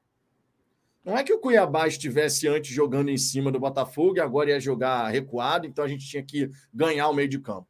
[1.04, 4.60] Não é que o Cuiabá estivesse antes jogando em cima do Botafogo e agora ia
[4.60, 7.68] jogar recuado, então a gente tinha que ganhar o meio de campo.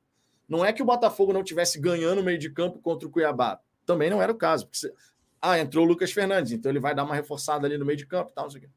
[0.48, 3.60] Não é que o Botafogo não tivesse ganhando o meio de campo contra o Cuiabá.
[3.90, 4.68] Também não era o caso.
[4.68, 4.94] Porque,
[5.42, 8.06] ah, entrou o Lucas Fernandes, então ele vai dar uma reforçada ali no meio de
[8.06, 8.70] campo e tal, não sei o quê.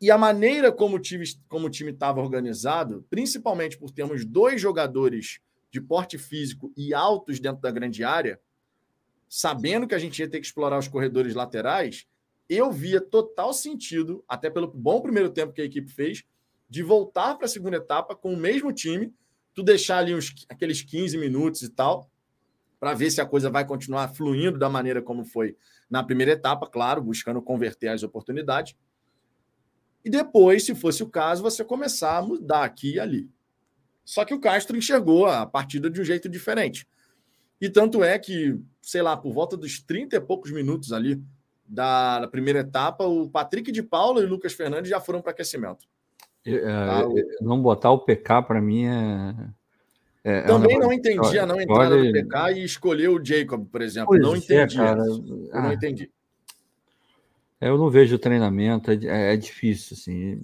[0.00, 4.60] E a maneira como o time como o time estava organizado, principalmente por termos dois
[4.60, 5.38] jogadores
[5.70, 8.40] de porte físico e altos dentro da grande área,
[9.28, 12.08] sabendo que a gente ia ter que explorar os corredores laterais,
[12.48, 16.24] eu via total sentido, até pelo bom primeiro tempo que a equipe fez,
[16.68, 19.14] de voltar para a segunda etapa com o mesmo time
[19.54, 22.10] tu deixar ali uns, aqueles 15 minutos e tal,
[22.82, 25.56] para ver se a coisa vai continuar fluindo da maneira como foi
[25.88, 28.74] na primeira etapa, claro, buscando converter as oportunidades.
[30.04, 33.30] E depois, se fosse o caso, você começar a mudar aqui e ali.
[34.04, 36.84] Só que o Castro enxergou a partida de um jeito diferente.
[37.60, 41.22] E tanto é que, sei lá, por volta dos 30 e poucos minutos ali
[41.64, 45.86] da, primeira etapa, o Patrick de Paula e o Lucas Fernandes já foram para aquecimento.
[46.44, 47.04] É, tá,
[47.40, 49.61] não botar o PK para mim é.
[50.24, 53.66] É, é Também um não entendi a não entrada do PK e escolheu o Jacob,
[53.66, 54.08] por exemplo.
[54.08, 54.80] Pois não é, entendi.
[54.80, 54.92] É.
[54.92, 56.10] Eu ah, não entendi.
[57.60, 60.40] Eu não vejo o treinamento, é, é difícil, assim.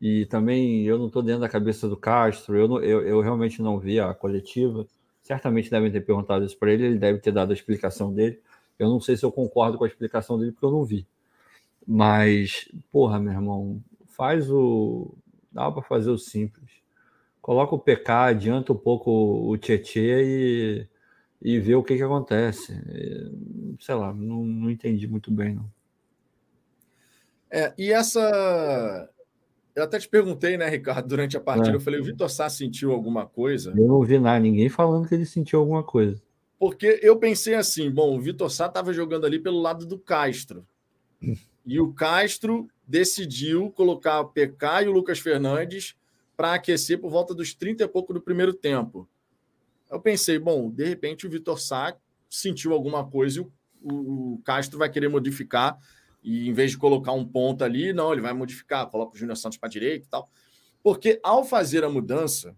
[0.00, 3.60] E também eu não estou dentro da cabeça do Castro, eu, não, eu, eu realmente
[3.60, 4.86] não vi a coletiva.
[5.22, 8.40] Certamente devem ter perguntado isso para ele, ele deve ter dado a explicação dele.
[8.78, 11.06] Eu não sei se eu concordo com a explicação dele, porque eu não vi.
[11.86, 15.14] Mas, porra, meu irmão, faz o.
[15.50, 16.67] Dá para fazer o simples.
[17.48, 20.86] Coloca o PK, adianta um pouco o Tietê e,
[21.40, 22.78] e vê o que, que acontece.
[23.80, 25.64] Sei lá, não, não entendi muito bem, não.
[27.50, 29.08] É, e essa
[29.74, 31.76] eu até te perguntei, né, Ricardo, durante a partida, é.
[31.76, 33.70] eu falei, o Vitor Sá sentiu alguma coisa?
[33.70, 36.20] Eu não ouvi nada, ninguém falando que ele sentiu alguma coisa.
[36.58, 40.66] Porque eu pensei assim, bom, o Vitor Sá estava jogando ali pelo lado do Castro.
[41.64, 45.96] e o Castro decidiu colocar o PK e o Lucas Fernandes
[46.38, 49.08] para aquecer por volta dos 30 e pouco do primeiro tempo.
[49.90, 51.96] Eu pensei, bom, de repente o Vitor Sá
[52.30, 53.50] sentiu alguma coisa e o,
[53.82, 55.76] o Castro vai querer modificar
[56.22, 59.36] e em vez de colocar um ponto ali, não, ele vai modificar, coloca o Júnior
[59.36, 60.30] Santos para direita e tal.
[60.80, 62.56] Porque ao fazer a mudança,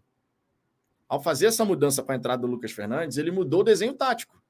[1.08, 4.42] ao fazer essa mudança para a entrada do Lucas Fernandes, ele mudou o desenho tático.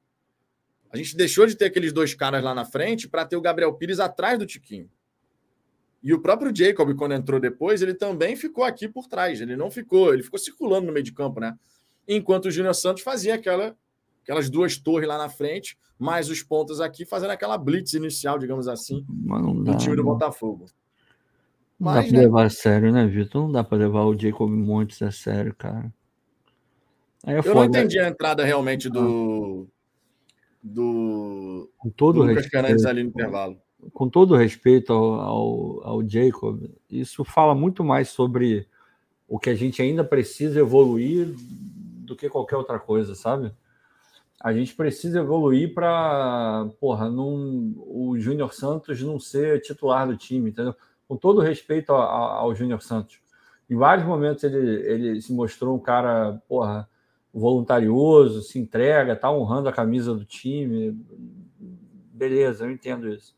[0.90, 3.72] A gente deixou de ter aqueles dois caras lá na frente para ter o Gabriel
[3.74, 4.90] Pires atrás do Tiquinho.
[6.02, 9.40] E o próprio Jacob, quando entrou depois, ele também ficou aqui por trás.
[9.40, 11.56] Ele não ficou, ele ficou circulando no meio de campo, né?
[12.08, 13.76] Enquanto o Júnior Santos fazia aquela,
[14.22, 18.66] aquelas duas torres lá na frente, mais os pontos aqui, fazendo aquela blitz inicial, digamos
[18.66, 20.66] assim, do time do Botafogo.
[21.78, 22.24] Não Mas, dá para né?
[22.24, 23.42] levar a sério, né, Vitor?
[23.42, 25.92] Não dá para levar o Jacob Montes a sério, cara.
[27.26, 29.66] É eu não entendi a entrada realmente do.
[30.62, 31.70] Do.
[31.78, 33.60] Com todo do respeito, ali no intervalo.
[33.92, 38.66] Com todo respeito ao, ao, ao Jacob, isso fala muito mais sobre
[39.28, 43.52] o que a gente ainda precisa evoluir do que qualquer outra coisa, sabe?
[44.40, 50.48] a gente precisa evoluir para, porra, num, o Júnior Santos não ser titular do time,
[50.48, 50.74] entendeu?
[51.06, 53.20] Com todo respeito ao, ao Júnior Santos.
[53.68, 56.88] Em vários momentos ele, ele se mostrou um cara, porra,
[57.32, 60.98] voluntarioso, se entrega, tá honrando a camisa do time.
[62.10, 63.36] Beleza, eu entendo isso.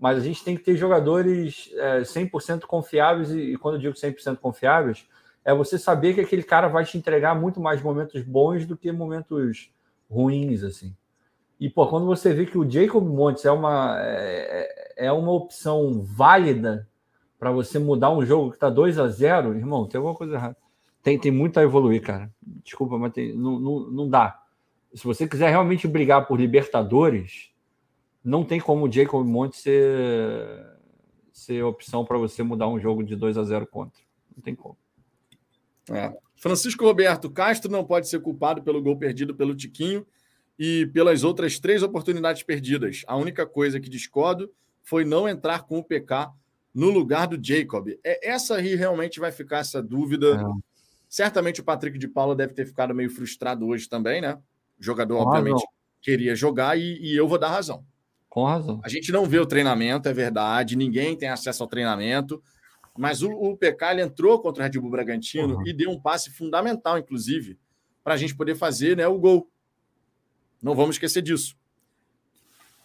[0.00, 4.38] Mas a gente tem que ter jogadores é, 100% confiáveis, e, quando eu digo 100%
[4.38, 5.06] confiáveis,
[5.44, 8.90] é você saber que aquele cara vai te entregar muito mais momentos bons do que
[8.90, 9.70] momentos
[10.10, 10.96] ruins, assim.
[11.60, 15.32] E, pô, quando você vê que o Jacob Montes é uma, é, é, é uma
[15.32, 16.88] opção válida
[17.38, 20.56] para você mudar um jogo que está 2 a 0 irmão, tem alguma coisa errada.
[21.02, 22.30] Tem, tem muito a evoluir, cara.
[22.64, 24.40] Desculpa, mas tem, não, não, não dá.
[24.94, 27.49] Se você quiser realmente brigar por Libertadores,
[28.24, 30.66] não tem como o Jacob Montes ser,
[31.32, 34.00] ser opção para você mudar um jogo de 2 a 0 contra.
[34.34, 34.76] Não tem como.
[35.90, 36.12] É.
[36.36, 40.06] Francisco Roberto Castro não pode ser culpado pelo gol perdido pelo Tiquinho
[40.58, 43.02] e pelas outras três oportunidades perdidas.
[43.06, 44.50] A única coisa que discordo
[44.82, 46.30] foi não entrar com o PK
[46.74, 47.88] no lugar do Jacob.
[48.04, 50.40] É, essa aí realmente vai ficar essa dúvida.
[50.40, 50.60] É.
[51.08, 54.38] Certamente o Patrick de Paula deve ter ficado meio frustrado hoje também, né?
[54.78, 55.68] O jogador, Com obviamente, razão.
[56.00, 57.84] queria jogar e, e eu vou dar razão.
[58.30, 58.80] Com razão.
[58.84, 62.40] A gente não vê o treinamento, é verdade, ninguém tem acesso ao treinamento.
[62.96, 65.66] Mas o, o PK ele entrou contra o Red Bull Bragantino uhum.
[65.66, 67.58] e deu um passe fundamental, inclusive,
[68.04, 69.48] para a gente poder fazer né, o gol.
[70.62, 71.56] Não vamos esquecer disso.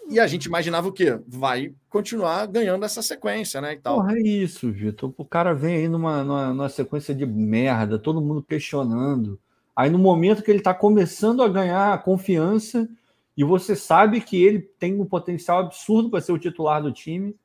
[0.10, 1.20] E a gente imaginava o quê?
[1.28, 3.74] Vai continuar ganhando essa sequência, né?
[3.74, 3.98] E tal.
[3.98, 5.14] Porra, é isso, Vitor.
[5.18, 9.40] O cara vem aí numa, numa, numa, sequência de merda, todo mundo questionando.
[9.76, 12.88] Aí no momento que ele está começando a ganhar confiança,
[13.38, 17.36] e você sabe que ele tem um potencial absurdo para ser o titular do time,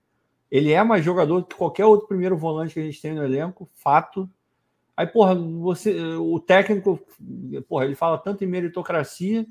[0.51, 3.69] ele é mais jogador que qualquer outro primeiro volante que a gente tem no elenco,
[3.75, 4.29] fato.
[4.97, 7.01] Aí, porra, você, o técnico,
[7.69, 9.47] porra, ele fala tanto em meritocracia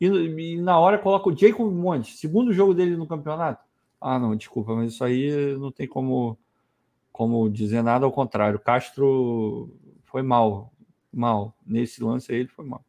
[0.00, 3.64] e, e na hora coloca o Jacob Monte, segundo jogo dele no campeonato.
[4.00, 6.38] Ah, não, desculpa, mas isso aí não tem como,
[7.12, 8.58] como dizer nada ao contrário.
[8.58, 9.70] Castro
[10.04, 10.72] foi mal,
[11.12, 11.54] mal.
[11.64, 12.84] Nesse lance aí ele foi mal.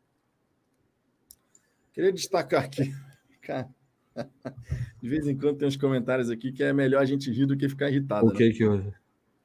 [2.02, 2.92] Queria destacar aqui,
[3.44, 3.70] cara.
[5.00, 7.56] De vez em quando tem uns comentários aqui que é melhor a gente rir do
[7.56, 8.26] que ficar irritado.
[8.26, 8.52] O que né?
[8.52, 8.92] que houve?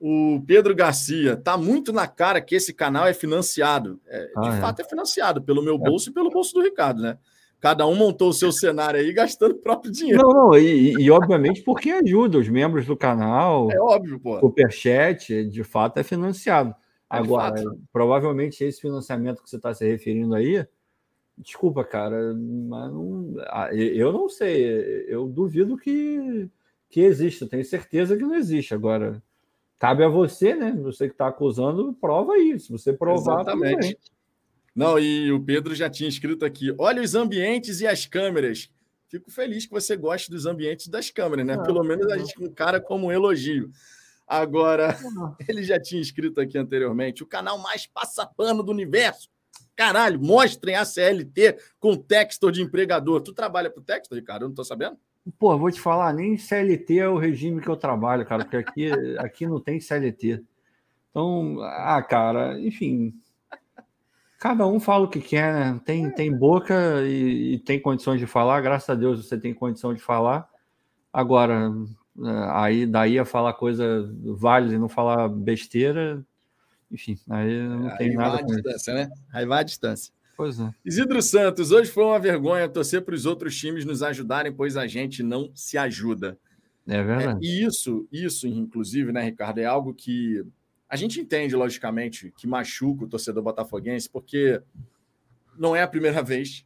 [0.00, 4.00] O Pedro Garcia, tá muito na cara que esse canal é financiado.
[4.06, 4.60] É, ah, de é.
[4.60, 5.78] fato, é financiado pelo meu é.
[5.78, 6.10] bolso é.
[6.10, 7.18] e pelo bolso do Ricardo, né?
[7.60, 10.22] Cada um montou o seu cenário aí gastando o próprio dinheiro.
[10.22, 13.70] Não, não, e, e obviamente porque ajuda os membros do canal.
[13.70, 14.38] É óbvio, pô.
[14.38, 16.70] O Superchat, de fato, é financiado.
[16.70, 16.74] É
[17.18, 17.62] Agora,
[17.92, 20.66] provavelmente esse financiamento que você está se referindo aí
[21.38, 25.04] Desculpa, cara, mas não, ah, eu não sei.
[25.06, 26.48] Eu duvido que,
[26.88, 27.46] que exista.
[27.46, 28.72] Tenho certeza que não existe.
[28.72, 29.22] Agora,
[29.78, 30.72] cabe a você, né?
[30.82, 32.66] Você que está acusando, prova isso.
[32.66, 33.98] Se você provar, Exatamente.
[34.74, 38.70] Não, e o Pedro já tinha escrito aqui: olha os ambientes e as câmeras.
[39.08, 41.54] Fico feliz que você goste dos ambientes das câmeras, né?
[41.54, 43.70] Ah, Pelo menos a gente encara como um elogio.
[44.26, 44.96] Agora,
[45.48, 49.30] ele já tinha escrito aqui anteriormente: o canal mais passapano do universo.
[49.76, 53.20] Caralho, mostrem a CLT com Textor de empregador.
[53.20, 54.44] Tu trabalha pro Textor, Ricardo?
[54.44, 54.96] Eu não tô sabendo?
[55.38, 58.90] Pô, vou te falar, nem CLT é o regime que eu trabalho, cara, porque aqui,
[59.18, 60.42] aqui não tem CLT.
[61.10, 63.12] Então, ah, cara, enfim,
[64.38, 65.80] cada um fala o que quer, né?
[65.84, 69.92] Tem, tem boca e, e, tem condições de falar, graças a Deus você tem condição
[69.92, 70.48] de falar.
[71.12, 71.72] Agora,
[72.24, 74.08] é, aí daí a falar coisa
[74.38, 76.24] válida e não falar besteira,
[76.90, 78.30] enfim, aí não é, tem aí nada.
[78.30, 79.10] Vai a distância, né?
[79.32, 80.12] Aí vai a distância.
[80.36, 80.70] Pois é.
[80.84, 84.86] Isidro Santos, hoje foi uma vergonha torcer para os outros times nos ajudarem, pois a
[84.86, 86.38] gente não se ajuda.
[86.86, 87.44] É verdade.
[87.44, 90.44] É, e isso, isso, inclusive, né, Ricardo, é algo que
[90.88, 94.60] a gente entende, logicamente, que machuca o torcedor botafoguense, porque
[95.58, 96.64] não é a primeira vez.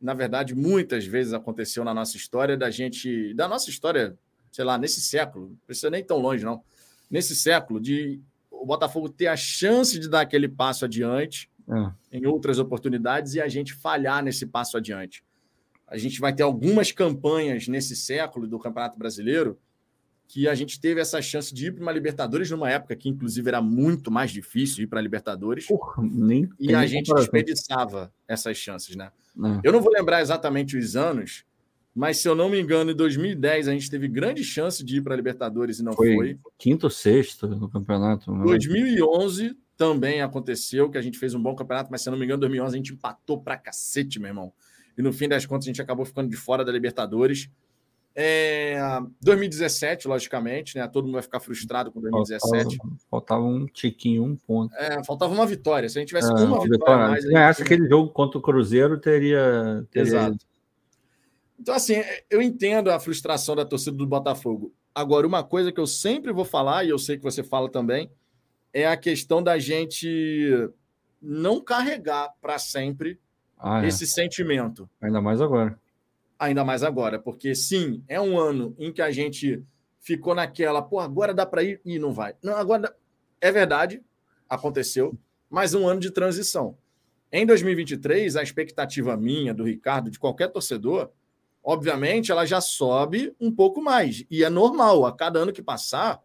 [0.00, 4.16] Na verdade, muitas vezes aconteceu na nossa história da gente, da nossa história,
[4.50, 6.62] sei lá, nesse século, não precisa nem tão longe, não.
[7.10, 8.20] Nesse século, de
[8.62, 12.18] o Botafogo ter a chance de dar aquele passo adiante é.
[12.18, 15.24] em outras oportunidades e a gente falhar nesse passo adiante.
[15.88, 19.58] A gente vai ter algumas campanhas nesse século do Campeonato Brasileiro
[20.28, 23.48] que a gente teve essa chance de ir para uma Libertadores numa época que, inclusive,
[23.48, 25.66] era muito mais difícil ir para a Libertadores.
[25.66, 26.02] Porra,
[26.58, 29.10] e a gente desperdiçava essas chances, né?
[29.36, 29.60] É.
[29.64, 31.44] Eu não vou lembrar exatamente os anos,
[31.94, 35.02] mas se eu não me engano, em 2010 a gente teve grande chance de ir
[35.02, 36.14] para a Libertadores e não foi.
[36.14, 36.38] foi.
[36.58, 38.32] Quinto ou sexto no campeonato.
[38.32, 38.44] Né?
[38.44, 42.24] 2011 também aconteceu que a gente fez um bom campeonato, mas se eu não me
[42.24, 44.52] engano, em 2011 a gente empatou para cacete, meu irmão.
[44.96, 47.50] E no fim das contas a gente acabou ficando de fora da Libertadores.
[48.14, 48.76] É,
[49.22, 50.86] 2017, logicamente, né?
[50.86, 52.76] Todo mundo vai ficar frustrado com 2017.
[52.76, 54.74] Faltava, faltava um tiquinho, um ponto.
[54.76, 55.88] É, faltava uma vitória.
[55.88, 57.24] Se a gente tivesse é, uma, vitória, vitória mais.
[57.24, 57.62] Gente...
[57.62, 60.08] aquele jogo contra o Cruzeiro, teria, teria.
[60.08, 60.51] Exato.
[61.62, 61.94] Então, assim,
[62.28, 64.74] eu entendo a frustração da torcida do Botafogo.
[64.94, 68.10] Agora, uma coisa que eu sempre vou falar, e eu sei que você fala também,
[68.72, 70.68] é a questão da gente
[71.20, 73.18] não carregar para sempre
[73.56, 73.88] ah, é.
[73.88, 74.90] esse sentimento.
[75.00, 75.80] Ainda mais agora
[76.42, 79.62] ainda mais agora, porque sim, é um ano em que a gente
[80.00, 82.34] ficou naquela, pô, agora dá para ir e não vai.
[82.42, 82.94] Não, agora
[83.40, 84.02] é verdade,
[84.48, 85.16] aconteceu,
[85.48, 86.76] mas um ano de transição.
[87.30, 91.10] Em 2023, a expectativa minha, do Ricardo, de qualquer torcedor,
[91.62, 94.24] obviamente, ela já sobe um pouco mais.
[94.30, 96.20] E é normal, a cada ano que passar,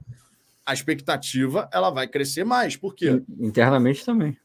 [0.66, 2.76] a expectativa ela vai crescer mais.
[2.76, 3.22] Por quê?
[3.40, 4.38] Internamente também.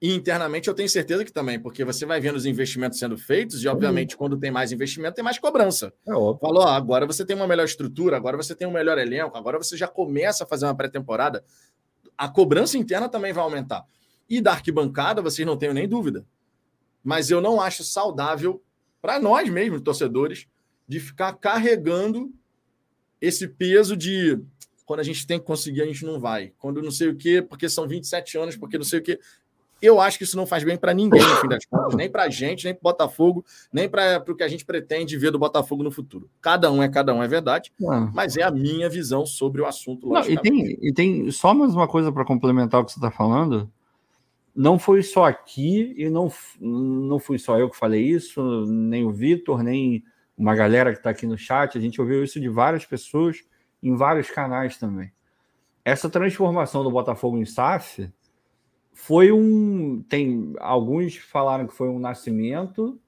[0.00, 3.62] E internamente eu tenho certeza que também, porque você vai vendo os investimentos sendo feitos
[3.62, 4.18] e, obviamente, uhum.
[4.18, 5.92] quando tem mais investimento, tem mais cobrança.
[6.04, 6.40] É óbvio.
[6.40, 9.76] Falou, agora você tem uma melhor estrutura, agora você tem um melhor elenco, agora você
[9.76, 11.44] já começa a fazer uma pré-temporada.
[12.18, 13.84] A cobrança interna também vai aumentar.
[14.28, 16.26] E da arquibancada, vocês não tenham nem dúvida.
[17.04, 18.60] Mas eu não acho saudável
[19.02, 20.46] para nós mesmos, torcedores,
[20.86, 22.32] de ficar carregando
[23.20, 24.40] esse peso de
[24.86, 26.52] quando a gente tem que conseguir, a gente não vai.
[26.58, 29.18] Quando não sei o quê, porque são 27 anos, porque não sei o quê.
[29.80, 32.22] Eu acho que isso não faz bem para ninguém, no fim das contas, nem para
[32.22, 35.40] a gente, nem para o Botafogo, nem para o que a gente pretende ver do
[35.40, 36.30] Botafogo no futuro.
[36.40, 38.08] Cada um é cada um, é verdade, ah.
[38.14, 40.08] mas é a minha visão sobre o assunto.
[40.08, 43.10] Não, e, tem, e tem só mais uma coisa para complementar o que você está
[43.10, 43.68] falando.
[44.54, 46.30] Não foi só aqui, e não,
[46.60, 50.04] não fui só eu que falei isso, nem o Vitor, nem
[50.36, 51.76] uma galera que está aqui no chat.
[51.76, 53.42] A gente ouviu isso de várias pessoas
[53.82, 55.12] em vários canais também.
[55.84, 58.08] Essa transformação do Botafogo em SAF
[58.92, 60.02] foi um.
[60.08, 63.00] Tem alguns falaram que foi um nascimento,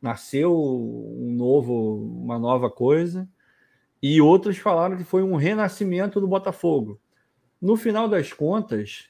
[0.00, 3.28] nasceu um novo, uma nova coisa,
[4.02, 7.00] e outros falaram que foi um renascimento do Botafogo.
[7.60, 9.08] No final das contas,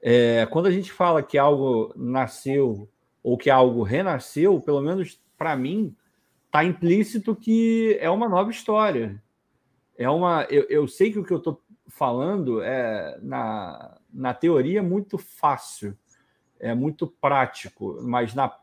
[0.00, 2.88] é, quando a gente fala que algo nasceu
[3.22, 5.94] ou que algo renasceu, pelo menos para mim,
[6.46, 9.22] está implícito que é uma nova história.
[9.96, 10.44] É uma.
[10.50, 15.18] Eu, eu sei que o que eu estou falando é na, na teoria, é muito
[15.18, 15.96] fácil,
[16.60, 18.54] é muito prático, mas na,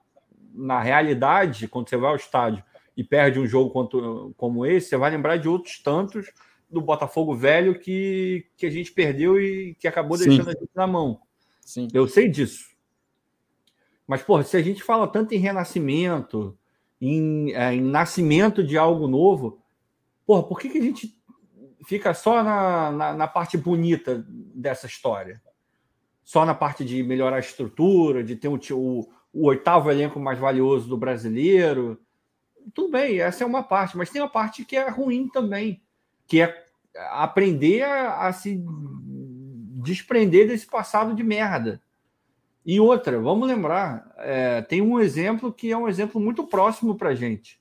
[0.53, 2.63] na realidade, quando você vai ao estádio
[2.95, 6.31] e perde um jogo quanto, como esse, você vai lembrar de outros tantos
[6.75, 10.29] do Botafogo velho que, que a gente perdeu e que acabou Sim.
[10.29, 11.19] deixando a gente na mão.
[11.61, 11.87] Sim.
[11.93, 12.75] Eu sei disso.
[14.05, 16.57] Mas, porra, se a gente fala tanto em renascimento,
[17.01, 19.59] em, é, em nascimento de algo novo,
[20.25, 21.15] porra, por que, que a gente
[21.85, 25.41] fica só na, na, na, parte bonita dessa história.
[26.23, 30.39] Só na parte de melhorar a estrutura, de ter o, o, o oitavo elenco mais
[30.39, 31.99] valioso do brasileiro.
[32.73, 35.81] Tudo bem, essa é uma parte, mas tem uma parte que é ruim também,
[36.27, 36.64] que é
[37.11, 38.63] aprender a, a se
[39.83, 41.81] desprender desse passado de merda.
[42.65, 47.09] E outra, vamos lembrar, é, tem um exemplo que é um exemplo muito próximo para
[47.09, 47.59] a gente.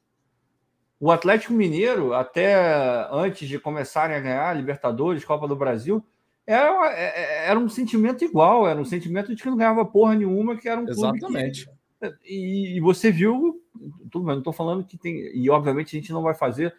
[0.99, 6.03] O Atlético Mineiro, até antes de começarem a ganhar Libertadores, Copa do Brasil,
[6.47, 10.15] era, é, é, era um sentimento igual, era um sentimento de que não ganhava porra
[10.15, 11.67] nenhuma, que era um Exatamente.
[12.01, 13.63] Que, e, e, você viu,
[14.11, 15.15] tudo bem, não estou falando que tem.
[15.35, 16.75] E obviamente a gente não vai fazer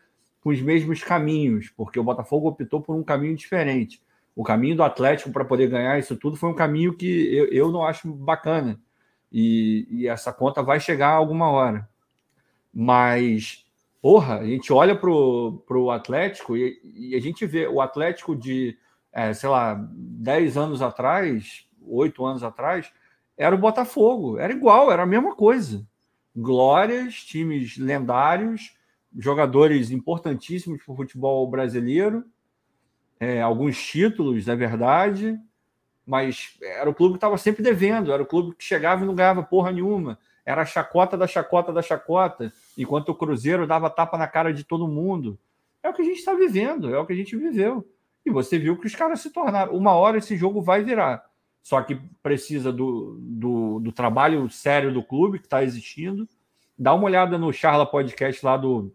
[0.45, 3.99] com os mesmos caminhos, porque o Botafogo optou por um caminho diferente.
[4.35, 7.71] O caminho do Atlético para poder ganhar isso tudo foi um caminho que eu, eu
[7.71, 8.79] não acho bacana.
[9.31, 11.89] E, e essa conta vai chegar alguma hora.
[12.71, 13.65] Mas,
[13.99, 18.77] porra, a gente olha para o Atlético e, e, a gente vê o Atlético de,
[19.11, 22.93] é, sei lá, 10 anos atrás, 8 anos atrás,
[23.35, 24.37] era o Botafogo.
[24.37, 25.83] Era igual, era a mesma coisa.
[26.35, 28.74] Glórias, times lendários,
[29.17, 32.25] jogadores importantíssimos para o futebol brasileiro
[33.19, 35.39] é, alguns títulos, é verdade,
[36.05, 39.15] mas era o clube que estava sempre devendo, era o clube que chegava e não
[39.15, 40.19] ganhava porra nenhuma.
[40.45, 44.63] Era a chacota da chacota da chacota, enquanto o Cruzeiro dava tapa na cara de
[44.63, 45.39] todo mundo.
[45.81, 47.87] É o que a gente está vivendo, é o que a gente viveu.
[48.25, 49.75] E você viu que os caras se tornaram.
[49.75, 51.23] Uma hora esse jogo vai virar.
[51.63, 56.27] Só que precisa do, do, do trabalho sério do clube que está existindo.
[56.77, 58.93] Dá uma olhada no Charla Podcast lá do,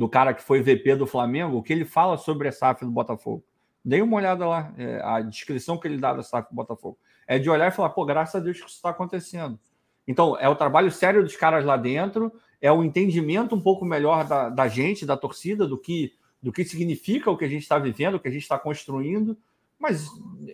[0.00, 2.90] do cara que foi VP do Flamengo, o que ele fala sobre a SAF do
[2.90, 3.44] Botafogo.
[3.84, 6.96] Dei uma olhada lá, é, a descrição que ele dá da SAF do Botafogo.
[7.26, 9.60] É de olhar e falar, pô, graças a Deus que isso está acontecendo.
[10.08, 12.32] Então, é o trabalho sério dos caras lá dentro,
[12.62, 16.64] é o entendimento um pouco melhor da, da gente, da torcida, do que, do que
[16.64, 19.36] significa o que a gente está vivendo, o que a gente está construindo.
[19.78, 20.08] Mas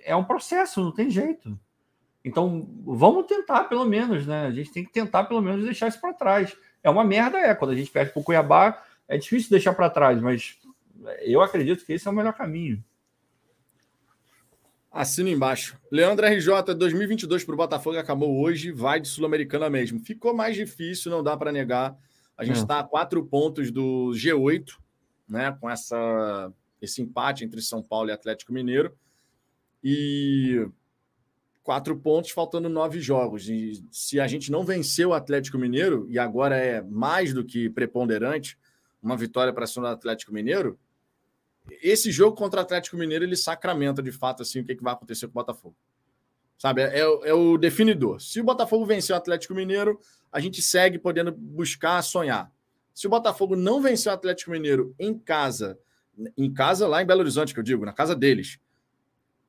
[0.05, 1.57] é um processo, não tem jeito.
[2.25, 4.47] Então, vamos tentar, pelo menos, né?
[4.47, 6.57] A gente tem que tentar, pelo menos, deixar isso para trás.
[6.83, 7.55] É uma merda, é.
[7.55, 10.59] Quando a gente perde para o Cuiabá, é difícil deixar para trás, mas
[11.21, 12.83] eu acredito que esse é o melhor caminho.
[14.91, 15.79] Assino embaixo.
[15.93, 20.01] Leandro RJ, 2022 para o Botafogo acabou hoje, vai de Sul-Americana mesmo.
[20.01, 21.97] Ficou mais difícil, não dá para negar.
[22.37, 22.81] A gente está é.
[22.81, 24.79] a quatro pontos do G8,
[25.29, 25.57] né?
[25.61, 26.51] Com essa,
[26.81, 28.97] esse empate entre São Paulo e Atlético Mineiro.
[29.85, 30.67] E
[31.63, 33.49] quatro pontos, faltando nove jogos.
[33.51, 37.69] E se a gente não venceu o Atlético Mineiro, e agora é mais do que
[37.69, 38.57] preponderante,
[39.03, 40.79] uma vitória para cima do Atlético Mineiro,
[41.83, 44.93] esse jogo contra o Atlético Mineiro ele sacramenta de fato assim o que, que vai
[44.93, 45.77] acontecer com o Botafogo.
[46.59, 48.21] Sabe, é, é, o definidor.
[48.21, 50.01] Se o Botafogo vencer o Atlético Mineiro,
[50.33, 52.51] a gente segue podendo buscar sonhar.
[52.95, 55.79] Se o Botafogo não vencer o Atlético Mineiro em casa,
[56.37, 58.59] em casa lá em Belo Horizonte, que eu digo, na casa deles,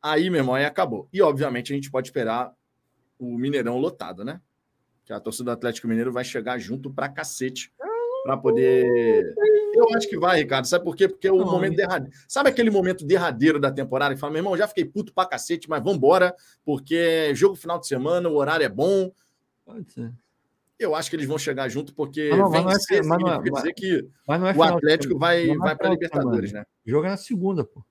[0.01, 1.07] aí, meu irmão, aí acabou.
[1.13, 2.53] E, obviamente, a gente pode esperar
[3.17, 4.41] o Mineirão lotado, né?
[5.05, 7.71] Que a torcida do Atlético Mineiro vai chegar junto pra cacete
[8.23, 9.33] para poder.
[9.73, 10.65] Eu acho que vai, Ricardo.
[10.65, 11.07] Sabe por quê?
[11.07, 12.15] Porque é o momento derradeiro.
[12.27, 15.69] Sabe aquele momento derradeiro da temporada que fala, meu irmão, já fiquei puto pra cacete,
[15.69, 16.35] mas vambora,
[16.65, 19.11] porque é jogo final de semana, o horário é bom.
[19.65, 20.11] Pode ser.
[20.79, 23.33] Eu acho que eles vão chegar junto, porque mas não, mas não é, mas não
[23.33, 26.65] é, dizer que é o Atlético vai, vai para Libertadores, né?
[26.85, 27.83] Joga na segunda, pô.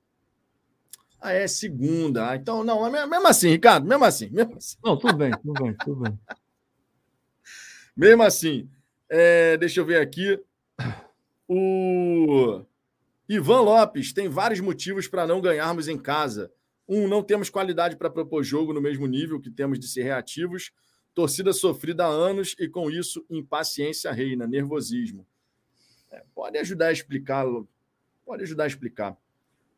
[1.20, 2.30] Ah, é segunda.
[2.30, 4.76] Ah, então, não, mesmo assim, Ricardo, mesmo assim, mesmo assim.
[4.84, 6.18] Não, tudo bem, tudo bem, tudo bem.
[7.96, 8.68] mesmo assim.
[9.08, 10.40] É, deixa eu ver aqui.
[11.48, 12.62] O
[13.28, 16.50] Ivan Lopes tem vários motivos para não ganharmos em casa.
[16.88, 20.72] Um, não temos qualidade para propor jogo no mesmo nível que temos de ser reativos.
[21.14, 25.26] Torcida sofrida há anos e, com isso, impaciência reina, nervosismo.
[26.10, 27.44] É, pode ajudar a explicar,
[28.24, 29.16] pode ajudar a explicar.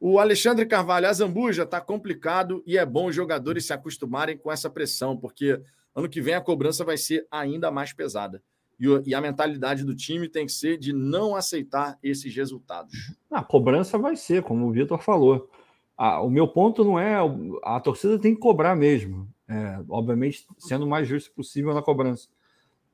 [0.00, 4.50] O Alexandre Carvalho, a Zambuja está complicado e é bom os jogadores se acostumarem com
[4.52, 5.60] essa pressão, porque
[5.94, 8.42] ano que vem a cobrança vai ser ainda mais pesada.
[8.78, 12.92] E, a mentalidade do time tem que ser de não aceitar esses resultados.
[13.30, 15.50] A cobrança vai ser, como o Vitor falou.
[15.98, 17.16] o meu ponto não é.
[17.64, 19.28] A torcida tem que cobrar mesmo.
[19.48, 22.28] É, obviamente, sendo o mais justo possível na cobrança.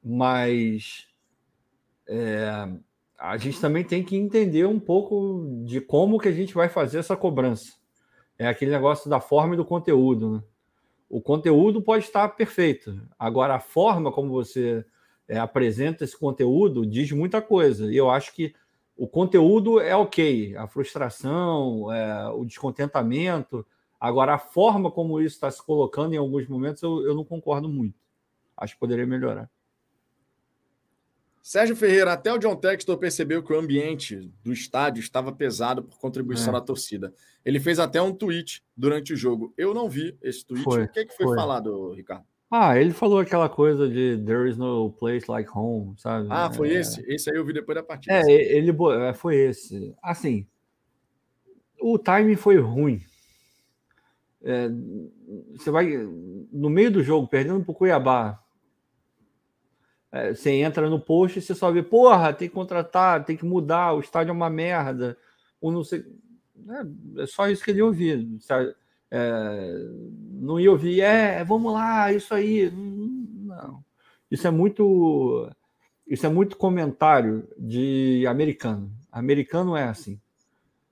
[0.02, 1.06] Mas
[2.09, 2.69] é,
[3.19, 6.98] a gente também tem que entender um pouco de como que a gente vai fazer
[6.98, 7.74] essa cobrança.
[8.39, 10.36] É aquele negócio da forma e do conteúdo.
[10.36, 10.43] Né?
[11.11, 13.01] O conteúdo pode estar perfeito.
[13.19, 14.85] Agora, a forma como você
[15.29, 17.93] é, apresenta esse conteúdo diz muita coisa.
[17.93, 18.55] E eu acho que
[18.97, 23.67] o conteúdo é ok, a frustração, é, o descontentamento.
[23.99, 27.69] Agora, a forma como isso está se colocando em alguns momentos, eu, eu não concordo
[27.69, 27.99] muito.
[28.57, 29.51] Acho que poderia melhorar.
[31.43, 35.99] Sérgio Ferreira, até o John Textor percebeu que o ambiente do estádio estava pesado por
[35.99, 36.53] contribuição é.
[36.53, 37.13] da torcida.
[37.45, 39.53] Ele fez até um tweet durante o jogo.
[39.59, 40.65] Eu não vi esse tweet.
[40.65, 42.25] Foi, o que, é que foi, foi, falado, Ricardo?
[42.56, 46.28] Ah, ele falou aquela coisa de there is no place like home, sabe?
[46.31, 46.78] Ah, foi é...
[46.78, 47.05] esse?
[47.12, 48.14] Esse aí eu vi depois da partida.
[48.14, 48.70] É, ele
[49.09, 49.93] é, foi esse.
[50.01, 50.47] Assim,
[51.81, 53.01] o timing foi ruim.
[54.44, 54.68] é,
[55.56, 55.97] você vai
[56.52, 58.40] no meio do jogo, perdendo para o Cuiabá.
[60.12, 63.44] É, você entra no post e você só vê, porra, tem que contratar, tem que
[63.44, 65.18] mudar, o estádio é uma merda.
[65.60, 66.05] Ou não sei.
[66.68, 68.24] É, é só isso que ele ouvia.
[69.10, 69.74] É,
[70.32, 72.70] não ia ouvir, é, vamos lá, isso aí.
[72.70, 73.85] Não.
[74.31, 75.51] Isso é muito.
[76.06, 78.93] Isso é muito comentário de americano.
[79.10, 80.20] Americano é assim.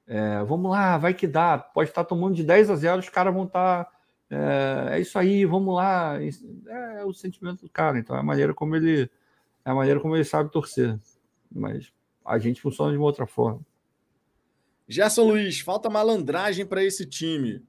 [0.07, 1.59] É, vamos lá, vai que dá.
[1.59, 3.91] Pode estar tomando de 10 a 0, os caras vão estar.
[4.31, 6.19] É, é, isso aí, vamos lá.
[6.23, 7.99] É, é, o sentimento do cara.
[7.99, 9.11] Então é a maneira como ele.
[9.65, 10.99] É a maneira como ele sabe torcer.
[11.51, 11.93] Mas
[12.25, 13.61] a gente funciona de uma outra forma.
[14.89, 17.63] Gerson Luiz, falta malandragem para esse time.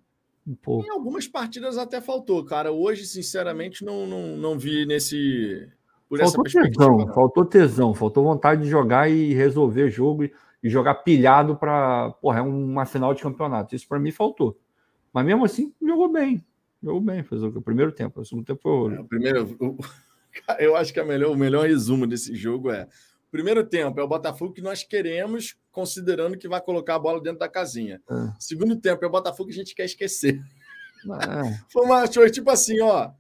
[0.46, 0.86] Um pouco.
[0.86, 2.72] Em algumas partidas até faltou, cara.
[2.72, 5.70] Hoje, sinceramente, não, não, não vi nesse.
[6.18, 11.56] Faltou tesão, faltou tesão, faltou vontade de jogar e resolver jogo e, e jogar pilhado
[11.56, 12.12] para.
[12.22, 13.76] Porra, é uma final de campeonato.
[13.76, 14.58] Isso para mim faltou.
[15.12, 16.44] Mas mesmo assim, jogou bem.
[16.84, 18.22] Jogou bem, fez o primeiro tempo.
[18.22, 18.96] O segundo tempo foi.
[18.96, 19.58] É, o primeiro.
[19.60, 19.78] O,
[20.60, 22.88] eu acho que a melhor, o melhor resumo desse jogo é
[23.34, 27.40] Primeiro tempo é o Botafogo que nós queremos, considerando que vai colocar a bola dentro
[27.40, 28.00] da casinha.
[28.10, 28.32] É.
[28.40, 30.40] Segundo tempo é o Botafogo que a gente quer esquecer.
[31.06, 31.60] É.
[31.70, 33.12] Foi uma tipo assim, ó.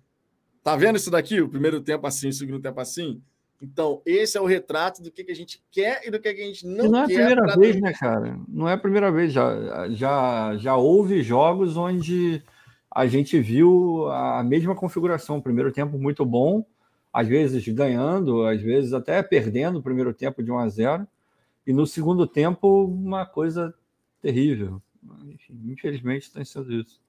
[0.64, 1.42] Tá vendo isso daqui?
[1.42, 3.22] O primeiro tempo assim, o segundo tempo assim.
[3.62, 6.42] Então, esse é o retrato do que, que a gente quer e do que, que
[6.42, 8.40] a gente não, não é a primeira vez, né, cara?
[8.48, 9.34] Não é a primeira vez.
[9.34, 12.44] Já, já, já houve jogos onde
[12.92, 15.42] a gente viu a mesma configuração.
[15.42, 16.66] Primeiro tempo muito bom,
[17.12, 21.08] às vezes ganhando, às vezes até perdendo o primeiro tempo de 1 a 0
[21.66, 23.74] e no segundo tempo uma coisa
[24.22, 24.82] terrível.
[25.26, 27.02] Enfim, infelizmente tem sido isso.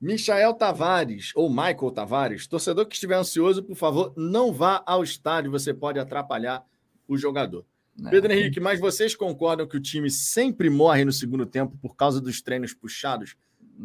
[0.00, 5.50] Michael Tavares, ou Michael Tavares, torcedor que estiver ansioso, por favor, não vá ao estádio,
[5.50, 6.66] você pode atrapalhar
[7.06, 7.64] o jogador.
[8.10, 12.20] Pedro Henrique, mas vocês concordam que o time sempre morre no segundo tempo por causa
[12.20, 13.36] dos treinos puxados?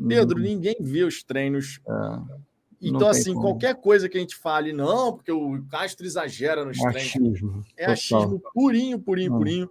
[0.08, 1.80] Pedro, ninguém vê os treinos.
[1.88, 2.47] É.
[2.82, 3.48] Então, assim, como.
[3.48, 7.66] qualquer coisa que a gente fale, não, porque o Castro exagera nos achismo, treinos.
[7.76, 7.94] É total.
[7.94, 9.38] achismo purinho, purinho, não.
[9.38, 9.70] purinho.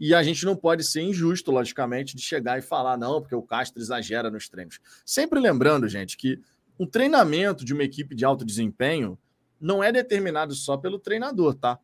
[0.00, 3.42] E a gente não pode ser injusto, logicamente, de chegar e falar, não, porque o
[3.42, 4.80] Castro exagera nos treinos.
[5.04, 6.40] Sempre lembrando, gente, que
[6.78, 9.18] um treinamento de uma equipe de alto desempenho
[9.60, 11.78] não é determinado só pelo treinador, tá?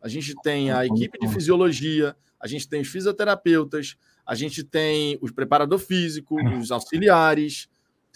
[0.00, 5.18] A gente tem a equipe de fisiologia, a gente tem os fisioterapeutas, a gente tem
[5.20, 7.68] os preparador físico, os auxiliares,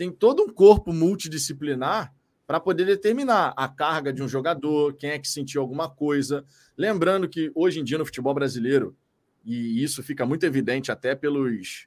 [0.03, 2.13] tem todo um corpo multidisciplinar
[2.45, 6.45] para poder determinar a carga de um jogador, quem é que sentiu alguma coisa.
[6.77, 8.97] Lembrando que hoje em dia no futebol brasileiro,
[9.45, 11.87] e isso fica muito evidente até pelos,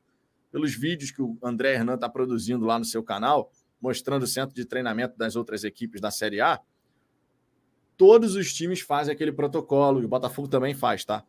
[0.49, 3.51] pelos vídeos que o André Hernan está produzindo lá no seu canal,
[3.81, 6.61] mostrando o centro de treinamento das outras equipes da Série A,
[7.97, 11.21] todos os times fazem aquele protocolo, e o Botafogo também faz, tá?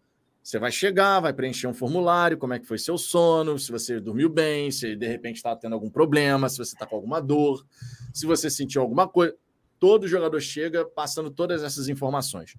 [0.47, 3.98] Você vai chegar, vai preencher um formulário, como é que foi seu sono, se você
[3.98, 7.66] dormiu bem, se de repente está tendo algum problema, se você está com alguma dor,
[8.14, 9.35] se você sentiu alguma coisa.
[9.81, 12.55] Todo jogador chega passando todas essas informações.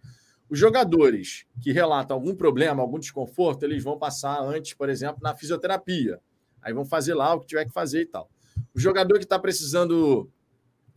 [0.49, 5.33] Os jogadores que relatam algum problema, algum desconforto, eles vão passar antes, por exemplo, na
[5.33, 6.19] fisioterapia.
[6.61, 8.29] Aí vão fazer lá o que tiver que fazer e tal.
[8.75, 10.29] O jogador que está precisando,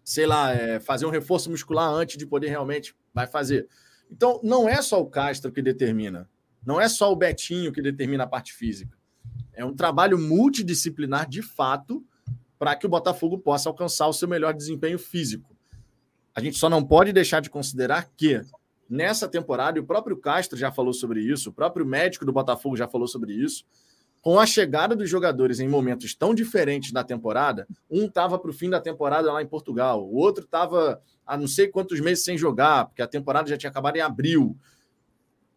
[0.03, 3.69] sei lá, é, fazer um reforço muscular antes de poder realmente, vai fazer.
[4.11, 6.29] Então, não é só o Castro que determina.
[6.65, 8.97] Não é só o Betinho que determina a parte física.
[9.53, 12.05] É um trabalho multidisciplinar de fato
[12.59, 15.57] para que o Botafogo possa alcançar o seu melhor desempenho físico.
[16.35, 18.43] A gente só não pode deixar de considerar que
[18.89, 22.77] nessa temporada, e o próprio Castro já falou sobre isso, o próprio médico do Botafogo
[22.77, 23.65] já falou sobre isso,
[24.21, 28.53] com a chegada dos jogadores em momentos tão diferentes da temporada, um estava para o
[28.53, 32.37] fim da temporada lá em Portugal, o outro estava há não sei quantos meses sem
[32.37, 34.57] jogar, porque a temporada já tinha acabado em abril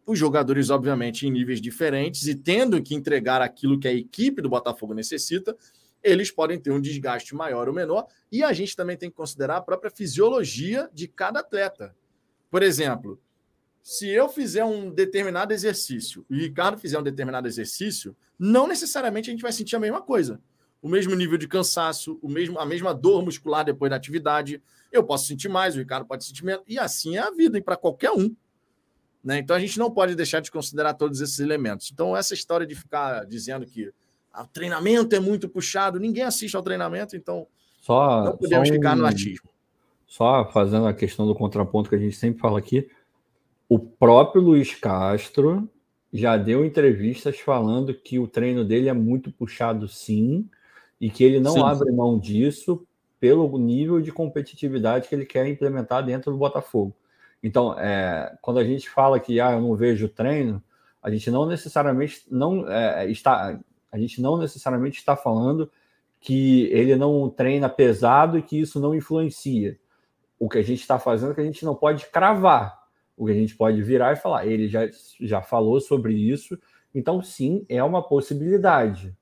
[0.06, 4.48] os jogadores, obviamente, em níveis diferentes e tendo que entregar aquilo que a equipe do
[4.48, 5.56] Botafogo necessita,
[6.02, 8.06] eles podem ter um desgaste maior ou menor.
[8.30, 11.96] E a gente também tem que considerar a própria fisiologia de cada atleta.
[12.50, 13.18] Por exemplo,
[13.82, 19.30] se eu fizer um determinado exercício e o Ricardo fizer um determinado exercício, não necessariamente
[19.30, 20.40] a gente vai sentir a mesma coisa.
[20.80, 24.62] O mesmo nível de cansaço, o mesmo, a mesma dor muscular depois da atividade.
[24.92, 26.62] Eu posso sentir mais, o Ricardo pode sentir menos.
[26.68, 28.34] E assim é a vida, e para qualquer um.
[29.24, 29.38] Né?
[29.38, 31.90] Então a gente não pode deixar de considerar todos esses elementos.
[31.90, 33.90] Então, essa história de ficar dizendo que
[34.30, 37.46] ah, o treinamento é muito puxado, ninguém assiste ao treinamento, então
[37.80, 39.48] só, não podemos só um, ficar no atismo.
[40.06, 42.90] Só fazendo a questão do contraponto que a gente sempre fala aqui,
[43.68, 45.68] o próprio Luiz Castro
[46.12, 50.48] já deu entrevistas falando que o treino dele é muito puxado, sim,
[51.00, 51.62] e que ele não sim.
[51.62, 52.86] abre mão disso
[53.18, 56.94] pelo nível de competitividade que ele quer implementar dentro do Botafogo.
[57.44, 60.64] Então, é, quando a gente fala que ah, eu não vejo treino,
[61.02, 63.60] a gente não necessariamente não é, está,
[63.92, 65.70] a gente não necessariamente está falando
[66.18, 69.78] que ele não treina pesado e que isso não influencia.
[70.38, 72.82] O que a gente está fazendo é que a gente não pode cravar.
[73.14, 74.88] O que a gente pode virar e falar, ele já,
[75.20, 76.58] já falou sobre isso,
[76.94, 79.14] então sim, é uma possibilidade.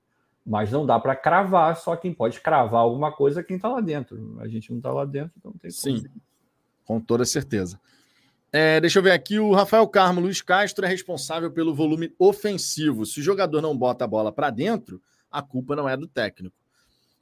[0.46, 3.80] Mas não dá para cravar, só quem pode cravar alguma coisa é quem está lá
[3.80, 4.38] dentro.
[4.38, 6.22] A gente não está lá dentro, então tem Sim, como.
[6.84, 7.80] com toda certeza.
[8.52, 13.06] É, deixa eu ver aqui, o Rafael Carmo, Luiz Castro é responsável pelo volume ofensivo.
[13.06, 15.00] Se o jogador não bota a bola para dentro,
[15.30, 16.54] a culpa não é do técnico.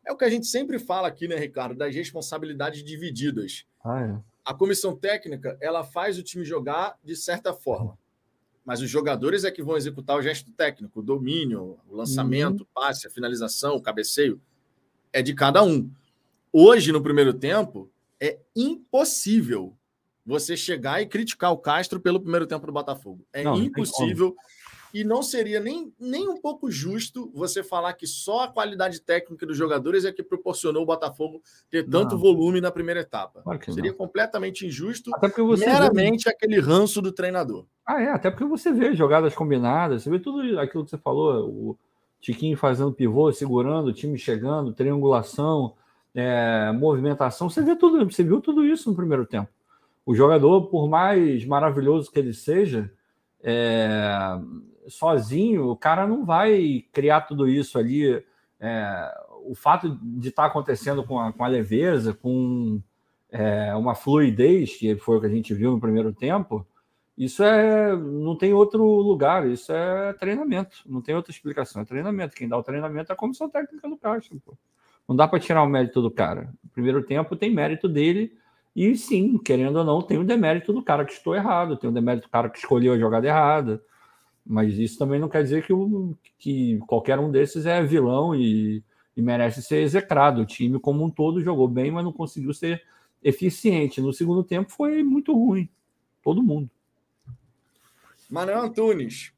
[0.05, 3.65] É o que a gente sempre fala aqui, né, Ricardo, das responsabilidades divididas.
[3.85, 4.19] Ah, é.
[4.44, 7.97] A comissão técnica, ela faz o time jogar de certa forma
[8.65, 12.62] mas os jogadores é que vão executar o gesto técnico, o domínio, o lançamento, o
[12.62, 12.69] uhum.
[12.73, 14.40] passe, a finalização, o cabeceio.
[15.12, 15.90] É de cada um.
[16.52, 17.90] Hoje, no primeiro tempo,
[18.20, 19.77] é impossível
[20.25, 23.25] você chegar e criticar o Castro pelo primeiro tempo do Botafogo.
[23.33, 24.35] É não, impossível.
[24.93, 29.47] E não seria nem, nem um pouco justo você falar que só a qualidade técnica
[29.47, 31.41] dos jogadores é que proporcionou o Botafogo
[31.71, 32.21] ter tanto não.
[32.21, 33.41] volume na primeira etapa.
[33.43, 33.99] Claro seria não.
[33.99, 36.31] completamente injusto, até porque você meramente vê...
[36.31, 37.67] aquele ranço do treinador.
[37.87, 41.49] Ah, é, até porque você vê jogadas combinadas, você vê tudo aquilo que você falou,
[41.49, 41.79] o
[42.21, 45.75] Tiquinho fazendo pivô, segurando, o time chegando, triangulação,
[46.15, 49.49] é, movimentação, você vê tudo, você viu tudo isso no primeiro tempo.
[50.11, 52.93] O jogador, por mais maravilhoso que ele seja,
[53.41, 54.11] é,
[54.89, 58.20] sozinho, o cara não vai criar tudo isso ali.
[58.59, 59.15] É,
[59.45, 62.82] o fato de estar tá acontecendo com a, com a leveza, com
[63.31, 66.66] é, uma fluidez, que foi o que a gente viu no primeiro tempo,
[67.16, 72.35] isso é não tem outro lugar, isso é treinamento, não tem outra explicação, é treinamento.
[72.35, 74.43] Quem dá o treinamento é a comissão técnica do Castro.
[74.45, 74.59] Pô.
[75.07, 76.53] Não dá para tirar o mérito do cara.
[76.65, 78.40] No primeiro tempo tem mérito dele,
[78.75, 81.93] e sim, querendo ou não, tem o demérito do cara que estou errado, tem o
[81.93, 83.83] demérito do cara que escolheu a jogada errada,
[84.47, 88.83] mas isso também não quer dizer que, o, que qualquer um desses é vilão e,
[89.17, 90.41] e merece ser execrado.
[90.41, 92.83] O time, como um todo, jogou bem, mas não conseguiu ser
[93.23, 94.01] eficiente.
[94.01, 95.69] No segundo tempo foi muito ruim.
[96.23, 96.71] Todo mundo.
[98.31, 99.33] Manuel Antunes,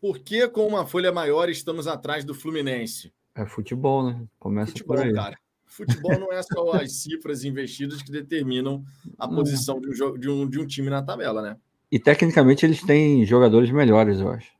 [0.00, 3.12] por que com uma folha maior estamos atrás do Fluminense?
[3.34, 4.22] É futebol, né?
[4.38, 5.12] Começa futebol, por aí.
[5.12, 5.38] cara.
[5.70, 8.82] Futebol não é só as cifras investidas que determinam
[9.16, 11.56] a posição de um, de um, de um time na tabela, né?
[11.90, 14.52] E tecnicamente eles têm jogadores melhores, eu acho.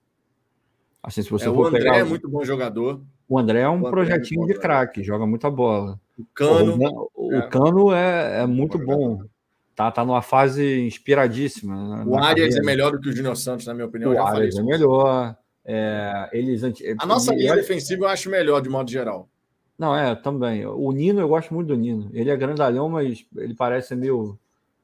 [1.03, 1.99] Assim, se você é, for o André pegar...
[1.99, 3.03] é muito bom jogador.
[3.29, 5.99] O André é um André projetinho é de craque, joga muita bola.
[6.17, 6.79] O Cano.
[7.15, 9.21] O, é, Cano é, é muito bom.
[9.75, 12.05] Tá, tá numa fase inspiradíssima.
[12.07, 14.13] O Arias é melhor do que o Júnior Santos, na minha opinião.
[14.13, 15.37] O Arias é melhor.
[15.65, 16.63] É, eles
[16.99, 19.29] A nossa linha defensiva eu acho melhor, de modo geral.
[19.81, 20.67] Não, é, também.
[20.67, 22.11] O Nino, eu gosto muito do Nino.
[22.13, 24.39] Ele é grandalhão, mas ele parece meio,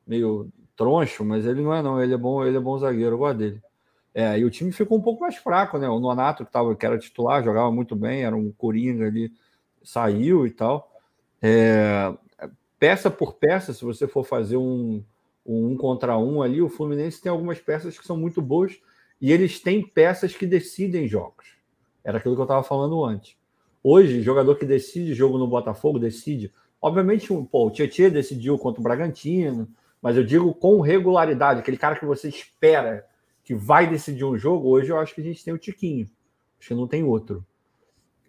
[0.07, 2.03] meio troncho, mas ele não é, não.
[2.03, 3.63] Ele é bom, ele é bom zagueiro, eu gosto dele.
[4.15, 5.87] É, e o time ficou um pouco mais fraco, né?
[5.87, 9.31] O Nonato, que, tava, que era titular, jogava muito bem, era um coringa ali,
[9.85, 10.91] saiu e tal.
[11.43, 12.15] É,
[12.79, 15.05] peça por peça, se você for fazer um,
[15.45, 18.81] um, um contra um ali, o Fluminense tem algumas peças que são muito boas
[19.21, 21.49] e eles têm peças que decidem jogos.
[22.03, 23.36] Era aquilo que eu estava falando antes.
[23.89, 26.53] Hoje, jogador que decide jogo no Botafogo, decide.
[26.83, 29.69] Obviamente, pô, o Tietchan decidiu contra o Bragantino,
[30.03, 33.07] mas eu digo com regularidade, aquele cara que você espera
[33.45, 36.11] que vai decidir um jogo, hoje eu acho que a gente tem o Tiquinho.
[36.59, 37.47] Acho que não tem outro.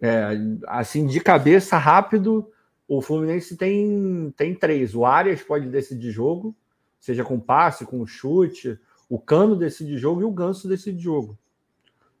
[0.00, 0.28] É,
[0.68, 2.48] assim, de cabeça, rápido,
[2.86, 4.94] o Fluminense tem, tem três.
[4.94, 6.54] O Arias pode decidir jogo,
[7.00, 8.78] seja com passe, com chute.
[9.08, 11.36] O Cano decide jogo e o Ganso decide jogo.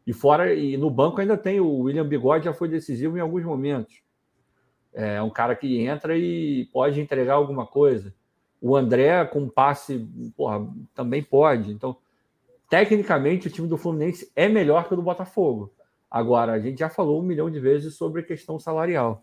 [0.08, 3.44] E fora, e no banco ainda tem o William Bigode, já foi decisivo em alguns
[3.44, 4.00] momentos.
[4.94, 8.14] É um cara que entra e pode entregar alguma coisa.
[8.58, 11.70] O André, com passe, porra, também pode.
[11.70, 11.94] Então,
[12.70, 15.70] tecnicamente, o time do Fluminense é melhor que o do Botafogo.
[16.10, 19.22] Agora, a gente já falou um milhão de vezes sobre a questão salarial.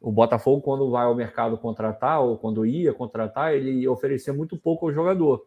[0.00, 4.86] O Botafogo, quando vai ao mercado contratar, ou quando ia contratar, ele oferecia muito pouco
[4.86, 5.46] ao jogador.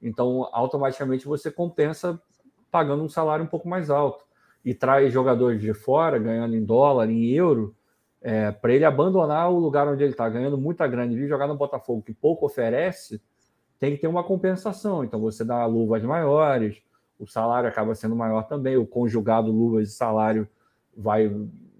[0.00, 2.22] Então, automaticamente, você compensa
[2.70, 4.24] pagando um salário um pouco mais alto.
[4.64, 7.74] E traz jogadores de fora, ganhando em dólar, em euro,
[8.20, 11.56] é, para ele abandonar o lugar onde ele está ganhando muita grana e jogar no
[11.56, 13.20] Botafogo, que pouco oferece,
[13.78, 15.02] tem que ter uma compensação.
[15.02, 16.82] Então você dá luvas maiores,
[17.18, 20.46] o salário acaba sendo maior também, o conjugado luvas e salário
[20.94, 21.34] vai,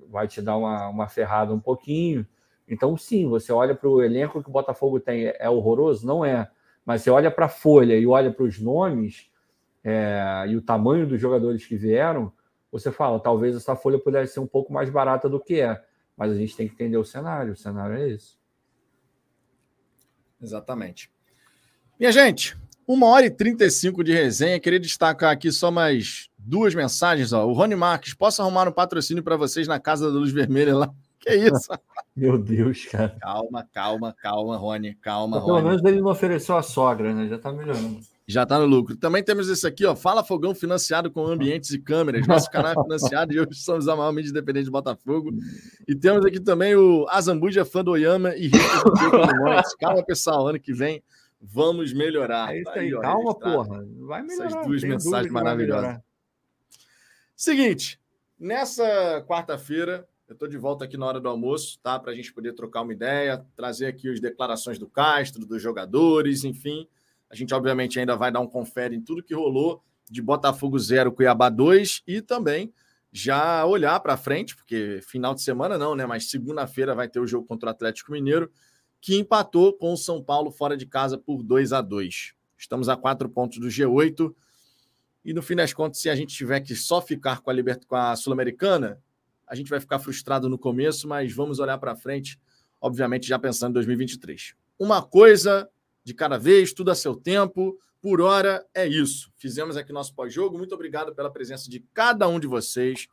[0.08, 2.26] vai te dar uma, uma ferrada um pouquinho.
[2.66, 6.06] Então, sim, você olha para o elenco que o Botafogo tem, é horroroso?
[6.06, 6.48] Não é.
[6.86, 9.29] Mas você olha para a folha e olha para os nomes
[9.82, 12.32] é, e o tamanho dos jogadores que vieram,
[12.70, 15.82] você fala, talvez essa folha pudesse ser um pouco mais barata do que é.
[16.16, 17.54] Mas a gente tem que entender o cenário.
[17.54, 18.34] O cenário é esse.
[20.40, 21.10] Exatamente.
[21.98, 24.60] Minha gente, uma hora e 35 de resenha.
[24.60, 27.32] Queria destacar aqui só mais duas mensagens.
[27.32, 27.46] Ó.
[27.46, 30.94] O Rony Marques, posso arrumar um patrocínio para vocês na Casa da Luz Vermelha lá,
[31.20, 31.68] Que isso?
[32.16, 33.16] Meu Deus, cara.
[33.20, 34.94] Calma, calma, calma, Rony.
[34.94, 35.54] Calma, Rony.
[35.54, 37.28] Pelo menos ele não ofereceu a sogra, né?
[37.28, 38.00] Já tá melhorando.
[38.30, 38.96] Já tá no lucro.
[38.96, 39.96] Também temos esse aqui, ó.
[39.96, 42.26] Fala Fogão financiado com ambientes e câmeras.
[42.28, 45.30] Nosso canal é financiado e hoje somos a maior mídia independente de Botafogo.
[45.88, 50.46] E temos aqui também o Azambuja, fã do Oyama e Rico do Calma, pessoal.
[50.46, 51.02] Ano que vem
[51.40, 52.54] vamos melhorar.
[52.54, 53.84] É isso aí, aí calma, porra.
[53.98, 54.46] Vai melhorar.
[54.46, 55.98] Essas duas mensagens maravilhosas.
[57.34, 57.98] Seguinte,
[58.38, 61.98] nessa quarta-feira, eu estou de volta aqui na hora do almoço, tá?
[61.98, 66.44] Para a gente poder trocar uma ideia, trazer aqui as declarações do Castro, dos jogadores,
[66.44, 66.86] enfim.
[67.30, 71.12] A gente, obviamente, ainda vai dar um confere em tudo que rolou de Botafogo 0,
[71.12, 72.72] Cuiabá 2 e também
[73.12, 76.06] já olhar para frente, porque final de semana não, né?
[76.06, 78.50] Mas segunda-feira vai ter o jogo contra o Atlético Mineiro,
[79.00, 82.96] que empatou com o São Paulo fora de casa por 2 a 2 Estamos a
[82.96, 84.34] quatro pontos do G8.
[85.24, 87.86] E no fim das contas, se a gente tiver que só ficar com a, Libert...
[87.86, 89.00] com a Sul-Americana,
[89.46, 92.38] a gente vai ficar frustrado no começo, mas vamos olhar para frente,
[92.78, 94.54] obviamente já pensando em 2023.
[94.78, 95.68] Uma coisa
[96.04, 97.78] de cada vez, tudo a seu tempo.
[98.00, 99.30] Por hora é isso.
[99.36, 100.56] Fizemos aqui nosso pós-jogo.
[100.56, 103.06] Muito obrigado pela presença de cada um de vocês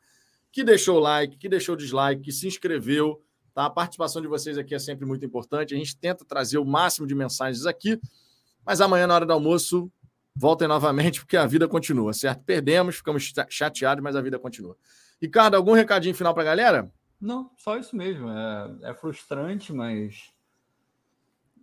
[0.52, 3.22] que deixou o like, que deixou o dislike, que se inscreveu.
[3.54, 3.66] Tá?
[3.66, 5.74] A participação de vocês aqui é sempre muito importante.
[5.74, 8.00] A gente tenta trazer o máximo de mensagens aqui,
[8.66, 9.92] mas amanhã, na hora do almoço,
[10.36, 12.44] voltem novamente, porque a vida continua, certo?
[12.44, 14.78] Perdemos, ficamos chateados, mas a vida continua.
[15.22, 16.92] Ricardo, algum recadinho final para a galera?
[17.20, 18.30] Não, só isso mesmo.
[18.30, 20.32] É, é, frustrante, mas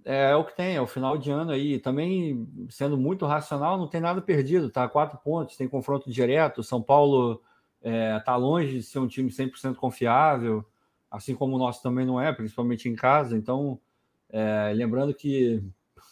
[0.05, 0.77] é o que tem.
[0.77, 1.79] É o final de ano aí.
[1.79, 4.71] Também, sendo muito racional, não tem nada perdido.
[4.71, 4.89] Tá?
[4.89, 6.63] Quatro pontos, tem confronto direto.
[6.63, 7.43] São Paulo
[7.85, 10.65] é, tá longe de ser um time 100% confiável,
[11.11, 13.37] assim como o nosso também não é, principalmente em casa.
[13.37, 13.79] Então,
[14.31, 15.63] é, lembrando que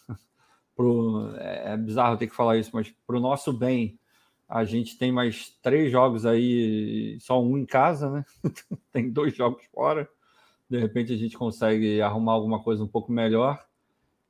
[0.75, 3.99] pro, é, é bizarro ter que falar isso, mas para o nosso bem,
[4.47, 8.25] a gente tem mais três jogos aí, só um em casa, né?
[8.91, 10.07] tem dois jogos fora.
[10.69, 13.63] De repente a gente consegue arrumar alguma coisa um pouco melhor.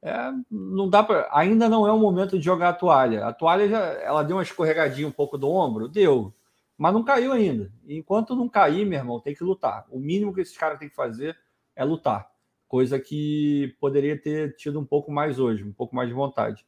[0.05, 3.25] É, não dá para, ainda não é o momento de jogar a toalha.
[3.25, 6.33] A toalha já, ela deu uma escorregadinha um pouco do ombro, deu,
[6.77, 7.71] mas não caiu ainda.
[7.87, 9.85] Enquanto não cair, meu irmão, tem que lutar.
[9.89, 11.37] O mínimo que esses caras têm que fazer
[11.73, 12.29] é lutar,
[12.67, 16.65] coisa que poderia ter tido um pouco mais hoje, um pouco mais de vontade.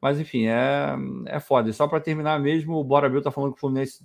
[0.00, 0.96] Mas, enfim, é,
[1.26, 1.70] é foda.
[1.70, 4.04] E só para terminar mesmo, o Bora Bill tá falando que o Fluminense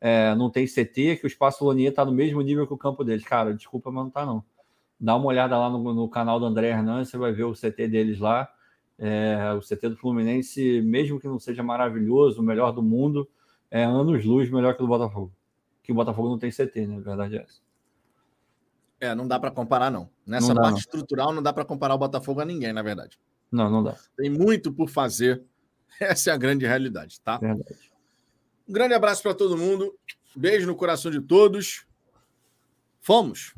[0.00, 3.04] é, não tem CT, que o Espaço Lonier tá no mesmo nível que o campo
[3.04, 3.24] deles.
[3.24, 4.42] Cara, desculpa, mas não tá não.
[4.98, 7.88] Dá uma olhada lá no, no canal do André Hernandes, você vai ver o CT
[7.88, 8.50] deles lá.
[8.98, 13.28] É, o CT do Fluminense, mesmo que não seja maravilhoso, o melhor do mundo,
[13.70, 15.32] é anos luz melhor que o do Botafogo.
[15.82, 16.96] Que o Botafogo não tem CT, né?
[16.96, 17.60] A verdade é essa.
[18.98, 20.08] É, não dá para comparar, não.
[20.26, 20.78] Nessa não dá, parte não.
[20.78, 23.18] estrutural, não dá para comparar o Botafogo a ninguém, na verdade.
[23.52, 23.94] Não, não dá.
[24.16, 25.44] Tem muito por fazer.
[26.00, 27.36] Essa é a grande realidade, tá?
[27.36, 27.92] Verdade.
[28.66, 29.94] Um grande abraço para todo mundo.
[30.34, 31.86] Beijo no coração de todos.
[33.00, 33.54] Fomos!